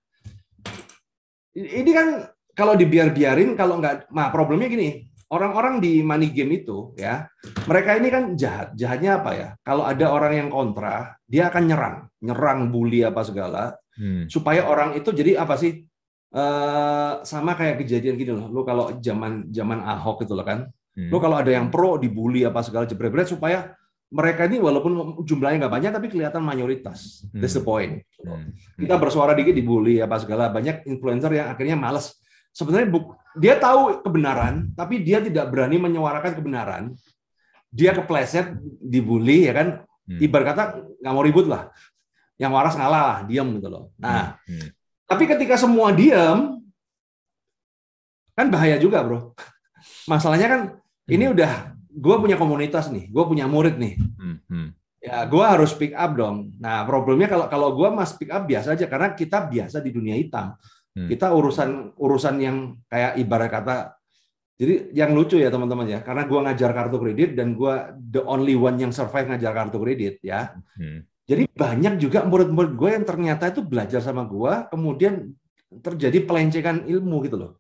ini 1.57 1.90
kan 1.96 2.29
kalau 2.53 2.76
dibiar-biarin, 2.76 3.57
kalau 3.57 3.81
nggak, 3.81 4.12
nah 4.12 4.29
problemnya 4.29 4.68
gini, 4.68 5.09
orang-orang 5.30 5.78
di 5.78 6.02
money 6.02 6.34
game 6.34 6.62
itu 6.62 6.92
ya 6.98 7.26
mereka 7.70 7.96
ini 7.96 8.08
kan 8.10 8.34
jahat 8.34 8.74
jahatnya 8.74 9.22
apa 9.22 9.30
ya 9.32 9.48
kalau 9.62 9.86
ada 9.86 10.10
orang 10.10 10.32
yang 10.34 10.48
kontra 10.50 11.14
dia 11.24 11.48
akan 11.48 11.62
nyerang 11.70 11.96
nyerang 12.18 12.60
bully 12.74 13.06
apa 13.06 13.22
segala 13.22 13.78
hmm. 13.94 14.26
supaya 14.26 14.66
orang 14.66 14.98
itu 14.98 15.14
jadi 15.14 15.38
apa 15.38 15.54
sih 15.54 15.86
uh, 16.34 17.22
sama 17.22 17.54
kayak 17.54 17.86
kejadian 17.86 18.18
gini 18.18 18.34
loh 18.34 18.50
lo 18.50 18.66
kalau 18.66 18.98
zaman 18.98 19.46
zaman 19.54 19.78
ahok 19.86 20.26
itu 20.26 20.34
loh 20.34 20.46
kan 20.46 20.66
hmm. 20.98 21.08
lo 21.14 21.18
kalau 21.22 21.38
ada 21.38 21.54
yang 21.54 21.70
pro 21.70 21.94
dibully 21.96 22.42
apa 22.42 22.60
segala 22.66 22.90
jebret-jebret 22.90 23.30
supaya 23.30 23.70
mereka 24.10 24.50
ini 24.50 24.58
walaupun 24.58 25.22
jumlahnya 25.22 25.66
nggak 25.66 25.74
banyak 25.78 25.90
tapi 25.94 26.10
kelihatan 26.10 26.42
mayoritas. 26.42 27.22
Hmm. 27.30 27.38
That's 27.38 27.54
the 27.54 27.62
point. 27.62 28.02
Hmm. 28.18 28.50
Kita 28.74 28.98
bersuara 28.98 29.38
dikit 29.38 29.55
dibully 29.55 30.02
apa 30.02 30.18
segala 30.18 30.50
banyak 30.50 30.82
influencer 30.90 31.30
yang 31.30 31.55
akhirnya 31.55 31.78
males 31.78 32.18
sebenarnya 32.55 32.88
buk, 32.90 33.16
dia 33.38 33.55
tahu 33.57 34.03
kebenaran, 34.03 34.74
tapi 34.74 35.03
dia 35.03 35.22
tidak 35.22 35.51
berani 35.51 35.78
menyuarakan 35.78 36.32
kebenaran. 36.34 36.82
Dia 37.70 37.94
kepleset, 37.94 38.59
dibully, 38.82 39.46
ya 39.46 39.55
kan? 39.55 39.68
Hmm. 40.11 40.18
Ibarat 40.18 40.46
kata 40.55 40.62
nggak 40.98 41.14
mau 41.14 41.22
ribut 41.22 41.46
lah. 41.46 41.70
Yang 42.34 42.53
waras 42.57 42.74
ngalah 42.74 43.03
lah, 43.07 43.18
diam 43.28 43.46
gitu 43.55 43.68
loh. 43.70 43.94
Nah, 44.01 44.34
hmm. 44.42 44.59
Hmm. 44.59 44.68
tapi 45.07 45.24
ketika 45.30 45.55
semua 45.55 45.94
diam, 45.94 46.59
kan 48.34 48.46
bahaya 48.51 48.74
juga, 48.82 49.07
bro. 49.07 49.30
Masalahnya 50.11 50.48
kan 50.51 50.61
hmm. 50.74 51.14
ini 51.14 51.24
udah, 51.30 51.78
gue 51.86 52.16
punya 52.18 52.34
komunitas 52.34 52.90
nih, 52.90 53.07
gue 53.07 53.24
punya 53.28 53.46
murid 53.46 53.78
nih. 53.78 53.94
Hmm. 54.18 54.38
Hmm. 54.51 54.68
Ya, 55.01 55.24
gue 55.24 55.44
harus 55.46 55.70
pick 55.78 55.94
up 55.94 56.12
dong. 56.18 56.53
Nah, 56.59 56.82
problemnya 56.82 57.30
kalau 57.30 57.46
kalau 57.46 57.68
gue 57.78 57.88
mas 57.94 58.11
pick 58.18 58.34
up 58.34 58.44
biasa 58.44 58.74
aja, 58.74 58.90
karena 58.90 59.14
kita 59.14 59.46
biasa 59.46 59.78
di 59.78 59.94
dunia 59.94 60.18
hitam 60.18 60.59
Hmm. 60.91 61.07
Kita 61.07 61.30
urusan 61.30 61.95
urusan 61.95 62.34
yang 62.43 62.57
kayak 62.91 63.14
ibarat 63.22 63.51
kata 63.51 63.76
Jadi 64.61 64.93
yang 64.93 65.16
lucu 65.16 65.41
ya 65.41 65.49
teman-teman 65.49 65.88
ya, 65.88 66.05
karena 66.05 66.28
gua 66.28 66.45
ngajar 66.45 66.76
kartu 66.76 67.01
kredit 67.01 67.32
dan 67.32 67.57
gua 67.57 67.97
the 67.97 68.20
only 68.28 68.53
one 68.53 68.76
yang 68.76 68.93
survive 68.93 69.24
ngajar 69.24 69.57
kartu 69.57 69.80
kredit 69.80 70.20
ya. 70.20 70.53
Hmm. 70.76 71.01
Jadi 71.24 71.49
banyak 71.49 71.97
juga 71.97 72.28
murid-murid 72.28 72.76
gue 72.76 72.91
yang 72.93 73.07
ternyata 73.09 73.49
itu 73.49 73.64
belajar 73.64 74.05
sama 74.05 74.28
gua, 74.28 74.68
kemudian 74.68 75.32
terjadi 75.70 76.28
pelencengan 76.28 76.84
ilmu 76.84 77.24
gitu 77.24 77.36
loh. 77.41 77.53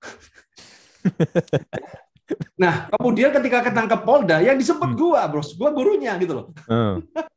nah, 2.62 2.88
kemudian 2.88 3.36
ketika 3.36 3.66
ketangkep 3.66 4.00
Polda, 4.00 4.40
yang 4.40 4.56
disebut 4.56 4.94
hmm. 4.94 4.96
gua, 4.96 5.28
bros, 5.28 5.52
gua 5.60 5.76
gurunya 5.76 6.16
gitu 6.16 6.40
loh. 6.40 6.46
Hmm. 6.64 7.04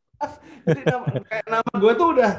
Jadi 0.69 0.81
nama, 0.85 1.05
kayak 1.25 1.47
nama 1.49 1.71
gue 1.73 1.93
tuh 1.97 2.07
udah 2.13 2.31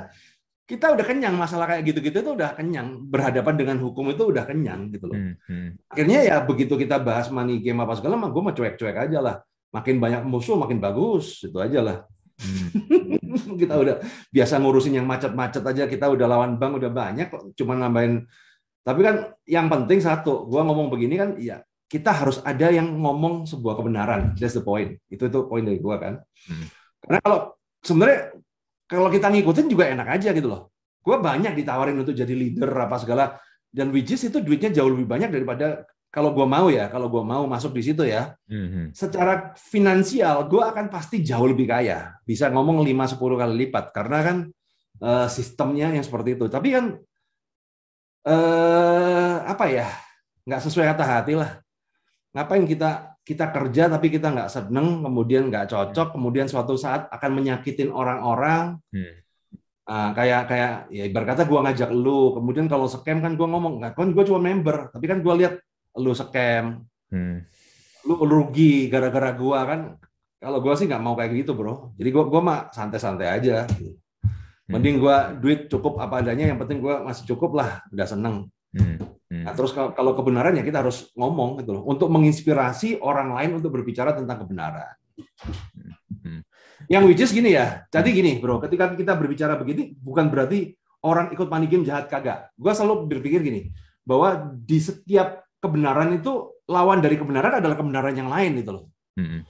kita 0.70 0.94
udah 0.94 1.02
kenyang 1.02 1.34
masalah 1.34 1.66
kayak 1.66 1.82
gitu-gitu 1.82 2.22
itu 2.22 2.30
udah 2.38 2.54
kenyang 2.54 3.02
berhadapan 3.10 3.58
dengan 3.58 3.76
hukum 3.82 4.14
itu 4.14 4.30
udah 4.30 4.46
kenyang 4.46 4.94
gitu 4.94 5.10
loh. 5.10 5.18
Hmm, 5.18 5.34
hmm. 5.50 5.68
Akhirnya 5.90 6.20
ya 6.22 6.36
begitu 6.46 6.78
kita 6.78 7.02
bahas 7.02 7.26
money 7.26 7.58
game 7.58 7.82
apa 7.82 7.98
segala, 7.98 8.14
mah 8.14 8.30
gue 8.30 8.38
mah 8.38 8.54
cuek-cuek 8.54 8.94
aja 8.94 9.18
lah. 9.18 9.36
Makin 9.74 9.98
banyak 9.98 10.22
musuh 10.22 10.54
makin 10.54 10.78
bagus 10.78 11.42
itu 11.42 11.58
aja 11.58 11.82
lah. 11.82 11.96
Hmm. 12.38 12.70
kita 13.60 13.74
udah 13.74 13.96
biasa 14.30 14.62
ngurusin 14.62 15.02
yang 15.02 15.06
macet-macet 15.10 15.62
aja 15.66 15.84
kita 15.90 16.06
udah 16.06 16.26
lawan 16.30 16.54
bank 16.56 16.78
udah 16.78 16.90
banyak 16.90 17.26
kok 17.28 17.52
cuma 17.58 17.76
nambahin 17.76 18.24
tapi 18.80 19.04
kan 19.04 19.36
yang 19.44 19.68
penting 19.68 20.00
satu 20.00 20.48
gua 20.48 20.64
ngomong 20.64 20.88
begini 20.88 21.14
kan 21.20 21.30
iya 21.36 21.60
kita 21.84 22.10
harus 22.16 22.40
ada 22.42 22.72
yang 22.72 22.88
ngomong 22.96 23.44
sebuah 23.44 23.76
kebenaran 23.76 24.32
that's 24.40 24.56
the 24.56 24.64
point 24.64 24.96
itu 25.12 25.20
itu 25.28 25.38
poin 25.46 25.62
dari 25.62 25.78
gua 25.78 26.00
kan 26.00 26.14
hmm. 26.48 26.66
karena 27.04 27.18
kalau 27.20 27.38
sebenarnya 27.84 28.39
kalau 28.90 29.06
kita 29.06 29.30
ngikutin 29.30 29.66
juga 29.70 29.86
enak 29.86 30.18
aja 30.18 30.34
gitu 30.34 30.50
loh. 30.50 30.74
Gue 31.00 31.16
banyak 31.22 31.54
ditawarin 31.54 31.94
untuk 31.94 32.12
jadi 32.12 32.34
leader 32.34 32.68
apa 32.74 32.98
segala 32.98 33.38
dan 33.70 33.94
which 33.94 34.10
is 34.10 34.26
itu 34.26 34.42
duitnya 34.42 34.74
jauh 34.74 34.90
lebih 34.90 35.06
banyak 35.06 35.30
daripada 35.30 35.86
kalau 36.10 36.34
gue 36.34 36.42
mau 36.42 36.66
ya, 36.66 36.90
kalau 36.90 37.06
gue 37.06 37.22
mau 37.22 37.46
masuk 37.46 37.70
di 37.70 37.86
situ 37.86 38.02
ya, 38.02 38.34
mm-hmm. 38.50 38.90
secara 38.90 39.54
finansial 39.54 40.50
gue 40.50 40.58
akan 40.58 40.90
pasti 40.90 41.22
jauh 41.22 41.46
lebih 41.46 41.70
kaya, 41.70 42.18
bisa 42.26 42.50
ngomong 42.50 42.82
5-10 42.82 43.14
kali 43.14 43.54
lipat 43.66 43.94
karena 43.94 44.18
kan 44.18 44.36
uh, 45.06 45.30
sistemnya 45.30 45.94
yang 45.94 46.02
seperti 46.02 46.34
itu. 46.34 46.50
Tapi 46.50 46.68
kan 46.74 46.84
uh, 48.26 49.34
apa 49.46 49.64
ya, 49.70 49.86
nggak 50.50 50.62
sesuai 50.66 50.90
kata 50.90 51.04
hati 51.06 51.38
lah. 51.38 51.62
Ngapain 52.34 52.66
kita 52.66 53.09
kita 53.20 53.52
kerja 53.52 53.86
tapi 53.86 54.10
kita 54.10 54.32
nggak 54.32 54.50
seneng, 54.50 55.04
kemudian 55.04 55.52
nggak 55.52 55.70
cocok, 55.70 56.16
kemudian 56.16 56.50
suatu 56.50 56.74
saat 56.74 57.06
akan 57.12 57.30
menyakitin 57.36 57.92
orang-orang. 57.92 58.80
Hmm. 58.90 59.14
Uh, 59.90 60.14
kayak 60.14 60.46
kayak 60.46 60.72
ya 60.94 61.02
ibarat 61.10 61.34
kata 61.34 61.42
gue 61.50 61.58
ngajak 61.66 61.90
lu, 61.90 62.38
kemudian 62.38 62.70
kalau 62.70 62.86
scam 62.86 63.18
kan 63.18 63.34
gue 63.34 63.42
ngomong 63.42 63.82
nggak 63.82 63.98
kan 63.98 64.14
gue 64.14 64.24
cuma 64.26 64.38
member, 64.38 64.86
tapi 64.94 65.04
kan 65.10 65.18
gue 65.18 65.34
lihat 65.34 65.58
lu 65.98 66.14
scam, 66.14 66.86
hmm. 67.10 67.36
lu 68.06 68.14
rugi 68.22 68.86
gara-gara 68.86 69.34
gue 69.34 69.58
kan. 69.66 69.80
Kalau 70.40 70.62
gue 70.62 70.72
sih 70.78 70.86
nggak 70.88 71.02
mau 71.02 71.18
kayak 71.18 71.42
gitu 71.42 71.52
bro, 71.58 71.92
jadi 71.98 72.06
gue 72.06 72.24
gue 72.24 72.40
mah 72.40 72.70
santai-santai 72.70 73.28
aja. 73.28 73.66
Hmm. 73.66 74.78
Mending 74.78 75.02
gue 75.02 75.16
duit 75.42 75.60
cukup 75.66 75.98
apa 75.98 76.22
adanya, 76.22 76.46
yang 76.54 76.58
penting 76.62 76.78
gue 76.78 76.94
masih 77.02 77.26
cukup 77.34 77.58
lah, 77.58 77.82
udah 77.90 78.06
seneng. 78.06 78.46
Hmm. 78.70 78.96
Hmm. 79.30 79.44
Nah, 79.46 79.54
terus 79.54 79.70
kalau 79.74 80.12
kebenaran 80.14 80.58
ya 80.58 80.62
kita 80.66 80.82
harus 80.82 81.10
ngomong 81.14 81.62
gitu 81.62 81.78
loh 81.78 81.82
untuk 81.86 82.10
menginspirasi 82.10 82.98
orang 83.02 83.34
lain 83.34 83.62
untuk 83.62 83.70
berbicara 83.74 84.14
tentang 84.14 84.46
kebenaran. 84.46 84.94
Hmm. 86.22 86.42
Yang 86.90 87.02
which 87.06 87.22
is 87.22 87.32
gini 87.34 87.54
ya. 87.54 87.86
Jadi 87.90 88.10
gini, 88.10 88.42
Bro, 88.42 88.58
ketika 88.62 88.90
kita 88.94 89.14
berbicara 89.14 89.54
begini 89.58 89.94
bukan 89.98 90.30
berarti 90.30 90.74
orang 91.06 91.30
ikut 91.30 91.46
money 91.46 91.70
game 91.70 91.86
jahat 91.86 92.10
kagak. 92.10 92.50
Gua 92.58 92.74
selalu 92.74 93.06
berpikir 93.06 93.40
gini, 93.42 93.70
bahwa 94.04 94.54
di 94.54 94.78
setiap 94.82 95.46
kebenaran 95.60 96.16
itu 96.16 96.50
lawan 96.66 96.98
dari 96.98 97.20
kebenaran 97.20 97.60
adalah 97.60 97.76
kebenaran 97.76 98.14
yang 98.16 98.30
lain 98.32 98.58
gitu 98.58 98.70
loh. 98.74 98.84
Hmm. 99.14 99.44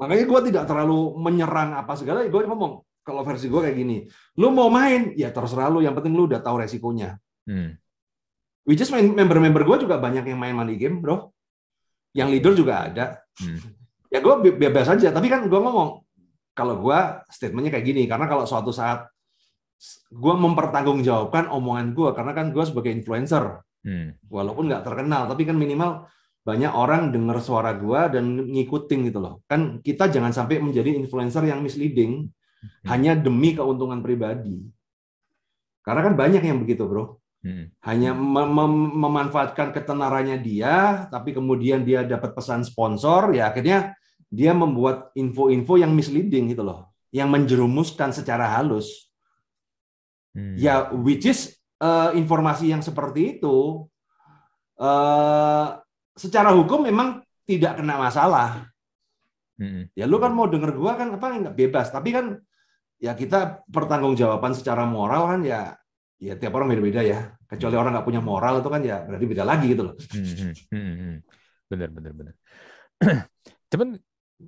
Makanya 0.00 0.24
gue 0.26 0.40
tidak 0.50 0.64
terlalu 0.66 1.14
menyerang 1.20 1.78
apa 1.78 1.94
segala, 1.94 2.26
gue 2.26 2.42
ngomong 2.42 2.82
kalau 3.02 3.22
versi 3.26 3.46
gue 3.50 3.60
kayak 3.60 3.76
gini, 3.76 4.06
lu 4.38 4.50
mau 4.54 4.70
main 4.70 5.14
ya 5.14 5.30
terserah 5.34 5.70
lu, 5.70 5.82
yang 5.82 5.94
penting 5.94 6.14
lu 6.14 6.26
udah 6.26 6.42
tahu 6.42 6.62
resikonya. 6.62 7.18
Hmm. 7.46 7.78
Which 8.62 8.78
is 8.78 8.90
member-member 8.94 9.66
gue 9.66 9.86
juga 9.86 9.98
banyak 9.98 10.22
yang 10.22 10.38
main 10.38 10.54
money 10.54 10.78
game, 10.78 11.02
bro. 11.02 11.34
Yang 12.14 12.28
leader 12.38 12.52
juga 12.54 12.74
ada. 12.86 13.04
Hmm. 13.42 13.58
Ya 14.12 14.22
gue 14.22 14.34
bebas 14.54 14.86
aja. 14.86 15.10
Tapi 15.10 15.26
kan 15.26 15.50
gue 15.50 15.60
ngomong, 15.60 16.04
kalau 16.54 16.78
gue 16.78 16.98
statementnya 17.32 17.74
kayak 17.74 17.86
gini, 17.90 18.02
karena 18.06 18.30
kalau 18.30 18.46
suatu 18.46 18.70
saat 18.70 19.08
gue 20.12 20.34
mempertanggungjawabkan 20.36 21.50
omongan 21.50 21.90
gue, 21.90 22.10
karena 22.14 22.32
kan 22.36 22.54
gue 22.54 22.62
sebagai 22.62 22.94
influencer, 22.94 23.64
hmm. 23.82 24.30
walaupun 24.30 24.70
nggak 24.70 24.84
terkenal, 24.86 25.26
tapi 25.26 25.42
kan 25.42 25.58
minimal 25.58 26.06
banyak 26.42 26.70
orang 26.74 27.14
dengar 27.14 27.38
suara 27.38 27.74
gue 27.74 28.18
dan 28.18 28.46
ngikutin 28.46 29.00
gitu 29.10 29.18
loh. 29.18 29.42
Kan 29.50 29.82
kita 29.82 30.06
jangan 30.06 30.30
sampai 30.30 30.62
menjadi 30.62 30.94
influencer 30.94 31.42
yang 31.46 31.62
misleading 31.66 32.30
hmm. 32.30 32.86
hanya 32.86 33.18
demi 33.18 33.58
keuntungan 33.58 34.02
pribadi. 34.02 34.62
Karena 35.82 36.06
kan 36.06 36.14
banyak 36.14 36.46
yang 36.46 36.62
begitu, 36.62 36.86
bro. 36.86 37.21
Hmm. 37.42 37.74
Hanya 37.82 38.14
mem 38.14 38.46
mem 38.54 38.72
memanfaatkan 39.02 39.74
ketenarannya 39.74 40.38
dia, 40.38 41.10
tapi 41.10 41.34
kemudian 41.34 41.82
dia 41.82 42.06
dapat 42.06 42.38
pesan 42.38 42.62
sponsor, 42.62 43.34
ya 43.34 43.50
akhirnya 43.50 43.98
dia 44.30 44.54
membuat 44.54 45.10
info-info 45.18 45.74
yang 45.74 45.90
misleading 45.90 46.54
gitu 46.54 46.62
loh, 46.62 46.94
yang 47.10 47.26
menjerumuskan 47.34 48.14
secara 48.14 48.46
halus. 48.46 49.10
Hmm. 50.38 50.54
Ya, 50.54 50.94
which 50.94 51.26
is 51.26 51.58
uh, 51.82 52.14
informasi 52.14 52.70
yang 52.70 52.80
seperti 52.80 53.36
itu, 53.36 53.90
uh, 54.78 55.82
secara 56.14 56.54
hukum 56.54 56.86
memang 56.86 57.26
tidak 57.42 57.82
kena 57.82 57.98
masalah. 57.98 58.70
Hmm. 59.58 59.90
Ya 59.98 60.06
lu 60.06 60.22
kan 60.22 60.30
mau 60.30 60.46
denger 60.46 60.78
gua 60.78 60.94
kan 60.94 61.10
apa 61.18 61.26
nggak 61.26 61.58
bebas, 61.58 61.90
tapi 61.90 62.14
kan 62.14 62.38
ya 63.02 63.18
kita 63.18 63.66
pertanggungjawaban 63.66 64.54
secara 64.54 64.86
moral 64.86 65.26
kan 65.26 65.42
ya 65.42 65.74
ya 66.22 66.38
tiap 66.38 66.54
orang 66.54 66.70
beda-beda 66.70 67.02
ya. 67.02 67.34
Kecuali 67.50 67.74
orang 67.74 67.98
nggak 67.98 68.06
punya 68.06 68.22
moral 68.22 68.62
itu 68.62 68.70
kan 68.70 68.82
ya 68.86 69.02
berarti 69.02 69.26
beda 69.26 69.44
lagi 69.44 69.66
gitu 69.74 69.82
loh. 69.90 69.94
Hmm, 70.14 70.54
hmm, 70.70 70.94
hmm, 70.94 71.16
bener 71.66 71.88
bener 71.90 72.12
bener. 72.14 72.34
Cuman 73.74 73.98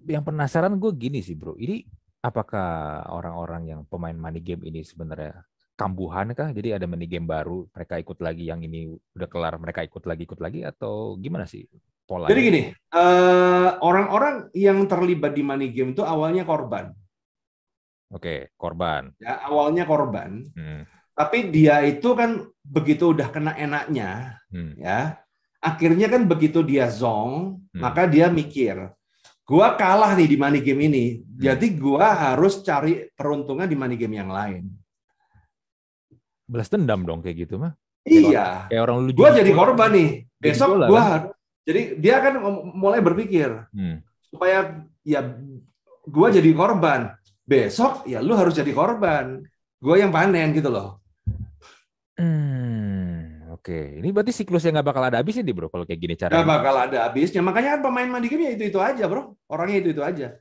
yang 0.06 0.22
penasaran 0.22 0.78
gue 0.78 0.92
gini 0.94 1.18
sih 1.18 1.34
bro, 1.34 1.58
ini 1.58 1.82
apakah 2.22 3.02
orang-orang 3.10 3.74
yang 3.74 3.80
pemain 3.90 4.14
money 4.14 4.38
game 4.38 4.62
ini 4.62 4.86
sebenarnya 4.86 5.42
kambuhan 5.74 6.30
kah? 6.38 6.54
Jadi 6.54 6.78
ada 6.78 6.86
money 6.86 7.10
game 7.10 7.26
baru, 7.26 7.66
mereka 7.74 7.98
ikut 7.98 8.18
lagi 8.22 8.46
yang 8.46 8.62
ini 8.62 8.94
udah 9.18 9.28
kelar, 9.28 9.58
mereka 9.58 9.82
ikut 9.82 10.06
lagi 10.06 10.22
ikut 10.22 10.40
lagi 10.40 10.62
atau 10.62 11.18
gimana 11.18 11.44
sih 11.50 11.66
pola? 12.06 12.30
Jadi 12.30 12.40
gini, 12.40 12.60
uh, 12.94 13.82
orang-orang 13.82 14.54
yang 14.54 14.86
terlibat 14.86 15.34
di 15.34 15.42
money 15.42 15.74
game 15.74 15.90
itu 15.90 16.06
awalnya 16.06 16.46
korban. 16.46 16.94
Oke, 18.14 18.54
korban. 18.54 19.10
Ya, 19.18 19.42
awalnya 19.42 19.82
korban. 19.82 20.46
Hmm 20.54 20.93
tapi 21.14 21.48
dia 21.54 21.86
itu 21.86 22.10
kan 22.18 22.42
begitu 22.66 23.14
udah 23.14 23.30
kena 23.30 23.54
enaknya, 23.54 24.42
hmm. 24.50 24.82
ya, 24.82 25.14
akhirnya 25.62 26.10
kan 26.10 26.26
begitu 26.26 26.66
dia 26.66 26.90
zong, 26.90 27.62
hmm. 27.70 27.80
maka 27.80 28.10
dia 28.10 28.26
mikir, 28.26 28.90
gua 29.46 29.78
kalah 29.78 30.18
nih 30.18 30.34
di 30.34 30.36
money 30.36 30.60
game 30.60 30.90
ini, 30.90 31.06
hmm. 31.22 31.38
jadi 31.38 31.66
gua 31.78 32.34
harus 32.34 32.66
cari 32.66 33.06
peruntungan 33.14 33.70
di 33.70 33.78
money 33.78 33.94
game 33.94 34.18
yang 34.18 34.28
lain. 34.28 34.66
Belas 36.50 36.66
dendam 36.66 37.06
dong 37.06 37.22
kayak 37.22 37.46
gitu 37.46 37.62
mah. 37.62 37.72
Iya. 38.04 38.68
Kayak 38.68 38.82
orang 38.84 38.96
lu 39.06 39.10
gua 39.16 39.32
jadi 39.32 39.50
korban 39.54 39.90
nih. 39.94 40.10
Besok 40.36 40.68
gua 40.90 41.02
kan? 41.08 41.22
jadi 41.64 41.82
dia 41.96 42.16
kan 42.20 42.36
mulai 42.76 43.00
berpikir 43.00 43.48
hmm. 43.72 44.04
supaya 44.28 44.84
ya 45.06 45.24
gua 46.04 46.28
jadi 46.28 46.50
korban. 46.52 47.16
Besok 47.48 48.04
ya 48.04 48.20
lu 48.20 48.36
harus 48.36 48.52
jadi 48.52 48.74
korban. 48.76 49.40
Gua 49.80 49.96
yang 49.96 50.12
panen 50.12 50.52
gitu 50.52 50.68
loh. 50.68 51.03
Hmm, 52.14 53.50
oke. 53.50 53.98
Ini 53.98 54.08
berarti 54.14 54.30
siklusnya 54.30 54.78
nggak 54.78 54.86
bakal 54.86 55.02
ada 55.02 55.18
habisnya 55.18 55.42
nih 55.42 55.54
bro, 55.54 55.66
kalau 55.66 55.82
kayak 55.82 56.00
gini 56.00 56.14
cara. 56.14 56.30
Nggak 56.38 56.50
bakal 56.50 56.74
ada 56.78 56.98
habisnya. 57.10 57.42
Makanya 57.42 57.78
kan 57.78 57.80
pemain 57.90 58.06
mandi 58.06 58.28
game 58.30 58.46
ya 58.46 58.52
itu-itu 58.54 58.78
aja 58.78 59.04
bro. 59.10 59.34
Orangnya 59.50 59.82
itu-itu 59.82 60.02
aja. 60.02 60.38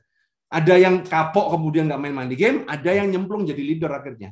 Ada 0.54 0.74
yang 0.78 1.02
kapok 1.02 1.50
kemudian 1.58 1.90
nggak 1.90 1.98
main 1.98 2.14
mandi 2.14 2.38
game, 2.38 2.62
ada 2.70 2.90
yang 2.94 3.10
nyemplung 3.10 3.42
jadi 3.42 3.58
leader 3.58 3.90
akhirnya. 3.90 4.30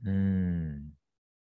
Hmm. 0.00 0.96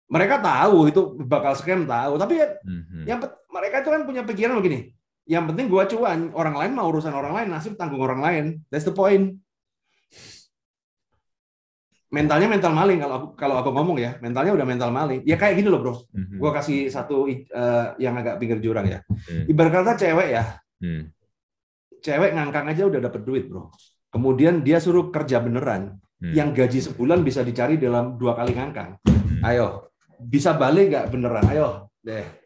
Mereka 0.10 0.42
tahu 0.42 0.90
itu 0.90 1.02
bakal 1.26 1.54
scam 1.58 1.86
tahu, 1.86 2.18
tapi 2.18 2.42
ya, 2.42 2.58
hmm. 2.66 3.06
yang 3.06 3.20
mereka 3.54 3.86
itu 3.86 3.90
kan 3.94 4.02
punya 4.06 4.22
pikiran 4.26 4.58
begini. 4.58 4.94
Yang 5.30 5.44
penting 5.54 5.66
gua 5.70 5.86
cuan, 5.86 6.34
orang 6.34 6.56
lain 6.58 6.72
mau 6.74 6.90
urusan 6.90 7.14
orang 7.14 7.34
lain, 7.38 7.48
nasib 7.54 7.78
tanggung 7.78 8.02
orang 8.02 8.22
lain. 8.22 8.46
That's 8.74 8.86
the 8.86 8.94
point 8.94 9.43
mentalnya 12.14 12.46
mental 12.46 12.78
maling 12.78 13.02
kalau 13.02 13.16
aku 13.18 13.28
kalau 13.34 13.56
aku 13.58 13.70
ngomong 13.74 13.98
ya 13.98 14.22
mentalnya 14.22 14.54
udah 14.54 14.68
mental 14.70 14.94
maling 14.94 15.26
ya 15.26 15.34
kayak 15.34 15.58
gini 15.58 15.66
loh 15.66 15.82
bro 15.82 15.94
mm-hmm. 15.98 16.38
gue 16.38 16.52
kasih 16.54 16.80
satu 16.94 17.26
uh, 17.26 17.98
yang 17.98 18.14
agak 18.22 18.38
pinggir 18.38 18.62
jurang 18.62 18.86
ya 18.86 19.02
mm. 19.10 19.50
ibarat 19.50 19.82
kata 19.82 19.98
cewek 19.98 20.30
ya 20.38 20.44
mm. 20.78 21.10
cewek 22.06 22.38
ngangkang 22.38 22.70
aja 22.70 22.86
udah 22.86 23.02
dapet 23.02 23.22
duit 23.26 23.50
bro 23.50 23.74
kemudian 24.14 24.62
dia 24.62 24.78
suruh 24.78 25.10
kerja 25.10 25.42
beneran 25.42 25.98
mm. 26.22 26.38
yang 26.38 26.54
gaji 26.54 26.86
sebulan 26.86 27.26
bisa 27.26 27.42
dicari 27.42 27.82
dalam 27.82 28.14
dua 28.22 28.38
kali 28.38 28.54
ngangkang 28.54 29.02
mm. 29.02 29.42
ayo 29.50 29.90
bisa 30.22 30.54
balik 30.54 30.94
nggak 30.94 31.10
beneran 31.10 31.46
ayo 31.50 31.90
deh 32.06 32.46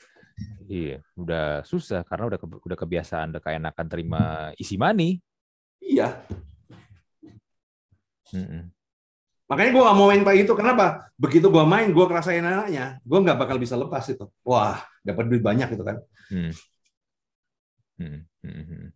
Iya, 0.68 1.00
udah 1.16 1.64
susah 1.64 2.04
karena 2.04 2.28
udah 2.28 2.40
ke- 2.44 2.60
udah 2.60 2.76
kebiasaan, 2.76 3.32
udah 3.32 3.40
kayak 3.40 3.64
enakan 3.64 3.88
terima 3.88 4.52
isi 4.60 4.76
money. 4.76 5.16
Iya. 5.80 6.12
Mm-mm. 8.36 8.77
Makanya 9.48 9.72
gue 9.72 9.84
gak 9.88 9.98
mau 9.98 10.08
main 10.12 10.22
kayak 10.28 10.38
gitu. 10.44 10.54
Kenapa? 10.60 11.08
Begitu 11.16 11.48
gue 11.48 11.64
main, 11.64 11.88
gue 11.88 12.06
kerasain 12.06 12.44
anaknya, 12.44 13.00
gue 13.00 13.20
nggak 13.24 13.40
bakal 13.40 13.56
bisa 13.56 13.80
lepas 13.80 14.04
itu. 14.12 14.28
Wah, 14.44 14.84
dapat 15.00 15.24
duit 15.32 15.40
banyak 15.40 15.72
itu 15.72 15.84
kan. 15.88 15.98
Hmm. 16.28 16.52
Hmm, 17.98 18.20
hmm, 18.44 18.64
hmm. 18.68 18.88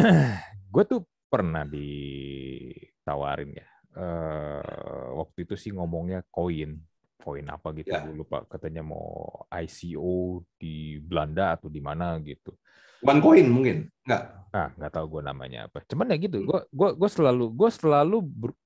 gue 0.74 0.84
tuh 0.88 1.04
pernah 1.28 1.62
ditawarin 1.68 3.52
ya. 3.54 3.68
Eh, 3.90 5.10
waktu 5.14 5.44
itu 5.44 5.54
sih 5.60 5.70
ngomongnya 5.76 6.24
koin, 6.32 6.80
koin 7.20 7.46
apa 7.52 7.68
gitu 7.76 7.92
Ya. 7.92 8.00
gue 8.00 8.16
lupa. 8.16 8.48
Katanya 8.48 8.80
mau 8.80 9.44
ICO 9.52 10.40
di 10.56 10.96
Belanda 11.04 11.54
atau 11.54 11.68
di 11.68 11.84
mana 11.84 12.16
gitu. 12.24 12.56
OneCoin 13.04 13.46
mungkin. 13.48 13.92
Nggak. 14.08 14.22
Ah, 14.50 14.72
nggak 14.74 14.92
tahu 14.96 15.06
gue 15.18 15.22
namanya 15.22 15.68
apa. 15.68 15.84
Cuman 15.84 16.10
ya 16.10 16.16
gitu, 16.18 16.42
gue 16.42 16.60
gua 16.74 16.90
gua 16.96 17.08
selalu 17.12 17.44
gue 17.54 17.70
selalu 17.70 18.18
ber- 18.24 18.58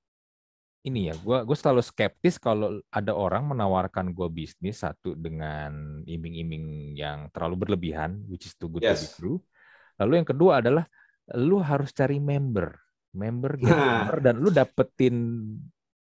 ini 0.85 1.09
ya, 1.09 1.15
gue 1.17 1.39
gue 1.49 1.57
selalu 1.57 1.81
skeptis 1.81 2.37
kalau 2.37 2.77
ada 2.93 3.17
orang 3.17 3.57
menawarkan 3.57 4.13
gue 4.13 4.29
bisnis 4.29 4.85
satu 4.85 5.17
dengan 5.17 6.05
iming-iming 6.05 6.93
yang 6.93 7.33
terlalu 7.33 7.65
berlebihan, 7.65 8.21
which 8.29 8.45
is 8.45 8.53
too 8.55 8.69
good 8.69 8.85
to 8.85 8.93
be 8.93 9.09
Yes. 9.09 9.17
true. 9.17 9.41
Lalu 9.97 10.21
yang 10.21 10.29
kedua 10.29 10.61
adalah 10.61 10.85
lu 11.41 11.57
harus 11.65 11.89
cari 11.97 12.21
member, 12.21 12.77
member 13.17 13.57
get 13.61 13.73
Nah. 13.73 14.05
member, 14.05 14.17
dan 14.21 14.35
lu 14.37 14.53
dapetin 14.53 15.17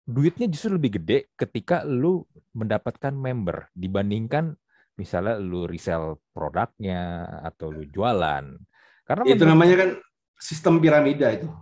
duitnya 0.09 0.49
justru 0.49 0.81
lebih 0.81 0.97
gede 0.97 1.29
ketika 1.37 1.85
lu 1.85 2.25
mendapatkan 2.57 3.13
member 3.13 3.69
dibandingkan 3.77 4.57
misalnya 4.97 5.37
lu 5.39 5.69
resell 5.69 6.19
produknya 6.33 7.29
atau 7.45 7.69
lu 7.69 7.85
jualan. 7.85 8.45
Karena 9.05 9.23
Itu 9.29 9.45
namanya 9.45 9.77
kan 9.87 9.91
sistem 10.41 10.81
piramida 10.81 11.29
itu. 11.37 11.53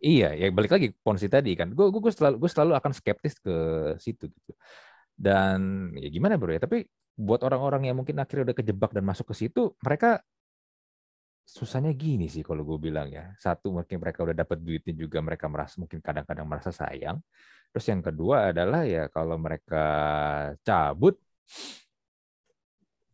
Iya, 0.00 0.32
ya 0.32 0.48
balik 0.48 0.72
lagi 0.72 0.86
ke 0.92 0.98
Ponzi 1.04 1.28
tadi 1.28 1.52
kan. 1.52 1.76
Gue 1.76 1.92
gue 1.92 2.12
selalu 2.12 2.40
gue 2.40 2.50
selalu 2.50 2.72
akan 2.80 2.92
skeptis 2.96 3.36
ke 3.36 3.54
situ 4.00 4.32
gitu. 4.32 4.52
Dan 5.12 5.92
ya 6.00 6.08
gimana 6.08 6.40
bro 6.40 6.56
ya. 6.56 6.60
Tapi 6.64 6.88
buat 7.20 7.44
orang-orang 7.44 7.92
yang 7.92 7.96
mungkin 8.00 8.16
akhirnya 8.16 8.50
udah 8.50 8.56
kejebak 8.56 8.96
dan 8.96 9.04
masuk 9.04 9.28
ke 9.30 9.34
situ, 9.36 9.76
mereka 9.84 10.24
susahnya 11.44 11.92
gini 11.92 12.32
sih 12.32 12.40
kalau 12.40 12.64
gue 12.64 12.80
bilang 12.80 13.12
ya. 13.12 13.36
Satu 13.36 13.76
mungkin 13.76 14.00
mereka 14.00 14.24
udah 14.24 14.32
dapat 14.32 14.56
duitnya 14.64 14.96
juga 14.96 15.20
mereka 15.20 15.52
merasa 15.52 15.76
mungkin 15.76 16.00
kadang-kadang 16.00 16.48
merasa 16.48 16.72
sayang. 16.72 17.20
Terus 17.70 17.86
yang 17.92 18.00
kedua 18.00 18.50
adalah 18.56 18.88
ya 18.88 19.06
kalau 19.12 19.36
mereka 19.36 19.84
cabut, 20.64 21.20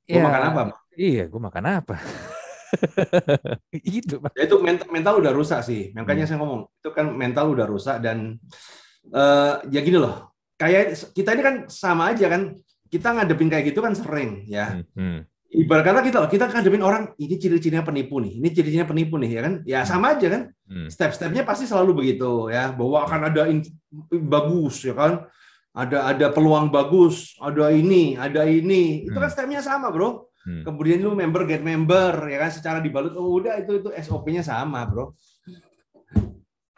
Gue 0.06 0.22
makan 0.22 0.42
apa? 0.54 0.62
Iya, 0.94 1.26
gue 1.26 1.40
makan 1.42 1.64
apa? 1.82 1.96
Pak. 4.22 4.32
Ya 4.36 4.42
itu 4.44 4.56
mental, 4.60 4.86
mental 4.90 5.14
udah 5.20 5.32
rusak 5.32 5.60
sih. 5.62 5.90
Makanya 5.92 6.24
Hmm. 6.24 6.30
saya 6.30 6.38
ngomong 6.40 6.60
itu 6.70 6.90
kan 6.92 7.06
mental 7.12 7.46
udah 7.52 7.66
rusak 7.66 7.96
dan 8.00 8.36
eh, 9.06 9.54
ya 9.70 9.80
gini 9.80 9.98
loh. 9.98 10.34
Kayak 10.56 10.96
kita 11.12 11.36
ini 11.36 11.42
kan 11.44 11.54
sama 11.68 12.12
aja 12.12 12.26
kan. 12.26 12.56
Kita 12.86 13.12
ngadepin 13.12 13.50
kayak 13.50 13.74
gitu 13.74 13.82
kan 13.82 13.92
sering 13.98 14.46
ya. 14.46 14.78
Hmm, 14.78 14.86
hmm, 14.94 15.18
Ibarat 15.46 15.82
kata 15.86 16.00
kita 16.06 16.16
loh, 16.22 16.30
kita 16.30 16.44
ngadepin 16.46 16.82
orang 16.82 17.04
ini 17.18 17.34
ciri-cirinya 17.34 17.82
penipu 17.82 18.22
nih, 18.22 18.38
ini 18.38 18.48
ciri-cirinya 18.54 18.86
penipu 18.86 19.14
nih 19.18 19.30
ya 19.30 19.40
kan. 19.42 19.54
Ya 19.66 19.80
sama 19.82 20.14
aja 20.14 20.26
kan. 20.30 20.42
hmm. 20.70 20.88
Step-stepnya 20.90 21.42
pasti 21.42 21.66
selalu 21.66 22.02
begitu 22.02 22.50
ya. 22.50 22.70
Bahwa 22.70 23.06
akan 23.06 23.20
ada 23.30 23.42
in- 23.50 23.66
bagus 24.26 24.86
ya 24.86 24.94
kan. 24.94 25.26
Ada 25.76 26.08
ada 26.16 26.26
peluang 26.32 26.72
bagus, 26.72 27.36
ada 27.36 27.68
ini, 27.68 28.16
ada 28.16 28.48
ini. 28.48 29.04
Itu 29.04 29.18
kan 29.20 29.28
Hmm. 29.28 29.34
stepnya 29.36 29.60
sama, 29.60 29.92
Bro. 29.92 30.30
Hmm. 30.46 30.62
Kemudian 30.62 31.02
lu 31.02 31.18
member 31.18 31.42
get 31.42 31.66
member 31.66 32.30
ya 32.30 32.38
kan 32.38 32.50
secara 32.54 32.78
dibalut 32.78 33.18
oh 33.18 33.42
udah 33.42 33.58
itu 33.58 33.82
itu 33.82 33.90
SOP-nya 33.98 34.46
sama, 34.46 34.86
Bro. 34.86 35.18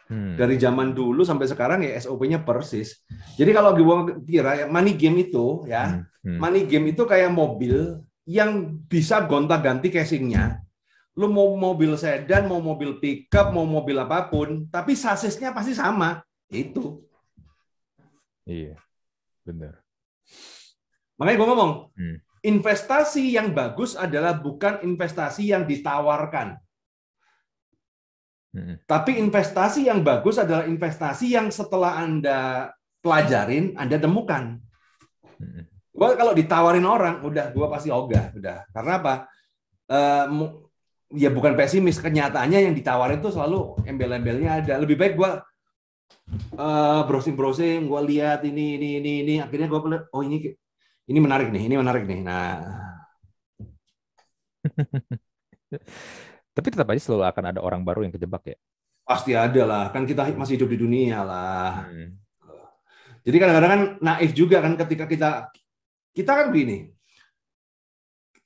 Hmm. 0.09 0.33
Dari 0.33 0.57
zaman 0.57 0.97
dulu 0.97 1.21
sampai 1.21 1.45
sekarang 1.45 1.85
ya 1.85 1.93
SOP-nya 2.01 2.41
persis. 2.41 3.05
Jadi 3.37 3.53
kalau 3.53 3.77
gua 3.77 4.09
kira 4.25 4.57
ya 4.57 4.65
money 4.65 4.97
game 4.97 5.21
itu 5.21 5.69
ya, 5.69 6.01
Hmm, 6.01 6.33
hmm. 6.33 6.37
money 6.41 6.65
game 6.65 6.97
itu 6.97 7.05
kayak 7.05 7.29
mobil 7.29 8.01
yang 8.25 8.73
bisa 8.89 9.21
gonta-ganti 9.29 9.93
casingnya. 9.93 10.65
Lu 11.13 11.29
mau 11.29 11.53
mobil 11.53 11.93
sedan, 11.93 12.49
mau 12.49 12.57
mobil 12.57 12.97
pickup, 12.97 13.53
mau 13.53 13.69
mobil 13.69 14.01
apa 14.01 14.33
pun, 14.33 14.65
tapi 14.73 14.97
sasisnya 14.97 15.53
pasti 15.53 15.77
sama. 15.77 16.25
Itu. 16.49 17.05
Iya, 18.49 18.81
benar. 19.45 19.77
Makanya 21.21 21.37
gua 21.37 21.47
ngomong, 21.53 21.71
Hmm. 21.93 22.17
Investasi 22.41 23.35
yang 23.35 23.51
bagus 23.51 23.95
adalah 23.99 24.35
bukan 24.37 24.83
investasi 24.83 25.51
yang 25.51 25.63
ditawarkan. 25.67 26.55
Hmm, 28.49 28.81
Tapi 28.89 29.21
investasi 29.21 29.85
yang 29.85 30.01
bagus 30.01 30.41
adalah 30.41 30.65
investasi 30.65 31.37
yang 31.37 31.53
setelah 31.53 32.01
Anda 32.01 32.73
pelajarin, 32.99 33.77
Anda 33.77 34.01
temukan. 34.01 34.57
hmm, 35.37 35.63
Gua 35.93 36.15
kalau 36.15 36.31
ditawarin 36.33 36.87
orang, 36.87 37.21
udah 37.27 37.51
gua 37.51 37.67
pasti 37.69 37.91
ogah, 37.91 38.31
udah. 38.33 38.65
Karena 38.71 38.93
apa? 38.97 39.13
Mu- 40.31 40.69
ya 41.09 41.33
bukan 41.33 41.57
pesimis, 41.57 41.97
kenyataannya 41.97 42.69
yang 42.69 42.75
ditawarin 42.77 43.17
itu 43.17 43.33
selalu 43.33 43.81
embel-embelnya 43.85 44.61
ada. 44.61 44.73
Lebih 44.77 44.95
baik 44.95 45.13
gua 45.17 45.41
eh, 46.53 47.01
browsing-browsing, 47.05 47.89
gua 47.89 48.01
lihat 48.05 48.45
ini 48.45 48.77
ini 48.77 48.89
ini 49.01 49.11
ini, 49.25 49.35
akhirnya 49.41 49.67
gua 49.69 49.79
lihat 49.89 50.05
oh 50.13 50.21
ini 50.21 50.53
ini 51.09 51.19
menarik 51.19 51.49
nih, 51.49 51.63
ini 51.65 51.75
menarik 51.75 52.03
nih. 52.05 52.19
Nah, 52.21 52.61
Tapi 56.55 56.67
tetap 56.73 56.87
aja 56.91 57.01
selalu 57.01 57.23
akan 57.29 57.43
ada 57.55 57.59
orang 57.63 57.81
baru 57.85 58.03
yang 58.03 58.13
kejebak 58.13 58.43
ya. 58.53 58.57
pasti 59.05 59.33
ada 59.33 59.63
lah. 59.65 59.83
Kan 59.89 60.05
kita 60.05 60.21
masih 60.37 60.59
hidup 60.59 60.69
di 60.69 60.77
dunia 60.77 61.25
lah. 61.25 61.89
Hmm, 61.89 62.13
Jadi 63.25 63.35
kadang-kadang 63.41 63.71
kan 63.73 63.81
naif 64.05 64.31
juga 64.37 64.61
kan 64.61 64.77
ketika 64.77 65.05
kita 65.09 65.29
kita 66.13 66.31
kan 66.33 66.47
begini. 66.53 66.93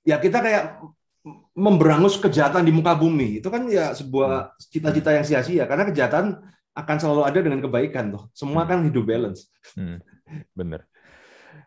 Ya 0.08 0.20
kita 0.20 0.40
kayak 0.40 0.80
memberangus 1.56 2.16
kejahatan 2.20 2.64
di 2.64 2.72
muka 2.72 2.96
bumi. 2.96 3.44
Itu 3.44 3.52
kan 3.52 3.68
ya 3.68 3.92
sebuah 3.92 4.56
cita-cita 4.72 5.12
yang 5.12 5.28
sia-sia 5.28 5.64
karena 5.68 5.84
kejahatan 5.92 6.40
akan 6.74 6.98
selalu 7.00 7.22
ada 7.28 7.40
dengan 7.44 7.60
kebaikan 7.60 8.16
tuh. 8.16 8.24
Semua 8.32 8.64
kan 8.64 8.88
hidup 8.88 9.04
balance. 9.04 9.52
hmm, 9.76 10.00
bener. 10.56 10.88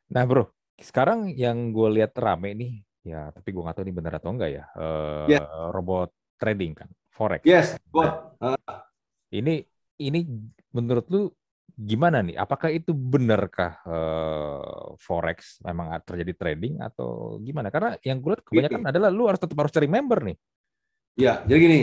Nah 0.09 0.24
bro, 0.24 0.49
sekarang 0.77 1.33
yang 1.33 1.72
gue 1.72 1.89
lihat 2.01 2.12
rame 2.16 2.53
nih, 2.53 2.72
ya 3.07 3.33
tapi 3.33 3.53
gue 3.53 3.62
nggak 3.64 3.77
tahu 3.77 3.85
ini 3.89 3.95
benar 3.97 4.12
atau 4.20 4.31
enggak 4.33 4.51
ya. 4.53 4.64
eh, 4.77 5.37
Ya. 5.37 5.41
Robot 5.72 6.12
trading 6.37 6.77
kan, 6.77 6.89
forex. 7.09 7.43
Yes, 7.49 7.81
gua 7.89 8.33
Ini 9.33 9.64
ini 9.97 10.20
menurut 10.70 11.09
lu 11.09 11.33
gimana 11.77 12.20
nih? 12.24 12.37
Apakah 12.37 12.72
itu 12.72 12.93
benarkah 12.93 13.81
eh, 13.85 14.85
forex 15.01 15.61
memang 15.64 15.97
terjadi 16.05 16.33
trading 16.37 16.81
atau 16.85 17.41
gimana? 17.41 17.72
Karena 17.72 17.97
yang 18.05 18.20
gue 18.20 18.37
lihat 18.37 18.45
kebanyakan 18.45 18.85
adalah 18.93 19.09
lu 19.12 19.24
harus 19.29 19.41
tetap 19.41 19.57
harus 19.61 19.72
cari 19.72 19.89
member 19.89 20.20
nih. 20.33 20.37
ya 21.16 21.41
jadi 21.49 21.59
gini. 21.59 21.81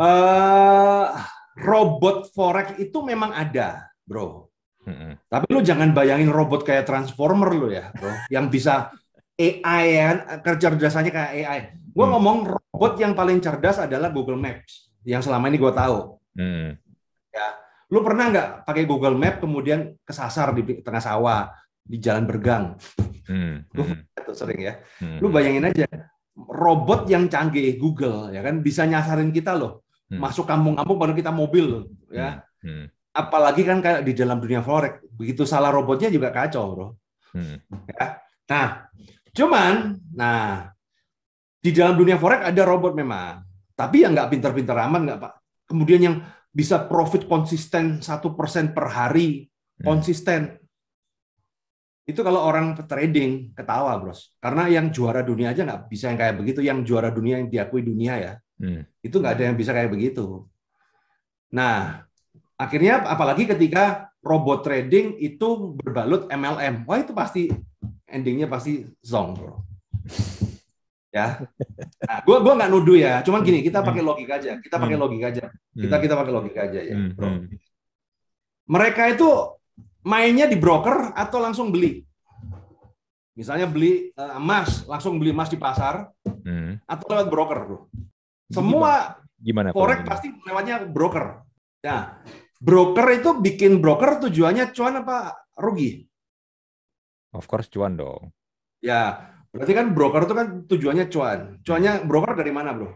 eh 0.00 1.08
robot 1.60 2.32
forex 2.32 2.80
itu 2.80 2.98
memang 3.04 3.30
ada, 3.30 3.92
bro. 4.08 4.48
Tapi 5.28 5.46
lu 5.50 5.60
jangan 5.64 5.90
bayangin 5.96 6.28
robot 6.30 6.62
kayak 6.62 6.84
transformer 6.84 7.50
lu 7.52 7.68
ya, 7.72 7.90
bro. 7.96 8.12
Yang 8.28 8.46
bisa 8.52 8.74
AI 9.34 9.84
ya 9.90 10.04
kan, 10.06 10.18
kecerdasannya 10.44 11.10
kayak 11.10 11.30
AI. 11.34 11.60
Gua 11.94 12.06
Hmm. 12.06 12.12
ngomong 12.18 12.36
robot 12.54 12.94
yang 12.98 13.14
paling 13.14 13.38
cerdas 13.42 13.82
adalah 13.82 14.10
Google 14.10 14.38
Maps. 14.38 14.90
Yang 15.04 15.28
selama 15.30 15.50
ini 15.50 15.58
gue 15.60 15.72
tahu. 15.74 15.98
Hmm. 16.38 16.78
Lu 17.92 18.00
pernah 18.02 18.26
nggak 18.32 18.48
pakai 18.66 18.84
Google 18.88 19.14
Map 19.14 19.38
kemudian 19.38 19.94
kesasar 20.02 20.50
di 20.56 20.82
tengah 20.82 20.98
sawah, 20.98 21.52
di 21.84 22.00
jalan 22.00 22.24
bergang? 22.26 22.74
Hmm. 23.28 23.62
Hmm. 23.70 24.02
Itu 24.18 24.32
sering 24.34 24.58
ya. 24.58 24.80
Hmm. 24.98 25.20
Lu 25.22 25.30
bayangin 25.30 25.68
aja, 25.68 25.86
robot 26.34 27.06
yang 27.06 27.30
canggih 27.30 27.76
Google 27.78 28.34
ya 28.34 28.42
kan 28.42 28.64
bisa 28.64 28.82
nyasarin 28.88 29.30
kita 29.30 29.54
loh. 29.54 29.86
Hmm. 30.10 30.18
Masuk 30.18 30.48
kampung-kampung 30.48 30.98
baru 30.98 31.12
kita 31.14 31.30
mobil 31.30 31.64
loh, 31.64 31.84
ya. 32.10 32.42
Hmm. 32.64 32.88
Apalagi 33.14 33.62
kan 33.62 33.78
kayak 33.78 34.02
di 34.02 34.10
dalam 34.10 34.42
dunia 34.42 34.58
forex, 34.58 35.06
begitu 35.14 35.46
salah 35.46 35.70
robotnya 35.70 36.10
juga 36.10 36.34
kacau, 36.34 36.64
Bro. 36.74 36.88
Hmm. 37.30 37.62
Nah, 38.50 38.90
cuman, 39.30 39.98
nah 40.14 40.70
di 41.62 41.70
dalam 41.70 41.94
dunia 41.94 42.18
forex 42.18 42.42
ada 42.42 42.62
robot 42.66 42.92
memang, 42.98 43.46
tapi 43.78 44.02
yang 44.02 44.18
nggak 44.18 44.30
pinter-pinter 44.34 44.74
amat 44.90 45.00
nggak 45.06 45.18
pak. 45.22 45.32
Kemudian 45.70 46.00
yang 46.02 46.16
bisa 46.50 46.86
profit 46.90 47.26
konsisten 47.30 48.02
satu 48.02 48.34
persen 48.34 48.74
per 48.74 48.90
hari, 48.90 49.46
Hmm. 49.74 49.90
konsisten. 49.90 50.54
Itu 52.06 52.22
kalau 52.22 52.46
orang 52.46 52.78
trading 52.86 53.56
ketawa, 53.58 53.98
bros. 53.98 54.38
Karena 54.38 54.70
yang 54.70 54.94
juara 54.94 55.24
dunia 55.26 55.50
aja 55.50 55.66
nggak 55.66 55.90
bisa 55.90 56.14
yang 56.14 56.18
kayak 56.20 56.36
begitu. 56.38 56.60
Yang 56.62 56.78
juara 56.86 57.10
dunia 57.10 57.42
yang 57.42 57.50
diakui 57.50 57.82
dunia 57.82 58.14
ya, 58.22 58.34
Hmm. 58.62 58.86
itu 59.02 59.16
nggak 59.18 59.34
ada 59.34 59.44
yang 59.50 59.56
bisa 59.58 59.74
kayak 59.74 59.90
begitu. 59.90 60.46
Nah, 61.54 62.06
akhirnya 62.54 63.02
apalagi 63.04 63.44
ketika 63.46 64.08
robot 64.24 64.64
trading 64.64 65.18
itu 65.18 65.76
berbalut 65.76 66.26
MLM, 66.28 66.88
wah 66.88 66.98
itu 66.98 67.12
pasti 67.12 67.52
endingnya 68.08 68.48
pasti 68.48 68.88
zong, 69.02 69.36
bro. 69.36 69.60
Ya, 71.14 71.38
nah, 72.02 72.18
gue 72.26 72.36
gua 72.42 72.58
nggak 72.58 72.70
nuduh 72.74 72.98
ya. 72.98 73.22
Cuman 73.22 73.46
gini, 73.46 73.62
kita 73.62 73.86
pakai 73.86 74.02
logika 74.02 74.34
aja. 74.34 74.58
Kita 74.58 74.82
pakai 74.82 74.98
Hmm. 74.98 75.04
logika 75.06 75.26
aja. 75.30 75.44
Kita 75.70 75.94
Hmm. 75.94 76.02
kita 76.02 76.14
pakai 76.18 76.32
logika 76.34 76.60
aja 76.66 76.80
ya, 76.82 76.94
Hmm, 76.98 77.10
bro. 77.14 77.28
hmm. 77.30 77.46
Mereka 78.66 79.02
itu 79.14 79.28
mainnya 80.02 80.50
di 80.50 80.58
broker 80.58 81.14
atau 81.14 81.38
langsung 81.38 81.70
beli. 81.70 82.02
Misalnya 83.34 83.70
beli 83.70 84.10
eh, 84.10 84.32
emas, 84.34 84.82
langsung 84.90 85.18
beli 85.22 85.30
emas 85.30 85.46
di 85.46 85.58
pasar 85.58 86.10
Hmm. 86.42 86.82
atau 86.82 87.06
lewat 87.06 87.28
broker, 87.30 87.58
bro. 87.62 87.78
Semua 88.50 89.14
gimana 89.38 89.70
forex 89.70 90.02
pasti 90.02 90.34
lewatnya 90.42 90.82
broker. 90.82 91.46
Ya, 91.84 92.16
broker 92.64 93.04
itu 93.12 93.36
bikin 93.44 93.84
broker 93.84 94.16
tujuannya 94.24 94.72
cuan 94.72 95.04
apa 95.04 95.36
rugi? 95.60 96.08
of 97.34 97.44
course 97.44 97.68
cuan 97.68 97.98
dong 97.98 98.32
Ya, 98.80 99.32
berarti 99.52 99.72
kan 99.72 99.92
broker 99.92 100.24
itu 100.24 100.34
kan 100.36 100.46
tujuannya 100.68 101.06
cuan. 101.08 101.60
Cuannya 101.60 102.04
broker 102.04 102.36
dari 102.36 102.52
mana, 102.52 102.72
bro? 102.72 102.88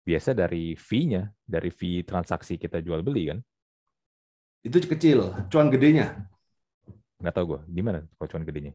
biasa 0.00 0.32
dari 0.32 0.74
fee-nya 0.74 1.28
dari 1.44 1.68
fee 1.70 2.02
transaksi 2.02 2.56
kita 2.56 2.80
jual 2.80 3.04
beli 3.04 3.30
kan 3.30 3.38
Itu 4.60 4.80
kecil. 4.80 5.48
Cuan 5.52 5.68
gedenya. 5.68 6.24
nggak 7.20 7.34
tahu 7.36 7.44
gue 7.52 7.60
di 7.68 7.84
mana 7.84 8.00
kalau 8.16 8.28
cuan 8.32 8.44
gedenya 8.48 8.72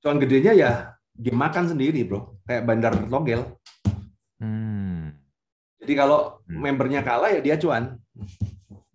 Cuan 0.00 0.16
gedenya 0.16 0.52
ya 0.56 0.70
dimakan 1.12 1.68
sendiri, 1.68 2.00
bro. 2.08 2.40
Kayak 2.48 2.64
bandar 2.64 2.92
togel. 3.08 3.40
hmm. 4.40 5.12
Jadi 5.84 5.92
kalau 5.92 6.40
Hmm. 6.48 6.60
membernya 6.64 7.00
kalah 7.04 7.28
ya 7.28 7.40
dia 7.44 7.56
cuan. 7.60 8.00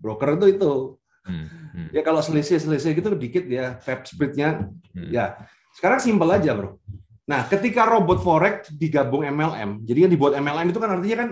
Broker 0.10 0.42
itu 0.42 0.58
itu. 0.58 0.74
Hmm. 1.22 1.46
Hmm. 1.46 1.88
Ya 1.94 2.02
kalau 2.02 2.26
selisih-selisih 2.26 2.98
gitu 2.98 3.14
dikit 3.14 3.46
ya 3.46 3.78
tap 3.78 4.10
spread-nya 4.10 4.66
Hmm. 4.90 5.14
ya. 5.14 5.38
Sekarang 5.78 6.02
simpel 6.02 6.34
aja, 6.34 6.58
Bro. 6.58 6.82
Nah, 7.30 7.46
ketika 7.46 7.86
robot 7.86 8.26
forex 8.26 8.74
digabung 8.74 9.22
MLM, 9.22 9.86
jadi 9.86 10.10
kan 10.10 10.12
dibuat 10.12 10.34
MLM 10.34 10.74
itu 10.74 10.82
kan 10.82 10.90
artinya 10.98 11.18
kan 11.22 11.30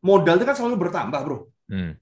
modal 0.00 0.40
itu 0.40 0.46
kan 0.48 0.56
selalu 0.56 0.88
bertambah, 0.88 1.20
Bro. 1.20 1.52
Hmm. 1.68 1.92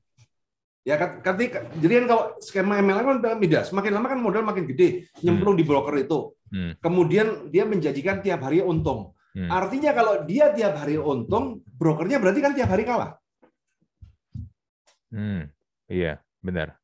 Ya 0.85 1.01
kan 1.01 1.19
ketika 1.25 1.65
jadi 1.81 2.05
kan 2.05 2.07
kalau 2.07 2.25
skema 2.39 2.79
MLM 2.79 3.19
kan 3.19 3.41
beda. 3.41 3.67
Semakin 3.67 3.93
lama 3.99 4.07
kan 4.07 4.21
modal 4.23 4.47
makin 4.47 4.69
gede, 4.71 5.11
nyemplung 5.27 5.59
di 5.59 5.67
broker 5.67 5.97
itu. 5.99 6.39
Hmm. 6.55 6.79
Kemudian 6.79 7.51
dia 7.51 7.67
menjanjikan 7.67 8.23
tiap 8.23 8.47
hari 8.47 8.63
untung. 8.63 9.11
Hmm. 9.35 9.51
Artinya 9.51 9.91
kalau 9.91 10.23
dia 10.23 10.55
tiap 10.55 10.79
hari 10.79 10.95
untung, 10.95 11.67
brokernya 11.67 12.23
berarti 12.23 12.39
kan 12.39 12.53
tiap 12.55 12.71
hari 12.71 12.87
kalah. 12.87 13.19
Hmm. 15.11 15.51
Iya 15.89 16.21
benar 16.41 16.77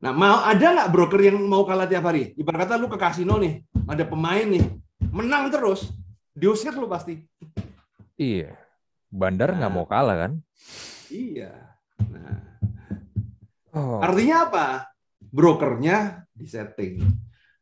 Nah, 0.00 0.16
mau 0.16 0.40
ada 0.40 0.64
nggak 0.64 0.90
broker 0.96 1.20
yang 1.20 1.36
mau 1.44 1.60
kalah 1.68 1.84
tiap 1.84 2.08
hari? 2.08 2.32
Ibarat 2.32 2.64
kata 2.64 2.80
lu 2.80 2.88
ke 2.88 2.96
kasino 2.96 3.36
nih, 3.36 3.60
ada 3.84 4.08
pemain 4.08 4.48
nih, 4.48 4.64
menang 5.12 5.52
terus, 5.52 5.92
diusir 6.32 6.72
lu 6.72 6.88
pasti. 6.88 7.20
iya 8.16 8.56
bandar 9.12 9.52
nggak 9.52 9.68
Nah. 9.68 9.76
mau 9.76 9.84
kalah 9.84 10.16
kan 10.16 10.32
Iya. 11.12 11.52
Nah, 12.08 12.38
oh. 13.76 14.00
artinya 14.00 14.48
apa? 14.48 14.66
Brokernya 15.20 16.24
disetting. 16.32 17.02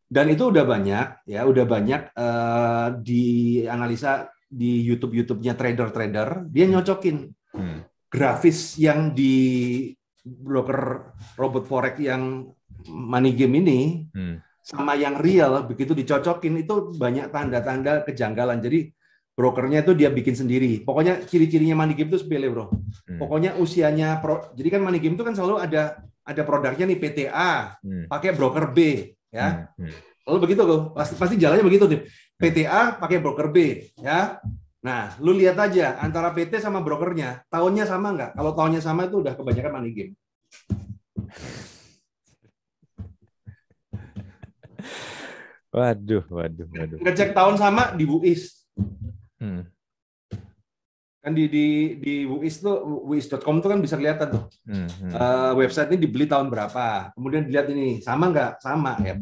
Dan 0.06 0.28
itu 0.30 0.52
udah 0.52 0.62
banyak, 0.62 1.26
ya, 1.26 1.42
udah 1.42 1.64
banyak 1.66 2.02
eh, 2.14 2.88
di 3.02 3.24
analisa 3.66 4.30
di 4.46 4.84
YouTube 4.84 5.16
YouTube-nya 5.16 5.58
trader-trader, 5.58 6.46
dia 6.48 6.64
nyocokin 6.70 7.28
Hmm. 7.58 7.80
grafis 8.08 8.78
yang 8.80 9.12
di 9.12 9.34
broker 10.24 11.12
robot 11.36 11.64
forex 11.66 11.98
yang 12.00 12.48
money 12.88 13.34
game 13.34 13.58
ini 13.60 13.80
Hmm. 14.14 14.40
sama 14.62 14.94
yang 14.94 15.18
real 15.20 15.64
begitu 15.64 15.92
dicocokin 15.92 16.62
itu 16.62 16.94
banyak 16.96 17.28
tanda-tanda 17.28 18.04
kejanggalan. 18.04 18.60
Jadi 18.60 18.92
brokernya 19.32 19.86
itu 19.86 19.94
dia 19.94 20.10
bikin 20.10 20.34
sendiri. 20.34 20.82
Pokoknya 20.82 21.22
ciri-cirinya 21.22 21.78
money 21.78 21.94
game 21.94 22.10
itu 22.10 22.20
sepele, 22.20 22.50
Bro. 22.50 22.74
Hmm. 23.06 23.18
Pokoknya 23.22 23.54
usianya 23.54 24.18
pro, 24.18 24.50
jadi 24.52 24.76
kan 24.76 24.80
money 24.82 24.98
game 24.98 25.14
itu 25.14 25.22
kan 25.22 25.32
selalu 25.32 25.62
ada 25.62 26.02
ada 26.28 26.42
produknya 26.44 26.84
nih 26.84 26.98
PTA, 27.00 27.78
Hmm. 27.80 28.04
pakai 28.10 28.36
broker 28.36 28.74
B, 28.74 28.78
ya. 29.32 29.70
Hmm. 29.78 29.88
Hmm. 29.88 29.92
Lalu 30.28 30.38
begitu 30.44 30.60
tuh, 30.66 30.80
pasti 30.92 31.14
pasti 31.16 31.34
jalannya 31.40 31.64
begitu 31.64 31.88
nih. 31.88 32.02
PTA 32.36 33.00
pakai 33.00 33.18
broker 33.24 33.48
B, 33.48 33.56
ya. 34.02 34.36
Nah, 34.78 35.10
lu 35.18 35.34
lihat 35.34 35.58
aja 35.58 35.98
antara 35.98 36.30
PT 36.30 36.62
sama 36.62 36.78
brokernya, 36.78 37.42
tahunnya 37.50 37.82
sama 37.82 38.14
nggak? 38.14 38.30
Kalau 38.38 38.52
tahunnya 38.54 38.78
sama 38.78 39.10
itu 39.10 39.18
udah 39.18 39.34
kebanyakan 39.34 39.72
money 39.74 39.90
game. 39.90 40.14
waduh 45.68 46.24
waduh 46.32 46.64
waduh 46.72 46.98
Ngecek 47.04 47.36
tahun 47.36 47.54
sama 47.60 47.92
di 47.94 48.04
Buis. 48.08 48.66
Hmm. 49.38 49.68
Kan 51.18 51.34
di 51.34 51.44
di 51.50 51.66
di 51.98 52.14
Buis 52.24 52.62
tuh 52.62 53.02
buis.com 53.04 53.58
tuh 53.58 53.68
kan 53.74 53.82
bisa 53.82 53.98
kelihatan 53.98 54.30
tuh. 54.30 54.44
Hmm. 54.62 54.86
Hmm. 54.86 55.10
Eh, 55.10 55.52
website 55.58 55.90
ini 55.90 56.06
dibeli 56.06 56.30
tahun 56.30 56.48
berapa. 56.48 57.12
Kemudian 57.18 57.50
dilihat 57.50 57.66
ini 57.74 57.98
sama 57.98 58.30
nggak? 58.30 58.62
Sama 58.62 58.94
ya. 59.02 59.18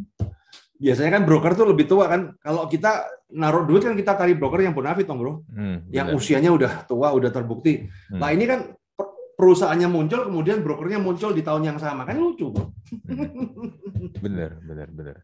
Biasanya 0.76 1.10
kan 1.20 1.22
broker 1.24 1.52
tuh 1.56 1.66
lebih 1.72 1.88
tua 1.88 2.06
kan. 2.06 2.36
Kalau 2.40 2.68
kita 2.68 3.08
naruh 3.32 3.64
duit 3.64 3.82
kan 3.82 3.96
kita 3.96 4.12
cari 4.14 4.36
broker 4.36 4.60
yang 4.60 4.76
bonafit 4.76 5.08
dong, 5.08 5.18
Bro. 5.18 5.44
Hmm. 5.48 5.88
Yang 5.88 6.16
usianya 6.16 6.52
udah 6.52 6.84
tua, 6.84 7.10
udah 7.16 7.30
terbukti. 7.32 7.88
Hmm. 8.12 8.20
Nah, 8.20 8.30
ini 8.30 8.44
kan 8.44 8.76
per- 8.94 9.14
perusahaannya 9.40 9.88
muncul 9.88 10.28
kemudian 10.28 10.60
brokernya 10.60 11.00
muncul 11.00 11.32
di 11.32 11.40
tahun 11.40 11.74
yang 11.74 11.78
sama. 11.80 12.04
Kan 12.04 12.20
lucu, 12.20 12.52
Bro. 12.52 12.70
bener 14.24 14.58
bener 14.64 14.88
bener 14.90 15.16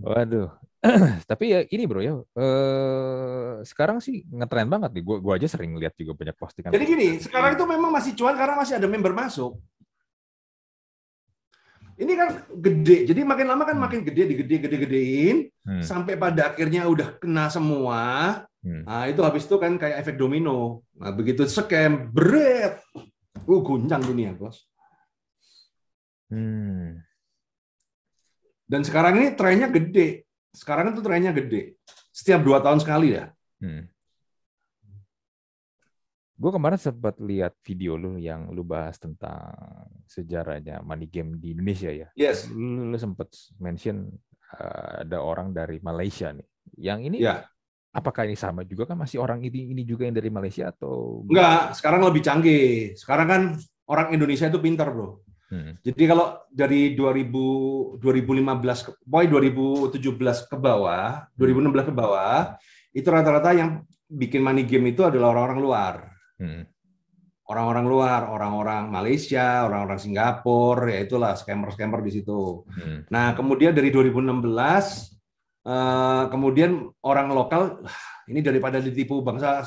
waduh 0.00 0.50
tapi 1.30 1.54
ya 1.54 1.62
ini 1.70 1.86
bro 1.86 2.02
ya 2.02 2.18
eh 2.34 3.62
sekarang 3.62 4.02
sih 4.02 4.26
ngetren 4.26 4.66
banget 4.66 4.90
nih 4.98 5.02
gua 5.06 5.16
gua 5.22 5.32
aja 5.38 5.46
sering 5.46 5.78
lihat 5.78 5.94
juga 5.94 6.18
banyak 6.18 6.34
postingan 6.34 6.74
Jadi 6.74 6.84
gini, 6.90 7.08
sekarang 7.22 7.54
itu 7.54 7.64
memang 7.70 7.90
masih 7.94 8.18
cuan 8.18 8.34
karena 8.34 8.58
masih 8.58 8.74
ada 8.82 8.88
member 8.90 9.14
masuk. 9.14 9.62
Ini 12.02 12.12
kan 12.18 12.28
gede, 12.50 13.06
jadi 13.06 13.22
makin 13.22 13.46
lama 13.46 13.62
kan 13.62 13.78
makin 13.78 14.02
gede, 14.02 14.34
digede, 14.34 14.56
gede, 14.66 14.76
gedein, 14.82 15.36
Hmm. 15.62 15.78
sampai 15.78 16.18
pada 16.18 16.50
akhirnya 16.50 16.90
udah 16.90 17.22
kena 17.22 17.46
semua. 17.46 18.02
Hmm. 18.58 18.82
Nah 18.82 19.06
itu 19.06 19.22
habis 19.22 19.46
itu 19.46 19.54
kan 19.62 19.78
kayak 19.78 20.02
efek 20.02 20.18
domino. 20.18 20.82
Nah 20.98 21.14
begitu 21.14 21.46
scam, 21.46 22.10
beret, 22.10 22.82
uh 23.46 23.60
guncang 23.62 24.02
dunia 24.02 24.34
bos. 24.34 24.66
Hmm. 26.26 26.98
Dan 28.66 28.82
sekarang 28.82 29.22
ini 29.22 29.28
trennya 29.38 29.70
gede. 29.70 30.26
Sekarang 30.50 30.90
itu 30.90 31.04
trennya 31.04 31.30
gede. 31.30 31.76
Setiap 32.10 32.40
dua 32.42 32.58
tahun 32.58 32.80
sekali 32.82 33.14
ya. 33.14 33.30
Hmm. 33.62 33.91
Gue 36.32 36.50
kemarin 36.50 36.80
sempat 36.80 37.20
lihat 37.20 37.54
video 37.62 37.94
lu 37.94 38.16
yang 38.16 38.48
lu 38.50 38.64
bahas 38.64 38.96
tentang 38.96 39.52
sejarahnya 40.08 40.80
money 40.82 41.06
game 41.06 41.36
di 41.38 41.52
Indonesia 41.52 41.92
ya. 41.92 42.08
Yes. 42.16 42.48
Lu, 42.48 42.88
lu 42.88 42.96
sempat 42.98 43.28
mention 43.60 44.08
uh, 44.56 45.04
ada 45.04 45.20
orang 45.20 45.52
dari 45.52 45.78
Malaysia 45.84 46.32
nih. 46.32 46.48
Yang 46.80 46.98
ini 47.12 47.16
Ya. 47.22 47.44
apakah 47.92 48.24
ini 48.24 48.34
sama 48.34 48.64
juga 48.64 48.88
kan 48.88 48.96
masih 48.96 49.20
orang 49.20 49.44
ini 49.44 49.76
ini 49.76 49.84
juga 49.84 50.08
yang 50.08 50.16
dari 50.16 50.32
Malaysia 50.32 50.72
atau 50.72 51.22
Enggak, 51.28 51.76
sekarang 51.76 52.00
lebih 52.08 52.22
canggih. 52.24 52.96
Sekarang 52.96 53.26
kan 53.28 53.42
orang 53.86 54.16
Indonesia 54.16 54.48
itu 54.48 54.58
pintar, 54.58 54.88
bro. 54.88 55.20
Hmm. 55.52 55.76
Jadi 55.84 56.08
kalau 56.08 56.40
dari 56.48 56.96
2000 56.96 58.00
2015 58.00 58.88
ke 58.88 58.90
pokoknya 59.04 59.28
2017 60.00 60.48
ke 60.48 60.56
bawah, 60.56 61.28
2016 61.36 61.92
ke 61.92 61.92
bawah, 61.92 62.56
itu 62.96 63.04
rata-rata 63.04 63.52
yang 63.52 63.84
bikin 64.08 64.40
money 64.40 64.64
game 64.64 64.96
itu 64.96 65.04
adalah 65.04 65.36
orang-orang 65.36 65.60
luar. 65.60 65.94
Hmm. 66.42 66.66
Orang-orang 67.46 67.86
luar, 67.86 68.26
orang-orang 68.26 68.90
Malaysia, 68.90 69.62
orang-orang 69.66 69.98
Singapura, 70.02 70.90
ya 70.90 71.06
itulah 71.06 71.38
scammer-scammer 71.38 72.02
di 72.02 72.18
situ. 72.18 72.66
Hmm. 72.66 73.06
Nah, 73.06 73.38
kemudian 73.38 73.70
dari 73.70 73.94
2016 73.94 75.14
eh, 75.62 76.24
kemudian 76.26 76.90
orang 77.06 77.30
lokal 77.30 77.86
"Wah, 77.86 78.02
ini 78.26 78.42
daripada 78.42 78.82
ditipu 78.82 79.22
bangsa 79.22 79.62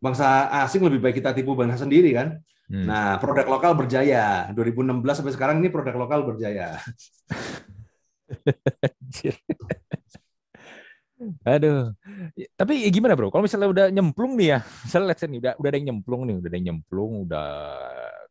bangsa 0.00 0.48
asing 0.64 0.80
lebih 0.84 1.00
baik 1.00 1.24
kita 1.24 1.32
tipu 1.32 1.56
bangsa 1.56 1.88
sendiri 1.88 2.12
kan. 2.12 2.36
Hmm. 2.68 2.84
Nah, 2.88 3.16
produk 3.20 3.48
lokal 3.48 3.72
berjaya. 3.76 4.52
2016 4.52 5.16
sampai 5.16 5.32
sekarang 5.32 5.56
ini 5.64 5.72
produk 5.72 5.96
lokal 5.96 6.28
berjaya. 6.28 6.76
Aduh. 11.44 11.92
Ya, 12.36 12.46
Tapi 12.56 12.84
ya 12.84 12.90
gimana 12.92 13.12
bro? 13.16 13.28
Kalau 13.28 13.44
misalnya 13.44 13.68
udah 13.68 13.86
nyemplung 13.92 14.34
nih 14.40 14.48
ya, 14.56 14.58
misalnya 14.88 15.06
let's 15.12 15.20
say 15.20 15.28
nih 15.28 15.40
udah 15.40 15.52
udah 15.60 15.68
ada 15.68 15.78
yang 15.78 15.88
nyemplung 15.94 16.22
nih, 16.24 16.34
udah 16.40 16.48
ada 16.48 16.56
yang 16.56 16.66
nyemplung, 16.72 17.12
udah 17.28 17.48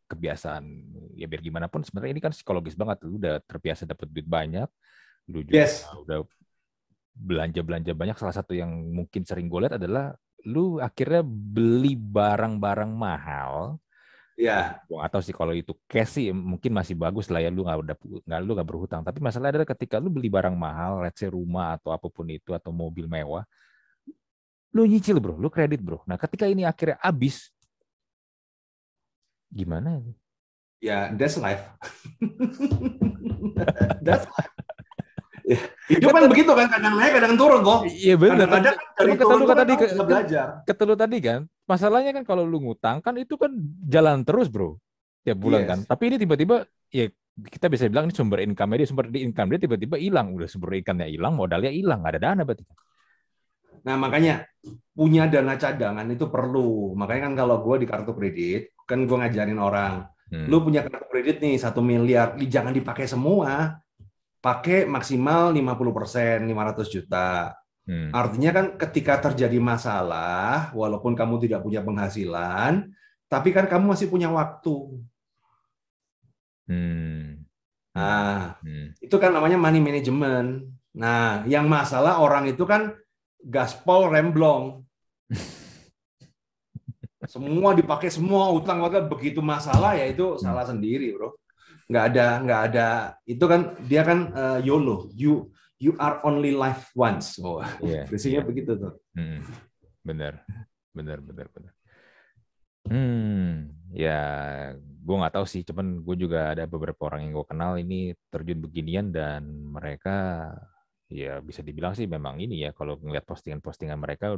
kebiasaan 0.10 0.64
ya 1.14 1.30
biar 1.30 1.42
gimana 1.46 1.70
pun 1.70 1.86
sebenarnya 1.86 2.12
ini 2.18 2.22
kan 2.24 2.34
psikologis 2.34 2.74
banget, 2.74 2.98
lu 3.06 3.22
udah 3.22 3.38
terbiasa 3.46 3.86
dapat 3.86 4.10
duit 4.10 4.26
banyak, 4.26 4.66
lu 5.30 5.46
juga 5.46 5.70
Yes. 5.70 5.86
udah 5.94 6.26
belanja 7.14 7.62
belanja 7.62 7.92
banyak. 7.94 8.16
Salah 8.18 8.36
satu 8.36 8.58
yang 8.58 8.72
mungkin 8.90 9.22
sering 9.28 9.46
gue 9.52 9.60
lihat 9.68 9.78
adalah 9.78 10.16
lu 10.48 10.80
akhirnya 10.80 11.22
beli 11.26 12.00
barang-barang 12.00 12.92
mahal 12.96 13.76
Iya. 14.40 14.80
Gua 14.88 15.12
tahu 15.12 15.20
sih 15.20 15.36
kalau 15.36 15.52
itu 15.52 15.76
cash 15.84 16.16
sih 16.16 16.32
mungkin 16.32 16.72
masih 16.72 16.96
bagus 16.96 17.28
lah 17.28 17.44
ya 17.44 17.52
lu 17.52 17.68
nggak 17.68 17.80
udah 17.84 17.96
nggak 18.24 18.40
lu 18.40 18.52
nggak 18.56 18.70
berhutang. 18.72 19.02
Tapi 19.04 19.20
masalahnya 19.20 19.60
adalah 19.60 19.70
ketika 19.76 20.00
lu 20.00 20.08
beli 20.08 20.32
barang 20.32 20.56
mahal, 20.56 21.04
let's 21.04 21.20
say 21.20 21.28
rumah 21.28 21.76
atau 21.76 21.92
apa 21.92 22.08
pun 22.08 22.24
itu 22.32 22.56
atau 22.56 22.72
mobil 22.72 23.04
mewah, 23.04 23.44
lu 24.72 24.88
nyicil 24.88 25.20
bro, 25.20 25.36
lu 25.36 25.52
kredit 25.52 25.84
bro. 25.84 26.00
Nah 26.08 26.16
ketika 26.16 26.48
ini 26.48 26.64
akhirnya 26.64 26.96
habis, 27.04 27.52
gimana? 29.52 30.00
Ya, 30.80 31.12
that's 31.12 31.36
life. 31.36 31.68
that's 34.08 34.24
life. 34.24 34.56
Hidup 35.89 36.14
kan 36.14 36.30
begitu 36.30 36.52
kan, 36.54 36.70
kadang 36.70 36.93
naik, 37.02 37.18
kadang 37.18 37.34
turun 37.34 37.66
kok. 37.66 37.80
Iya 37.89 38.16
benar. 38.22 38.45
Kan 38.45 38.62
dari 38.62 39.12
kata 39.18 39.24
turun 39.26 39.38
lu 39.38 39.43
tuh 39.43 39.50
kata 39.50 39.58
kan 39.58 39.58
tadi 39.66 39.74
kamu 39.74 39.82
ke- 39.89 40.06
belajar. 40.06 40.47
kata 40.62 40.82
lu 40.86 40.95
tadi 40.95 41.18
kan, 41.20 41.39
masalahnya 41.66 42.12
kan 42.14 42.24
kalau 42.24 42.43
lu 42.45 42.62
ngutang 42.62 43.02
kan 43.02 43.18
itu 43.18 43.34
kan 43.34 43.52
jalan 43.89 44.22
terus 44.22 44.45
bro, 44.47 44.78
tiap 45.26 45.41
bulan 45.41 45.66
Yes. 45.66 45.70
kan. 45.74 45.80
Tapi 45.89 46.04
ini 46.14 46.18
tiba-tiba 46.22 46.56
ya 46.93 47.10
kita 47.39 47.66
bisa 47.72 47.89
bilang 47.89 48.06
ini 48.06 48.14
sumber 48.14 48.43
income 48.43 48.78
dia, 48.78 48.86
sumber 48.86 49.10
di 49.10 49.26
income 49.26 49.56
dia 49.56 49.60
tiba-tiba 49.66 49.95
hilang, 49.97 50.36
udah 50.38 50.45
sumber 50.45 50.76
income-nya 50.78 51.08
hilang, 51.10 51.34
modalnya 51.34 51.72
hilang, 51.72 52.04
nggak 52.04 52.14
ada 52.20 52.22
dana 52.22 52.41
berarti. 52.43 52.64
Nah, 53.80 53.95
makanya 53.95 54.43
punya 54.91 55.24
dana 55.32 55.56
cadangan 55.56 56.04
itu 56.12 56.28
perlu. 56.28 56.91
Makanya 57.00 57.32
kan 57.32 57.34
kalau 57.39 57.64
gue 57.64 57.76
di 57.80 57.88
kartu 57.88 58.12
kredit, 58.12 58.76
kan 58.84 59.08
gue 59.08 59.18
ngajarin 59.18 59.56
orang, 59.56 60.04
Hmm. 60.30 60.45
lu 60.45 60.62
punya 60.62 60.84
kartu 60.84 61.08
kredit 61.10 61.39
nih 61.39 61.56
satu 61.58 61.80
miliar, 61.80 62.36
jangan 62.38 62.76
dipakai 62.76 63.08
semua. 63.08 63.80
Pakai 64.40 64.88
maksimal 64.88 65.52
50%, 65.52 66.48
500 66.48 66.88
juta. 66.88 67.52
Hmm. 67.84 68.14
Artinya 68.16 68.52
kan 68.56 68.66
ketika 68.80 69.20
terjadi 69.30 69.60
masalah, 69.60 70.72
walaupun 70.72 71.18
kamu 71.18 71.44
tidak 71.44 71.66
punya 71.66 71.84
penghasilan, 71.84 72.88
tapi 73.28 73.50
kan 73.52 73.68
kamu 73.68 73.98
masih 73.98 74.08
punya 74.08 74.32
waktu. 74.32 75.04
Hmm. 76.70 77.44
Nah, 77.98 78.56
Hmm. 78.62 78.96
itu 79.02 79.16
kan 79.20 79.34
namanya 79.34 79.58
money 79.58 79.82
management. 79.82 80.70
Nah, 80.96 81.44
yang 81.50 81.66
masalah 81.68 82.22
orang 82.22 82.48
itu 82.48 82.64
kan 82.64 82.96
gaspol 83.44 84.08
remblong. 84.08 84.86
Semua 87.28 87.76
dipakai 87.76 88.10
semua 88.10 88.50
utang 88.50 88.80
utang 88.82 89.06
begitu 89.06 89.44
masalah 89.44 89.94
ya 89.94 90.08
itu 90.08 90.40
salah 90.40 90.64
sendiri, 90.66 91.14
Bro. 91.14 91.36
Nggak 91.90 92.06
ada 92.14 92.26
nggak 92.46 92.62
ada 92.70 92.88
itu 93.26 93.42
kan 93.44 93.62
dia 93.90 94.02
kan 94.06 94.20
eh, 94.32 94.60
YOLO. 94.62 95.10
You 95.18 95.50
you 95.82 95.98
are 95.98 96.22
only 96.22 96.54
life 96.54 96.94
once. 96.94 97.42
Oh, 97.42 97.60
Iya. 97.82 98.06
prinsipnya 98.10 98.46
begitu 98.46 98.78
tuh. 98.78 98.94
Hmm, 99.18 99.42
benar, 100.06 100.46
benar, 100.94 101.18
benar, 101.20 101.48
benar. 101.50 101.74
Hmm, 102.90 103.70
ya, 103.94 104.22
gue 104.78 105.16
nggak 105.18 105.36
tahu 105.36 105.46
sih. 105.46 105.62
Cuman 105.62 106.02
gue 106.02 106.16
juga 106.18 106.54
ada 106.54 106.66
beberapa 106.66 107.06
orang 107.06 107.28
yang 107.28 107.34
gue 107.38 107.48
kenal 107.48 107.74
ini 107.78 108.14
terjun 108.30 108.60
beginian 108.60 109.14
dan 109.14 109.46
mereka, 109.46 110.50
ya 111.06 111.38
bisa 111.40 111.62
dibilang 111.62 111.94
sih 111.94 112.06
memang 112.06 112.38
ini 112.42 112.66
ya. 112.66 112.72
Kalau 112.74 112.98
ngeliat 112.98 113.26
postingan-postingan 113.26 114.00
mereka 114.00 114.38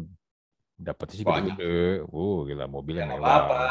dapat 0.75 1.05
sih 1.13 1.23
gede-gede. 1.23 2.03
Wow, 2.07 2.43
gila 2.43 2.65
mobilnya 2.67 3.05
Ya, 3.05 3.07
nggak 3.11 3.19
mewah. 3.21 3.31
apa-apa. 3.31 3.65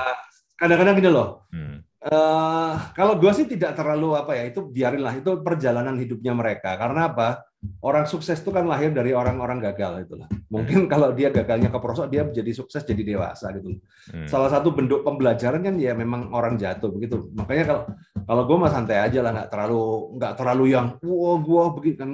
Kadang-kadang 0.57 0.95
gini 0.97 1.11
loh. 1.13 1.29
Hmm, 1.53 1.77
eh 2.01 2.73
kalau 2.97 3.15
gue 3.21 3.33
sih 3.37 3.45
tidak 3.45 3.77
terlalu 3.77 4.17
apa 4.17 4.33
ya 4.33 4.49
itu 4.49 4.65
biarinlah 4.65 5.21
itu 5.21 5.31
perjalanan 5.45 5.97
hidupnya 6.01 6.33
mereka. 6.33 6.77
Karena 6.81 7.13
apa? 7.13 7.45
Orang 7.85 8.09
sukses 8.09 8.41
itu 8.41 8.49
kan 8.49 8.65
lahir 8.65 8.89
dari 8.89 9.13
orang-orang 9.13 9.61
gagal 9.61 10.09
itulah 10.09 10.25
mungkin 10.49 10.89
kalau 10.89 11.13
dia 11.13 11.29
gagalnya 11.29 11.69
ke 11.69 11.77
prosok 11.77 12.09
dia 12.09 12.25
jadi 12.25 12.51
sukses 12.57 12.83
jadi 12.83 13.15
dewasa 13.15 13.53
gitu 13.53 13.77
hmm, 14.11 14.25
salah 14.27 14.49
satu 14.49 14.73
bentuk 14.73 15.05
pembelajaran 15.05 15.61
kan 15.61 15.77
ya 15.77 15.93
memang 15.93 16.33
orang 16.33 16.57
jatuh 16.57 16.89
begitu. 16.89 17.29
Makanya 17.37 17.65
kalau 17.69 17.83
kalau 18.25 18.43
gue 18.49 18.57
mah 18.57 18.73
santai 18.73 18.99
aja 19.05 19.21
lah 19.21 19.31
nggak 19.37 19.51
terlalu 19.53 19.85
nggak 20.17 20.33
terlalu 20.41 20.65
yang 20.73 20.87
wah 21.05 21.37
gue 21.37 21.65
begitu 21.77 21.97
kan. 22.01 22.11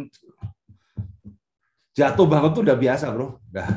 Jatuh 1.97 2.26
banget 2.28 2.51
tuh 2.53 2.62
udah 2.66 2.76
biasa 2.76 3.05
bro. 3.14 3.39
Udah 3.55 3.68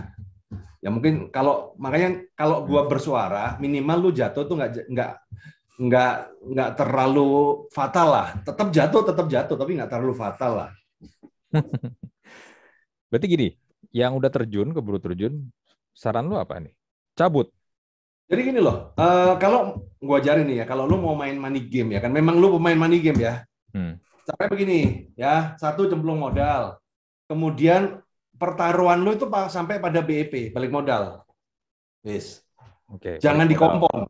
ya 0.79 0.89
mungkin 0.89 1.27
kalau 1.29 1.75
makanya 1.75 2.23
kalau 2.39 2.63
gue 2.63 2.81
bersuara 2.87 3.59
minimal 3.59 4.09
lu 4.09 4.11
jatuh 4.15 4.47
tuh 4.47 4.55
nggak 4.55 4.87
nggak 4.87 5.11
nggak 5.79 6.13
nggak 6.43 6.69
terlalu 6.75 7.63
fatal 7.71 8.07
lah 8.11 8.27
tetap 8.43 8.67
jatuh 8.67 9.01
tetap 9.07 9.25
jatuh 9.31 9.55
tapi 9.55 9.79
nggak 9.79 9.91
terlalu 9.91 10.13
fatal 10.13 10.51
lah 10.59 10.71
Berarti 13.09 13.25
gini, 13.25 13.47
yang 13.89 14.13
udah 14.13 14.29
terjun, 14.29 14.69
keburu 14.69 15.01
terjun, 15.01 15.49
saran 15.97 16.29
lu 16.29 16.37
apa 16.37 16.61
nih? 16.61 16.73
Cabut. 17.17 17.49
Jadi 18.29 18.41
gini 18.45 18.59
loh, 18.61 18.93
eh, 18.93 19.33
kalau 19.41 19.89
gua 19.97 20.21
ajarin 20.21 20.45
nih 20.45 20.61
ya, 20.61 20.65
kalau 20.69 20.85
lu 20.85 21.01
mau 21.01 21.17
main 21.17 21.33
money 21.33 21.65
game 21.65 21.97
ya 21.97 21.99
kan, 22.05 22.13
memang 22.13 22.37
lu 22.37 22.53
pemain 22.61 22.77
money 22.77 23.01
game 23.01 23.17
ya. 23.17 23.41
Hmm. 23.73 23.97
Caranya 24.21 24.49
begini 24.53 24.79
ya, 25.17 25.57
satu 25.57 25.89
cemplung 25.89 26.21
modal, 26.21 26.77
kemudian 27.25 27.97
pertaruhan 28.37 29.01
lu 29.01 29.17
itu 29.17 29.25
pa- 29.25 29.49
sampai 29.49 29.81
pada 29.81 30.05
BEP, 30.05 30.53
balik 30.53 30.69
modal. 30.69 31.25
Wis, 32.05 32.45
Oke. 32.85 33.17
jangan 33.17 33.49
balik 33.49 33.57
modal. 33.57 34.05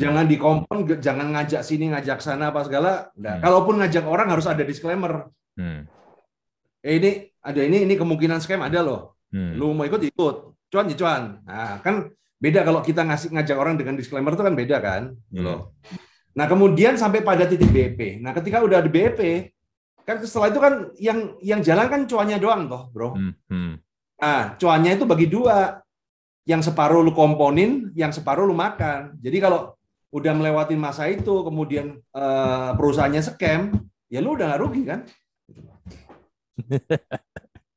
Jangan- 0.00 0.28
dikompon, 0.28 0.78
ge- 0.88 1.00
jangan 1.00 1.26
ngajak 1.36 1.62
sini, 1.62 1.92
ngajak 1.92 2.18
sana 2.24 2.48
apa 2.48 2.64
segala. 2.64 3.12
Nah, 3.14 3.36
Hmm. 3.36 3.42
Kalaupun 3.44 3.74
ngajak 3.80 4.04
orang 4.04 4.28
harus 4.32 4.46
ada 4.48 4.64
disclaimer. 4.64 5.28
Hmm. 5.54 5.84
Eh 6.80 6.96
ini 6.96 7.10
ada 7.40 7.60
ini, 7.60 7.84
ini 7.84 7.94
kemungkinan 7.94 8.40
scam 8.40 8.64
ada 8.64 8.80
loh. 8.80 9.20
Hmm. 9.28 9.54
Lu 9.54 9.76
mau 9.76 9.84
ikut 9.84 10.00
ikut, 10.00 10.36
cuan 10.72 10.88
ya 10.88 10.96
cuan. 10.96 11.22
Nah 11.44 11.78
kan 11.80 12.08
beda 12.40 12.64
kalau 12.64 12.80
kita 12.80 13.04
ngasih 13.04 13.30
ngajak 13.30 13.56
orang 13.56 13.76
dengan 13.76 13.94
disclaimer 13.94 14.32
itu 14.32 14.42
kan 14.42 14.54
beda 14.56 14.76
kan, 14.80 15.02
Hmm. 15.30 15.44
loh. 15.44 15.60
Nah 16.34 16.46
kemudian 16.48 16.96
sampai 16.96 17.20
pada 17.20 17.44
titik 17.44 17.68
BEP. 17.68 18.18
Nah 18.18 18.32
ketika 18.32 18.64
udah 18.64 18.80
di 18.80 18.88
BEP, 18.88 19.20
kan 20.02 20.16
setelah 20.24 20.48
itu 20.48 20.58
kan 20.58 20.74
yang 20.96 21.18
yang 21.44 21.60
jalan 21.60 21.86
kan 21.86 22.00
cuannya 22.08 22.40
doang 22.40 22.66
toh, 22.66 22.88
bro. 22.90 23.12
Hmm. 23.12 23.34
Hmm. 23.46 23.74
Nah 24.16 24.56
cuannya 24.56 24.96
itu 24.96 25.04
bagi 25.04 25.28
dua, 25.28 25.78
yang 26.48 26.64
separuh 26.64 27.04
lu 27.04 27.12
komponin, 27.12 27.92
yang 27.94 28.10
separuh 28.10 28.42
lu 28.42 28.56
makan. 28.56 29.14
Jadi 29.20 29.38
kalau 29.38 29.76
udah 30.10 30.32
melewati 30.34 30.74
masa 30.74 31.06
itu, 31.10 31.34
kemudian 31.46 31.86
eh, 32.14 32.70
perusahaannya 32.78 33.22
scam, 33.22 33.62
ya 34.10 34.18
lu 34.24 34.34
udah 34.36 34.46
nggak 34.54 34.62
rugi 34.62 34.82
kan? 34.86 35.00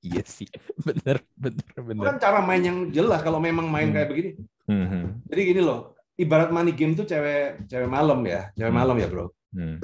Iya 0.03 0.23
sih, 0.27 0.47
bener, 0.83 1.23
bener, 1.39 1.63
Itu 1.63 1.79
bener. 1.87 2.03
kan 2.03 2.15
cara 2.19 2.39
main 2.43 2.59
yang 2.59 2.77
jelas 2.91 3.23
kalau 3.23 3.39
memang 3.39 3.71
main 3.71 3.87
Hmm. 3.87 3.95
kayak 3.95 4.07
begini. 4.11 4.29
Hmm, 4.67 4.85
hmm, 4.91 5.05
Jadi 5.31 5.41
gini 5.47 5.61
loh, 5.63 5.95
ibarat 6.19 6.49
money 6.51 6.71
game 6.75 6.91
tuh 6.95 7.07
cewek 7.07 7.67
cewek 7.71 7.87
malam 7.87 8.19
ya, 8.27 8.51
cewek 8.55 8.71
Hmm. 8.71 8.79
malam 8.83 8.95
ya 8.99 9.07
bro. 9.07 9.25
hmm. 9.55 9.75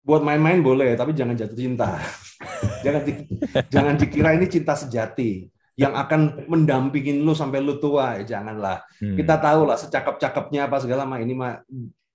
Buat 0.00 0.22
main-main 0.26 0.58
boleh, 0.64 0.96
tapi 0.96 1.12
jangan 1.14 1.36
jatuh 1.38 1.54
cinta. 1.54 2.00
jangan 2.84 3.02
di- 3.06 3.26
jangan 3.74 3.94
dikira 4.00 4.30
ini 4.34 4.46
cinta 4.48 4.74
sejati 4.74 5.46
yang 5.80 5.96
akan 5.96 6.44
mendampingin 6.44 7.24
lu 7.24 7.32
sampai 7.32 7.64
lu 7.64 7.80
tua. 7.80 8.20
Ya, 8.20 8.36
janganlah. 8.36 8.84
Hmm. 9.00 9.16
Kita 9.16 9.40
tahu 9.40 9.64
lah 9.64 9.80
secakep-cakepnya 9.80 10.68
apa 10.68 10.76
segala 10.84 11.08
mah 11.08 11.24
ini 11.24 11.32
mah 11.32 11.64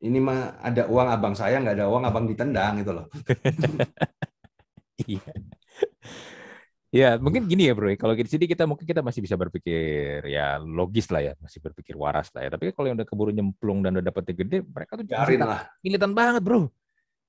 ini 0.05 0.19
mah 0.21 0.61
ada 0.61 0.85
uang 0.85 1.07
abang 1.09 1.33
saya 1.33 1.57
nggak 1.57 1.81
ada 1.81 1.89
uang 1.89 2.03
abang 2.05 2.29
ditendang 2.29 2.77
gitu 2.85 2.93
loh. 2.93 3.05
Iya. 4.95 5.27
Ya, 6.95 7.09
mungkin 7.19 7.51
gini 7.51 7.67
ya 7.67 7.75
bro. 7.75 7.91
Kalau 7.99 8.15
di 8.15 8.23
sini 8.31 8.47
kita 8.47 8.63
mungkin 8.63 8.87
kita 8.87 9.03
masih 9.03 9.19
bisa 9.19 9.35
berpikir 9.35 10.23
ya 10.23 10.55
logis 10.63 11.11
lah 11.11 11.19
ya, 11.19 11.33
masih 11.43 11.59
berpikir 11.59 11.99
waras 11.99 12.31
lah 12.31 12.47
ya. 12.47 12.55
Tapi 12.55 12.71
kalau 12.71 12.87
yang 12.87 12.95
udah 12.95 13.03
keburu 13.03 13.35
nyemplung 13.35 13.83
dan 13.83 13.99
udah 13.99 14.07
dapetnya 14.07 14.33
gede, 14.39 14.57
mereka 14.63 14.95
tuh 14.95 15.03
militan, 15.03 15.47
lah. 15.51 15.61
militan 15.83 16.11
banget 16.15 16.39
bro. 16.47 16.71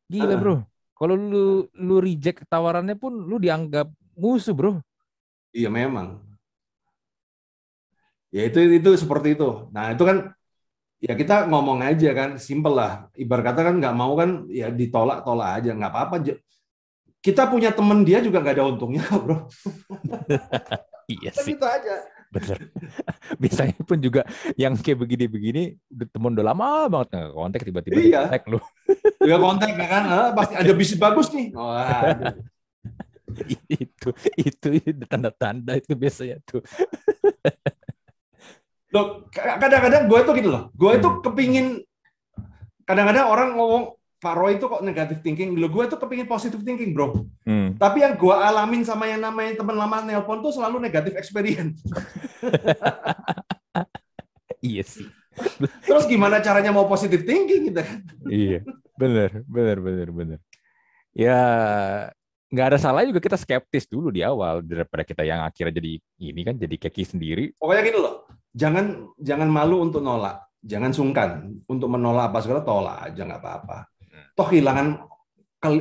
Gila 0.06 0.30
Ah. 0.30 0.38
bro. 0.38 0.56
Kalau 0.94 1.14
lu 1.18 1.66
lu 1.74 1.96
reject 1.98 2.46
tawarannya 2.46 2.94
pun 2.94 3.10
lu 3.26 3.42
dianggap 3.42 3.90
musuh 4.14 4.54
bro. 4.54 4.78
Iya 5.56 5.72
memang. 5.72 6.20
Ya 8.28 8.44
itu 8.44 8.58
itu 8.60 8.90
seperti 9.00 9.32
itu. 9.38 9.72
Nah 9.72 9.96
itu 9.96 10.02
kan 10.04 10.36
ya 11.00 11.16
kita 11.16 11.48
ngomong 11.48 11.80
aja 11.80 12.10
kan, 12.12 12.30
simple 12.36 12.76
lah. 12.76 13.08
Ibarat 13.16 13.44
kata 13.52 13.60
kan 13.72 13.74
nggak 13.80 13.96
mau 13.96 14.12
kan 14.20 14.44
ya 14.52 14.68
ditolak 14.68 15.24
tolak 15.24 15.62
aja 15.62 15.72
nggak 15.72 15.92
apa-apa. 15.92 16.16
Kita 17.24 17.48
punya 17.48 17.72
temen 17.72 18.04
dia 18.04 18.20
juga 18.20 18.44
nggak 18.44 18.54
ada 18.60 18.68
untungnya 18.68 19.02
bro. 19.24 19.48
Iya 21.08 21.30
Kan 21.32 21.42
sih, 21.46 21.54
gitu 21.56 21.64
aja. 21.64 21.96
bener. 22.26 22.58
Biasanya 23.42 23.78
pun 23.86 23.98
juga 24.02 24.26
yang 24.58 24.74
kayak 24.76 24.98
begini-begini, 24.98 25.78
temen 26.10 26.34
udah 26.36 26.46
lama 26.52 26.68
banget 26.90 27.08
nggak 27.14 27.30
kontak 27.32 27.60
tiba-tiba 27.62 27.96
Iya. 27.96 28.20
kontak 28.28 28.42
lu. 28.50 28.58
Ya 29.22 29.36
kontak 29.38 29.70
ya 29.72 29.86
kan, 29.86 30.02
ah, 30.10 30.28
pasti 30.34 30.54
ada 30.58 30.72
bisnis 30.74 30.98
bagus 31.00 31.30
nih. 31.32 31.54
Wah, 31.54 32.12
aduh. 32.12 32.34
itu 33.82 34.08
itu 34.38 34.68
itu 34.80 35.04
tanda-tanda 35.06 35.76
itu 35.76 35.92
biasanya 35.98 36.38
tuh. 36.46 36.62
Loh, 38.94 39.26
kadang-kadang 39.34 40.06
gue 40.06 40.20
tuh 40.24 40.32
gitu 40.38 40.48
loh. 40.48 40.70
Gue 40.72 40.96
itu 40.96 41.08
Hmm. 41.10 41.20
kepingin 41.20 41.66
kadang-kadang 42.86 43.26
orang 43.28 43.48
ngomong 43.58 43.84
Pak 44.16 44.32
Roy 44.32 44.56
itu 44.56 44.64
kok 44.70 44.80
negatif 44.80 45.20
thinking. 45.20 45.58
Loh, 45.58 45.68
gue 45.68 45.84
tuh 45.90 46.00
kepingin 46.00 46.24
positive 46.24 46.62
thinking, 46.64 46.96
bro. 46.96 47.26
Hmm. 47.44 47.76
Tapi 47.76 48.06
yang 48.06 48.16
gue 48.16 48.32
alamin 48.32 48.86
sama 48.86 49.10
yang 49.10 49.20
namanya 49.20 49.60
teman 49.60 49.76
lama 49.76 50.00
nelpon 50.00 50.40
tuh 50.40 50.54
selalu 50.54 50.80
negatif 50.80 51.12
experience. 51.18 51.82
Iya 54.64 54.82
sih. 54.82 55.06
Terus 55.84 56.08
gimana 56.08 56.40
caranya 56.40 56.72
mau 56.72 56.88
positive 56.88 57.22
thinking 57.22 57.70
gitu 57.70 57.80
kan? 57.84 58.00
iya, 58.26 58.64
benar, 58.96 59.44
benar, 59.46 59.78
benar, 59.78 60.08
benar. 60.10 60.38
Ya 61.12 61.40
nggak 62.46 62.66
ada 62.74 62.78
salah 62.78 63.02
juga 63.02 63.18
kita 63.18 63.34
skeptis 63.34 63.90
dulu 63.90 64.14
di 64.14 64.22
awal 64.22 64.62
daripada 64.62 65.02
kita 65.02 65.26
yang 65.26 65.42
akhirnya 65.42 65.82
jadi 65.82 65.98
ini 66.22 66.40
kan 66.46 66.54
jadi 66.54 66.76
keki 66.78 67.02
sendiri. 67.02 67.44
Pokoknya 67.58 67.82
gini 67.82 67.98
loh, 67.98 68.14
jangan 68.54 69.10
jangan 69.18 69.48
malu 69.50 69.82
untuk 69.82 69.98
nolak, 69.98 70.46
jangan 70.62 70.94
sungkan 70.94 71.58
untuk 71.66 71.90
menolak 71.90 72.30
apa 72.30 72.38
segala 72.46 72.62
tolak 72.62 73.10
aja 73.10 73.22
nggak 73.26 73.42
apa-apa. 73.42 73.78
Toh 74.38 74.46
kehilangan 74.46 74.86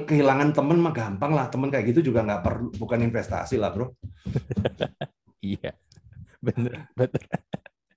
kehilangan 0.10 0.50
temen 0.58 0.82
mah 0.82 0.94
gampang 0.96 1.32
lah, 1.38 1.46
temen 1.54 1.70
kayak 1.70 1.86
gitu 1.94 2.10
juga 2.10 2.26
nggak 2.26 2.42
perlu 2.42 2.74
bukan 2.82 3.00
investasi 3.06 3.62
lah 3.62 3.70
bro. 3.70 3.94
iya, 5.46 5.78
bener, 6.42 6.90
bener. 6.98 7.24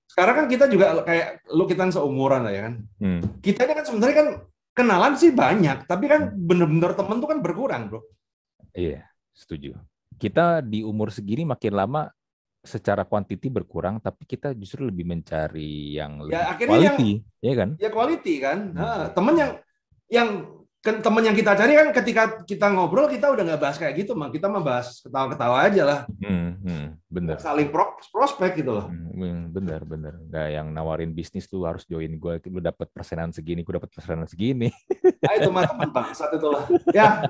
Sekarang 0.05 0.35
kan 0.43 0.45
kita 0.45 0.69
juga 0.69 1.01
kayak 1.01 1.47
lu 1.57 1.65
kita 1.65 1.89
seumuran 1.89 2.45
lah 2.45 2.53
ya 2.53 2.61
kan. 2.69 2.73
Hmm. 3.01 3.21
Kita 3.41 3.65
ini 3.65 3.73
kan 3.73 3.85
sebenarnya 3.87 4.15
kan 4.19 4.27
kenalan 4.77 5.13
sih 5.17 5.33
banyak, 5.33 5.89
tapi 5.89 6.05
kan 6.05 6.37
bener-bener 6.37 6.93
temen 6.93 7.17
tuh 7.17 7.29
kan 7.33 7.39
berkurang 7.41 7.89
bro. 7.89 8.05
Iya, 8.73 9.05
setuju. 9.33 9.77
Kita 10.19 10.59
di 10.59 10.83
umur 10.83 11.09
segini 11.09 11.47
makin 11.47 11.73
lama 11.73 12.11
secara 12.59 13.07
kuantiti 13.07 13.47
berkurang, 13.47 14.03
tapi 14.03 14.27
kita 14.27 14.51
justru 14.51 14.83
lebih 14.83 15.07
mencari 15.07 15.95
yang 15.95 16.19
lebih 16.27 16.35
ya, 16.35 16.43
akhirnya 16.51 16.75
quality, 16.75 17.09
yang, 17.15 17.23
ya 17.39 17.53
kan? 17.55 17.69
Ya 17.79 17.89
quality 17.89 18.33
kan. 18.43 18.57
Nah, 18.75 19.07
temen 19.15 19.33
yang 19.39 19.51
yang 20.11 20.29
teman 20.79 21.27
yang 21.27 21.35
kita 21.35 21.59
cari 21.59 21.75
kan 21.75 21.91
ketika 21.91 22.23
kita 22.47 22.71
ngobrol 22.71 23.11
kita 23.11 23.27
udah 23.27 23.43
nggak 23.43 23.59
bahas 23.59 23.75
kayak 23.75 23.99
gitu 23.99 24.15
mah 24.15 24.31
kita 24.31 24.47
mah 24.47 24.63
bahas 24.63 25.03
ketawa-ketawa 25.03 25.67
aja 25.67 25.83
lah. 25.83 25.99
Hmm, 26.23 26.55
hmm, 26.55 26.85
bener. 27.11 27.35
Saling 27.35 27.67
pro 27.67 27.99
prospek 28.15 28.63
gitu 28.63 28.79
loh. 28.79 28.87
Hmm, 28.87 29.11
hmm, 29.11 29.39
bener 29.51 29.83
bener. 29.83 30.13
Nggak 30.31 30.47
yang 30.55 30.67
nawarin 30.71 31.11
bisnis 31.11 31.51
tuh 31.51 31.67
harus 31.67 31.83
join 31.83 32.15
gue 32.15 32.33
lu 32.47 32.63
dapat 32.63 32.87
persenan 32.95 33.35
segini 33.35 33.67
gue 33.67 33.75
dapat 33.75 33.91
persenan 33.91 34.23
segini. 34.23 34.71
Nah, 35.19 35.33
itu 35.43 35.51
mah 35.51 35.67
teman 35.67 35.91
saat 36.15 36.31
itu 36.31 36.47
lah. 36.47 36.63
Ya. 36.95 37.09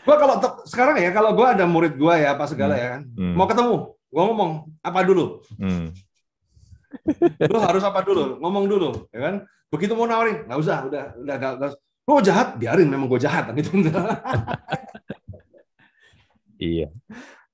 Gue 0.00 0.16
kalau 0.16 0.40
sekarang 0.64 0.96
ya 1.02 1.10
kalau 1.12 1.36
gue 1.36 1.44
ada 1.44 1.66
murid 1.68 1.94
gue 1.98 2.14
ya 2.14 2.32
apa 2.32 2.48
segala 2.48 2.74
hmm. 2.74 2.80
ya 2.82 2.88
kan. 2.88 3.02
hmm. 3.04 3.34
mau 3.36 3.46
ketemu 3.46 3.74
gue 4.10 4.22
ngomong 4.32 4.50
apa 4.80 5.00
dulu? 5.04 5.24
Hmm. 5.60 5.92
lu 7.52 7.58
harus 7.60 7.82
apa 7.84 8.00
dulu? 8.00 8.40
Ngomong 8.40 8.64
dulu 8.64 8.90
ya 9.12 9.20
kan 9.28 9.34
begitu 9.70 9.94
mau 9.94 10.04
nawarin 10.04 10.44
nggak 10.50 10.60
usah 10.60 10.84
udah 10.90 11.04
udah 11.22 11.36
gak, 11.38 11.52
gak 11.62 11.70
lo 12.10 12.18
jahat 12.18 12.58
biarin 12.58 12.90
memang 12.90 13.06
gue 13.06 13.20
jahat 13.22 13.48
gitu. 13.54 13.70
Iya. 16.60 16.92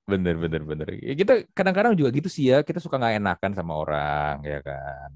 Bener 0.03 0.35
bener 0.35 0.63
bener. 0.67 0.87
Ya, 0.99 1.15
kita 1.15 1.47
kadang-kadang 1.55 1.95
juga 1.95 2.11
gitu 2.11 2.27
sih 2.27 2.51
ya 2.51 2.67
kita 2.67 2.83
suka 2.83 2.99
nggak 2.99 3.23
enakan 3.23 3.53
sama 3.55 3.79
orang 3.79 4.43
ya 4.43 4.59
kan. 4.63 5.11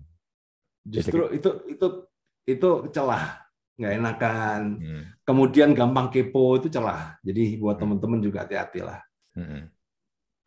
Justru 0.86 1.26
Jadi, 1.26 1.42
itu 1.42 1.50
itu 1.66 1.86
itu 2.46 2.70
celah 2.94 3.50
nggak 3.74 3.94
enakan. 3.98 4.60
Hmm. 4.78 5.02
kemudian 5.26 5.74
gampang 5.74 6.10
kepo 6.10 6.58
itu 6.58 6.70
celah. 6.70 7.18
Jadi 7.22 7.58
buat 7.58 7.78
hmm. 7.78 7.82
teman-teman 7.82 8.18
juga 8.22 8.46
hati-hati 8.46 8.80
lah. 8.82 9.02
Hmm. 9.34 9.70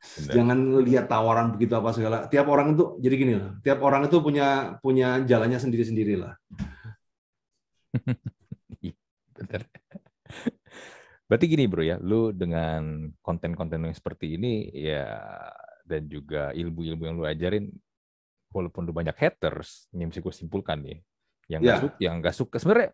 Bener. 0.03 0.33
Jangan 0.35 0.59
lihat 0.83 1.05
tawaran 1.07 1.55
begitu 1.55 1.73
apa 1.79 1.95
segala. 1.95 2.27
Tiap 2.27 2.45
orang 2.51 2.75
itu 2.75 2.99
jadi 2.99 3.15
gini 3.15 3.33
loh. 3.39 3.55
Tiap 3.63 3.79
orang 3.79 4.11
itu 4.11 4.19
punya 4.19 4.77
punya 4.83 5.23
jalannya 5.23 5.57
sendiri-sendiri 5.57 6.19
lah. 6.19 6.35
Bener. 9.39 9.61
Berarti 11.23 11.45
gini 11.49 11.65
bro 11.65 11.81
ya, 11.81 11.97
lu 11.97 12.29
dengan 12.29 13.09
konten-konten 13.23 13.89
yang 13.89 13.95
seperti 13.95 14.37
ini 14.37 14.69
ya 14.69 15.17
dan 15.81 16.05
juga 16.05 16.53
ilmu-ilmu 16.53 17.03
yang 17.09 17.15
lu 17.17 17.25
ajarin, 17.25 17.73
walaupun 18.53 18.85
lu 18.85 18.93
banyak 18.93 19.17
haters, 19.17 19.89
ini 19.97 20.07
mesti 20.07 20.21
gue 20.21 20.33
simpulkan 20.35 20.83
nih, 20.83 20.99
yang 21.49 21.59
nggak 21.63 21.73
yeah. 21.73 21.83
suka, 21.83 21.97
yang 21.97 22.13
nggak 22.21 22.35
suka 22.37 22.55
sebenarnya 22.61 22.89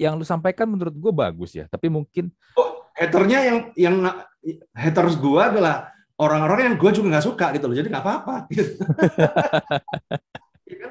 yang 0.00 0.16
lu 0.16 0.24
sampaikan 0.24 0.70
menurut 0.70 0.94
gue 0.94 1.12
bagus 1.12 1.50
ya, 1.52 1.66
tapi 1.66 1.92
mungkin 1.92 2.32
oh, 2.56 2.88
haternya 2.96 3.38
yang 3.44 3.58
yang 3.76 3.96
haters 4.72 5.20
gue 5.20 5.40
adalah 5.40 5.92
orang-orang 6.20 6.60
yang 6.72 6.76
gue 6.76 6.90
juga 6.92 7.06
nggak 7.16 7.26
suka 7.26 7.46
gitu 7.56 7.64
loh 7.66 7.76
jadi 7.76 7.88
nggak 7.88 8.04
apa-apa. 8.04 8.34
Gitu. 10.70 10.86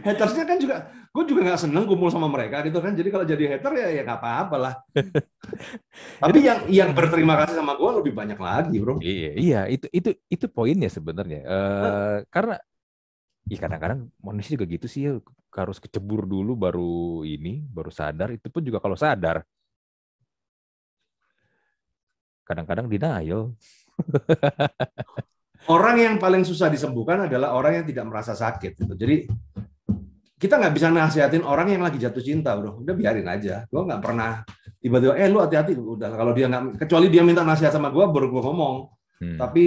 hatersnya 0.00 0.48
kan 0.48 0.56
juga 0.56 0.88
gue 1.12 1.24
juga 1.28 1.40
nggak 1.44 1.60
seneng 1.60 1.84
kumpul 1.84 2.08
sama 2.08 2.24
mereka 2.24 2.64
gitu 2.64 2.80
kan 2.80 2.96
jadi 2.96 3.08
kalau 3.12 3.26
jadi 3.28 3.44
hater 3.52 3.72
ya 3.76 3.88
ya 4.00 4.02
nggak 4.02 4.18
apa-apa 4.18 4.56
lah. 4.56 4.74
Tapi 6.24 6.38
yang 6.40 6.64
yang 6.72 6.90
berterima 6.96 7.36
kasih 7.44 7.60
sama 7.60 7.76
gue 7.76 7.90
lebih 8.00 8.12
banyak 8.16 8.40
lagi 8.40 8.76
bro. 8.80 8.96
Iya 8.98 9.30
iya 9.36 9.60
itu 9.68 9.86
itu 9.92 10.10
itu 10.32 10.46
poinnya 10.48 10.88
sebenarnya. 10.88 11.40
Uh, 11.44 12.16
karena 12.32 12.56
ya 13.44 13.58
kadang-kadang 13.60 14.08
manusia 14.24 14.56
juga 14.56 14.66
gitu 14.72 14.86
sih 14.88 15.04
ya 15.04 15.12
harus 15.52 15.76
kecebur 15.76 16.24
dulu 16.24 16.56
baru 16.56 17.24
ini 17.28 17.64
baru 17.68 17.92
sadar 17.92 18.32
itu 18.32 18.48
pun 18.48 18.64
juga 18.64 18.80
kalau 18.80 18.96
sadar. 18.96 19.44
Kadang-kadang 22.48 22.88
denial 22.88 23.52
orang 25.68 25.96
yang 26.00 26.14
paling 26.16 26.42
susah 26.42 26.72
disembuhkan 26.72 27.28
adalah 27.28 27.54
orang 27.54 27.82
yang 27.82 27.86
tidak 27.86 28.04
merasa 28.08 28.32
sakit. 28.32 28.72
Gitu. 28.78 28.94
Jadi 28.96 29.16
kita 30.38 30.54
nggak 30.54 30.74
bisa 30.74 30.88
nasihatin 30.88 31.42
orang 31.42 31.74
yang 31.74 31.82
lagi 31.82 31.98
jatuh 31.98 32.22
cinta, 32.22 32.54
bro. 32.54 32.78
Udah 32.78 32.94
biarin 32.94 33.26
aja. 33.26 33.66
Gue 33.66 33.82
nggak 33.82 34.00
pernah 34.00 34.46
tiba-tiba, 34.78 35.18
eh 35.18 35.26
lu 35.26 35.42
hati-hati. 35.42 35.74
Udah 35.74 36.14
kalau 36.14 36.30
dia 36.30 36.46
nggak, 36.46 36.78
kecuali 36.86 37.10
dia 37.10 37.26
minta 37.26 37.42
nasihat 37.42 37.74
sama 37.74 37.90
gue, 37.90 38.04
baru 38.06 38.30
gue 38.30 38.42
ngomong. 38.46 38.76
Hmm. 39.18 39.34
Tapi 39.34 39.66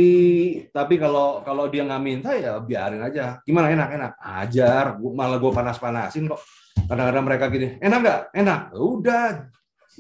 tapi 0.72 0.96
kalau 0.96 1.44
kalau 1.44 1.68
dia 1.68 1.84
nggak 1.84 2.04
minta 2.04 2.32
ya 2.32 2.64
biarin 2.64 3.04
aja. 3.04 3.44
Gimana 3.44 3.68
enak 3.68 3.90
enak 4.00 4.12
ajar. 4.40 4.96
Malah 4.96 5.38
gue 5.44 5.52
panas-panasin 5.52 6.32
kok. 6.32 6.40
Kadang-kadang 6.88 7.26
mereka 7.28 7.46
gini, 7.52 7.76
enak 7.84 8.00
nggak? 8.00 8.20
Enak. 8.32 8.60
Udah 8.80 9.52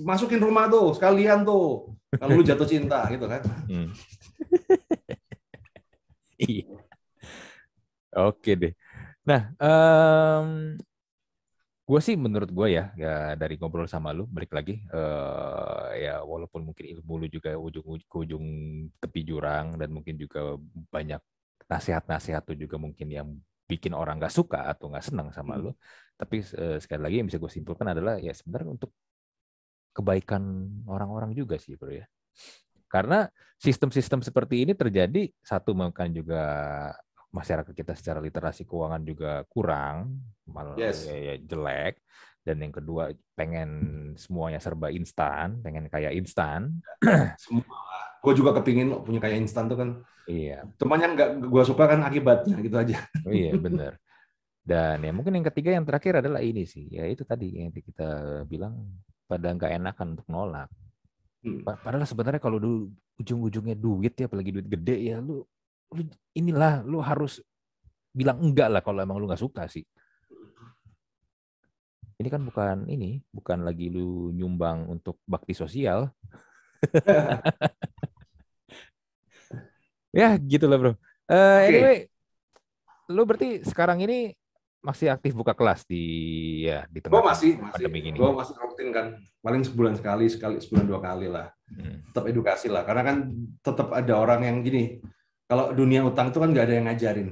masukin 0.08 0.40
rumah 0.40 0.72
tuh 0.72 0.96
sekalian 0.96 1.44
tuh. 1.44 1.92
Kalau 2.16 2.40
lu 2.40 2.44
jatuh 2.48 2.68
cinta 2.68 3.12
gitu 3.12 3.28
kan. 3.28 3.44
Hmm. 3.68 3.92
iya. 6.50 6.66
Oke 8.12 8.52
deh. 8.60 8.74
Nah, 9.24 9.56
um, 9.62 10.76
gue 11.88 12.00
sih 12.04 12.16
menurut 12.20 12.50
gue 12.52 12.68
ya, 12.78 12.92
ya 13.00 13.36
dari 13.40 13.56
ngobrol 13.56 13.88
sama 13.88 14.12
lu, 14.12 14.28
balik 14.28 14.52
lagi, 14.58 14.84
uh, 14.92 15.92
ya 15.96 16.20
walaupun 16.24 16.68
mungkin 16.68 16.86
ilmu 16.98 17.14
lu 17.24 17.28
juga 17.32 17.56
ujung 17.56 17.86
ujung 18.00 18.46
tepi 19.00 19.22
jurang 19.28 19.80
dan 19.80 19.90
mungkin 19.96 20.16
juga 20.20 20.60
banyak 20.92 21.22
nasihat-nasihat 21.72 22.44
tuh 22.44 22.58
juga 22.60 22.76
mungkin 22.76 23.08
yang 23.08 23.28
bikin 23.72 23.96
orang 23.96 24.20
nggak 24.20 24.36
suka 24.36 24.68
atau 24.68 24.92
nggak 24.92 25.06
senang 25.08 25.32
sama 25.32 25.56
hmm. 25.56 25.62
lu. 25.64 25.72
Tapi 26.20 26.38
uh, 26.60 26.78
sekali 26.84 27.02
lagi 27.06 27.16
yang 27.24 27.28
bisa 27.32 27.40
gue 27.40 27.52
simpulkan 27.52 27.88
adalah 27.96 28.20
ya 28.20 28.36
sebenarnya 28.36 28.76
untuk 28.76 28.92
kebaikan 29.96 30.44
orang-orang 30.88 31.32
juga 31.32 31.56
sih 31.60 31.80
bro 31.80 31.92
ya. 31.92 32.06
Karena 32.92 33.24
sistem-sistem 33.56 34.20
seperti 34.20 34.68
ini 34.68 34.76
terjadi 34.76 35.32
satu 35.40 35.72
mungkin 35.72 36.12
juga 36.12 36.44
masyarakat 37.32 37.72
kita 37.72 37.96
secara 37.96 38.20
literasi 38.20 38.68
keuangan 38.68 39.00
juga 39.08 39.48
kurang, 39.48 40.20
malah 40.44 40.76
yes. 40.76 41.08
ya, 41.08 41.16
ya, 41.16 41.36
jelek. 41.40 42.04
Dan 42.44 42.60
yang 42.60 42.74
kedua 42.74 43.14
pengen 43.38 43.70
semuanya 44.20 44.60
serba 44.60 44.92
instan, 44.92 45.64
pengen 45.64 45.88
kayak 45.88 46.12
instan. 46.20 46.84
Semua. 47.40 47.64
Gue 48.20 48.34
juga 48.36 48.54
kepingin 48.60 48.92
punya 49.08 49.24
kayak 49.24 49.48
instan 49.48 49.72
tuh 49.72 49.78
kan. 49.80 49.90
Iya. 50.28 50.68
Cuman 50.78 51.00
yang 51.00 51.14
nggak 51.16 51.48
gue 51.48 51.64
suka 51.64 51.88
kan 51.88 52.02
akibatnya 52.04 52.60
gitu 52.60 52.76
aja. 52.76 52.98
Oh, 53.24 53.32
iya 53.32 53.56
benar. 53.56 53.96
Dan 54.62 55.02
ya 55.02 55.12
mungkin 55.14 55.38
yang 55.38 55.48
ketiga 55.50 55.74
yang 55.74 55.86
terakhir 55.86 56.22
adalah 56.22 56.42
ini 56.42 56.70
sih, 56.70 56.86
ya 56.86 57.10
itu 57.10 57.26
tadi 57.26 57.50
yang 57.62 57.74
kita 57.74 58.44
bilang 58.46 58.94
pada 59.26 59.50
nggak 59.54 59.74
enakan 59.82 60.08
untuk 60.18 60.28
nolak. 60.30 60.70
Hmm. 61.42 61.66
Padahal 61.66 62.06
sebenarnya 62.06 62.42
kalau 62.42 62.62
dulu 62.62 62.94
ujung-ujungnya 63.18 63.74
duit 63.74 64.14
ya, 64.14 64.30
apalagi 64.30 64.54
duit 64.54 64.70
gede 64.70 65.10
ya, 65.10 65.18
lu, 65.18 65.42
lu 65.94 66.02
inilah 66.38 66.86
lu 66.86 67.02
harus 67.02 67.42
bilang 68.14 68.38
enggak 68.44 68.70
lah 68.70 68.82
kalau 68.86 69.02
emang 69.02 69.18
lu 69.18 69.26
nggak 69.26 69.42
suka 69.42 69.66
sih. 69.66 69.82
Ini 72.22 72.30
kan 72.30 72.46
bukan 72.46 72.86
ini, 72.86 73.26
bukan 73.34 73.66
lagi 73.66 73.90
lu 73.90 74.30
nyumbang 74.30 74.86
untuk 74.86 75.18
bakti 75.26 75.58
sosial. 75.58 76.14
ya 80.22 80.38
gitu 80.38 80.70
lah 80.70 80.78
bro. 80.78 80.94
Uh, 80.94 80.96
okay. 81.66 81.74
Anyway, 81.74 82.00
lu 83.10 83.26
berarti 83.26 83.66
sekarang 83.66 84.06
ini 84.06 84.38
masih 84.82 85.14
aktif 85.14 85.38
buka 85.38 85.54
kelas 85.54 85.86
di 85.86 86.04
ya 86.66 86.90
di 86.90 87.06
tengah 87.06 87.22
gua 87.22 87.24
masih, 87.34 87.62
pandemi 87.62 88.02
masih, 88.02 88.10
ini. 88.10 88.18
Gua 88.18 88.32
masih 88.34 88.56
rutin 88.58 88.90
kan, 88.90 89.06
paling 89.46 89.62
sebulan 89.62 89.94
sekali, 89.94 90.26
sekali 90.26 90.58
sebulan 90.58 90.86
dua 90.90 91.00
kali 91.00 91.30
lah. 91.30 91.54
Hmm. 91.70 92.02
Tetap 92.10 92.26
edukasi 92.26 92.68
lah, 92.68 92.82
karena 92.82 93.04
kan 93.06 93.18
tetap 93.62 93.94
ada 93.94 94.14
orang 94.18 94.42
yang 94.42 94.58
gini. 94.66 94.98
Kalau 95.46 95.70
dunia 95.76 96.02
utang 96.02 96.34
itu 96.34 96.40
kan 96.42 96.50
nggak 96.50 96.66
ada 96.66 96.76
yang 96.76 96.86
ngajarin. 96.90 97.30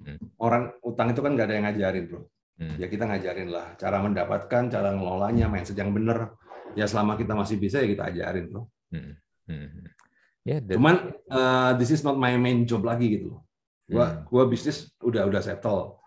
Hmm. 0.00 0.18
Orang 0.40 0.72
utang 0.80 1.12
itu 1.12 1.20
kan 1.20 1.30
nggak 1.36 1.46
ada 1.46 1.54
yang 1.60 1.64
ngajarin, 1.68 2.04
bro. 2.08 2.20
Hmm. 2.56 2.76
Ya 2.80 2.86
kita 2.88 3.04
ngajarin 3.04 3.48
lah, 3.52 3.66
cara 3.76 4.00
mendapatkan, 4.00 4.62
cara 4.72 4.88
ngelolanya, 4.96 5.46
main 5.52 5.66
sejang 5.68 5.92
bener. 5.92 6.32
Ya 6.72 6.88
selama 6.88 7.20
kita 7.20 7.36
masih 7.36 7.60
bisa 7.60 7.84
ya 7.84 7.88
kita 7.92 8.08
ajarin, 8.08 8.48
bro. 8.48 8.64
Hmm. 8.88 9.12
Hmm. 9.44 9.92
Ya, 10.46 10.62
yeah, 10.62 10.78
Cuman 10.78 11.12
uh, 11.28 11.74
this 11.76 11.92
is 11.92 12.00
not 12.00 12.16
my 12.16 12.32
main 12.40 12.64
job 12.64 12.80
lagi 12.80 13.20
gitu. 13.20 13.36
Gua 13.86 14.06
Hmm. 14.06 14.22
gua 14.30 14.42
bisnis 14.48 14.88
udah 15.04 15.28
udah 15.28 15.42
settle. 15.44 15.98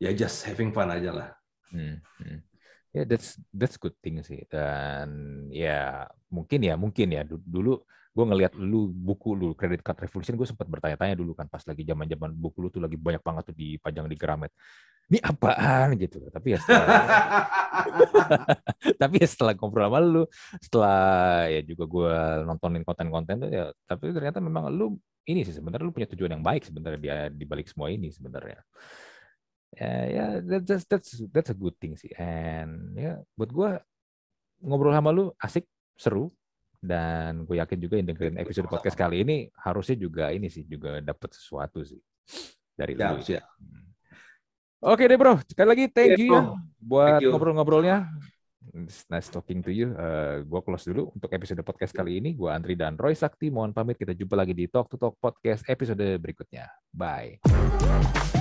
Ya 0.00 0.10
just 0.16 0.46
having 0.46 0.72
fun 0.72 0.88
aja 0.88 1.10
lah. 1.12 1.28
Hmm, 1.70 2.00
hmm. 2.22 2.40
Ya, 2.90 3.06
that's 3.06 3.38
that's 3.54 3.78
good 3.78 3.94
thing 4.02 4.18
sih. 4.26 4.42
Dan 4.50 5.46
ya 5.54 6.10
mungkin 6.26 6.58
ya 6.62 6.74
mungkin 6.74 7.14
ya 7.14 7.22
Du- 7.22 7.42
dulu 7.46 7.78
gue 8.10 8.24
ngelihat 8.26 8.58
lu 8.58 8.90
buku 8.90 9.38
lu 9.38 9.54
Credit 9.54 9.78
Card 9.86 10.02
Revolution 10.02 10.34
gue 10.34 10.42
sempat 10.42 10.66
bertanya-tanya 10.66 11.14
dulu 11.14 11.38
kan 11.38 11.46
pas 11.46 11.62
lagi 11.62 11.86
zaman-zaman 11.86 12.34
buku 12.34 12.66
lu 12.66 12.68
tuh 12.74 12.82
lagi 12.82 12.98
banyak 12.98 13.22
banget 13.22 13.54
tuh 13.54 13.56
dipajang 13.56 14.10
di 14.10 14.18
Gramet. 14.18 14.50
Ini 15.10 15.18
apaan 15.22 15.94
gitu. 15.94 16.18
Tapi 16.30 16.54
ya 16.54 16.58
setelah 16.58 16.86
tapi 19.02 19.14
ya 19.22 19.28
setelah 19.30 19.54
ngobrol 19.54 19.86
sama 19.86 19.98
lu, 20.02 20.22
setelah 20.58 20.98
ya 21.50 21.60
juga 21.62 21.84
gue 21.86 22.14
nontonin 22.46 22.82
konten-konten 22.82 23.34
tuh 23.46 23.50
ya, 23.50 23.64
tapi 23.86 24.10
ternyata 24.10 24.42
memang 24.42 24.70
lu 24.70 24.98
ini 25.26 25.46
sih 25.46 25.54
sebenarnya 25.54 25.86
lu 25.86 25.94
punya 25.94 26.08
tujuan 26.10 26.34
yang 26.38 26.44
baik 26.44 26.66
sebenarnya 26.66 26.98
dia 26.98 27.16
di 27.30 27.44
balik 27.46 27.70
semua 27.70 27.90
ini 27.90 28.10
sebenarnya. 28.10 28.58
Ya, 29.70 29.94
ya 30.10 30.24
that- 30.42 30.66
that's 30.66 30.84
that's 30.90 31.10
that's 31.30 31.50
a 31.52 31.56
good 31.56 31.78
thing 31.78 31.94
sih. 31.94 32.10
And 32.18 32.94
ya 32.98 33.22
buat 33.38 33.50
gue 33.50 33.70
ngobrol 34.60 34.90
sama 34.92 35.14
lu 35.14 35.30
asik, 35.38 35.64
seru, 35.94 36.34
dan 36.82 37.46
gue 37.46 37.56
yakin 37.60 37.78
juga 37.78 37.94
yang 38.00 38.08
dengerin 38.10 38.40
episode 38.40 38.66
podcast 38.66 38.98
kali 38.98 39.22
ini 39.22 39.36
harusnya 39.54 39.94
juga 39.94 40.32
ini 40.34 40.50
sih 40.50 40.66
juga 40.66 40.98
dapat 40.98 41.32
sesuatu 41.32 41.84
sih 41.84 42.00
dari 42.74 42.96
Siap, 42.98 43.12
lu. 43.14 43.22
siap. 43.22 43.44
Oke 44.80 45.04
deh 45.04 45.20
bro, 45.20 45.36
sekali 45.44 45.68
lagi 45.68 45.84
thank 45.92 46.16
Oke, 46.16 46.24
you 46.24 46.32
ya 46.32 46.40
bro. 46.40 46.56
buat 46.80 47.20
ngobrol-ngobrolnya. 47.20 48.08
It's 48.70 49.04
nice 49.08 49.26
talking 49.28 49.60
to 49.64 49.72
you. 49.72 49.92
Uh, 49.96 50.40
gue 50.44 50.60
close 50.62 50.84
dulu 50.88 51.10
untuk 51.12 51.28
episode 51.32 51.58
podcast 51.64 51.90
kali 51.92 52.20
ini. 52.20 52.36
Gue 52.36 52.52
Andri 52.52 52.76
dan 52.78 52.94
Roy 52.94 53.16
Sakti. 53.16 53.48
Mohon 53.50 53.72
pamit. 53.74 53.96
Kita 53.98 54.12
jumpa 54.14 54.36
lagi 54.36 54.52
di 54.54 54.68
Talk 54.70 54.86
to 54.92 55.00
Talk 55.00 55.16
Podcast 55.18 55.64
episode 55.66 56.04
berikutnya. 56.20 56.68
Bye. 56.92 58.39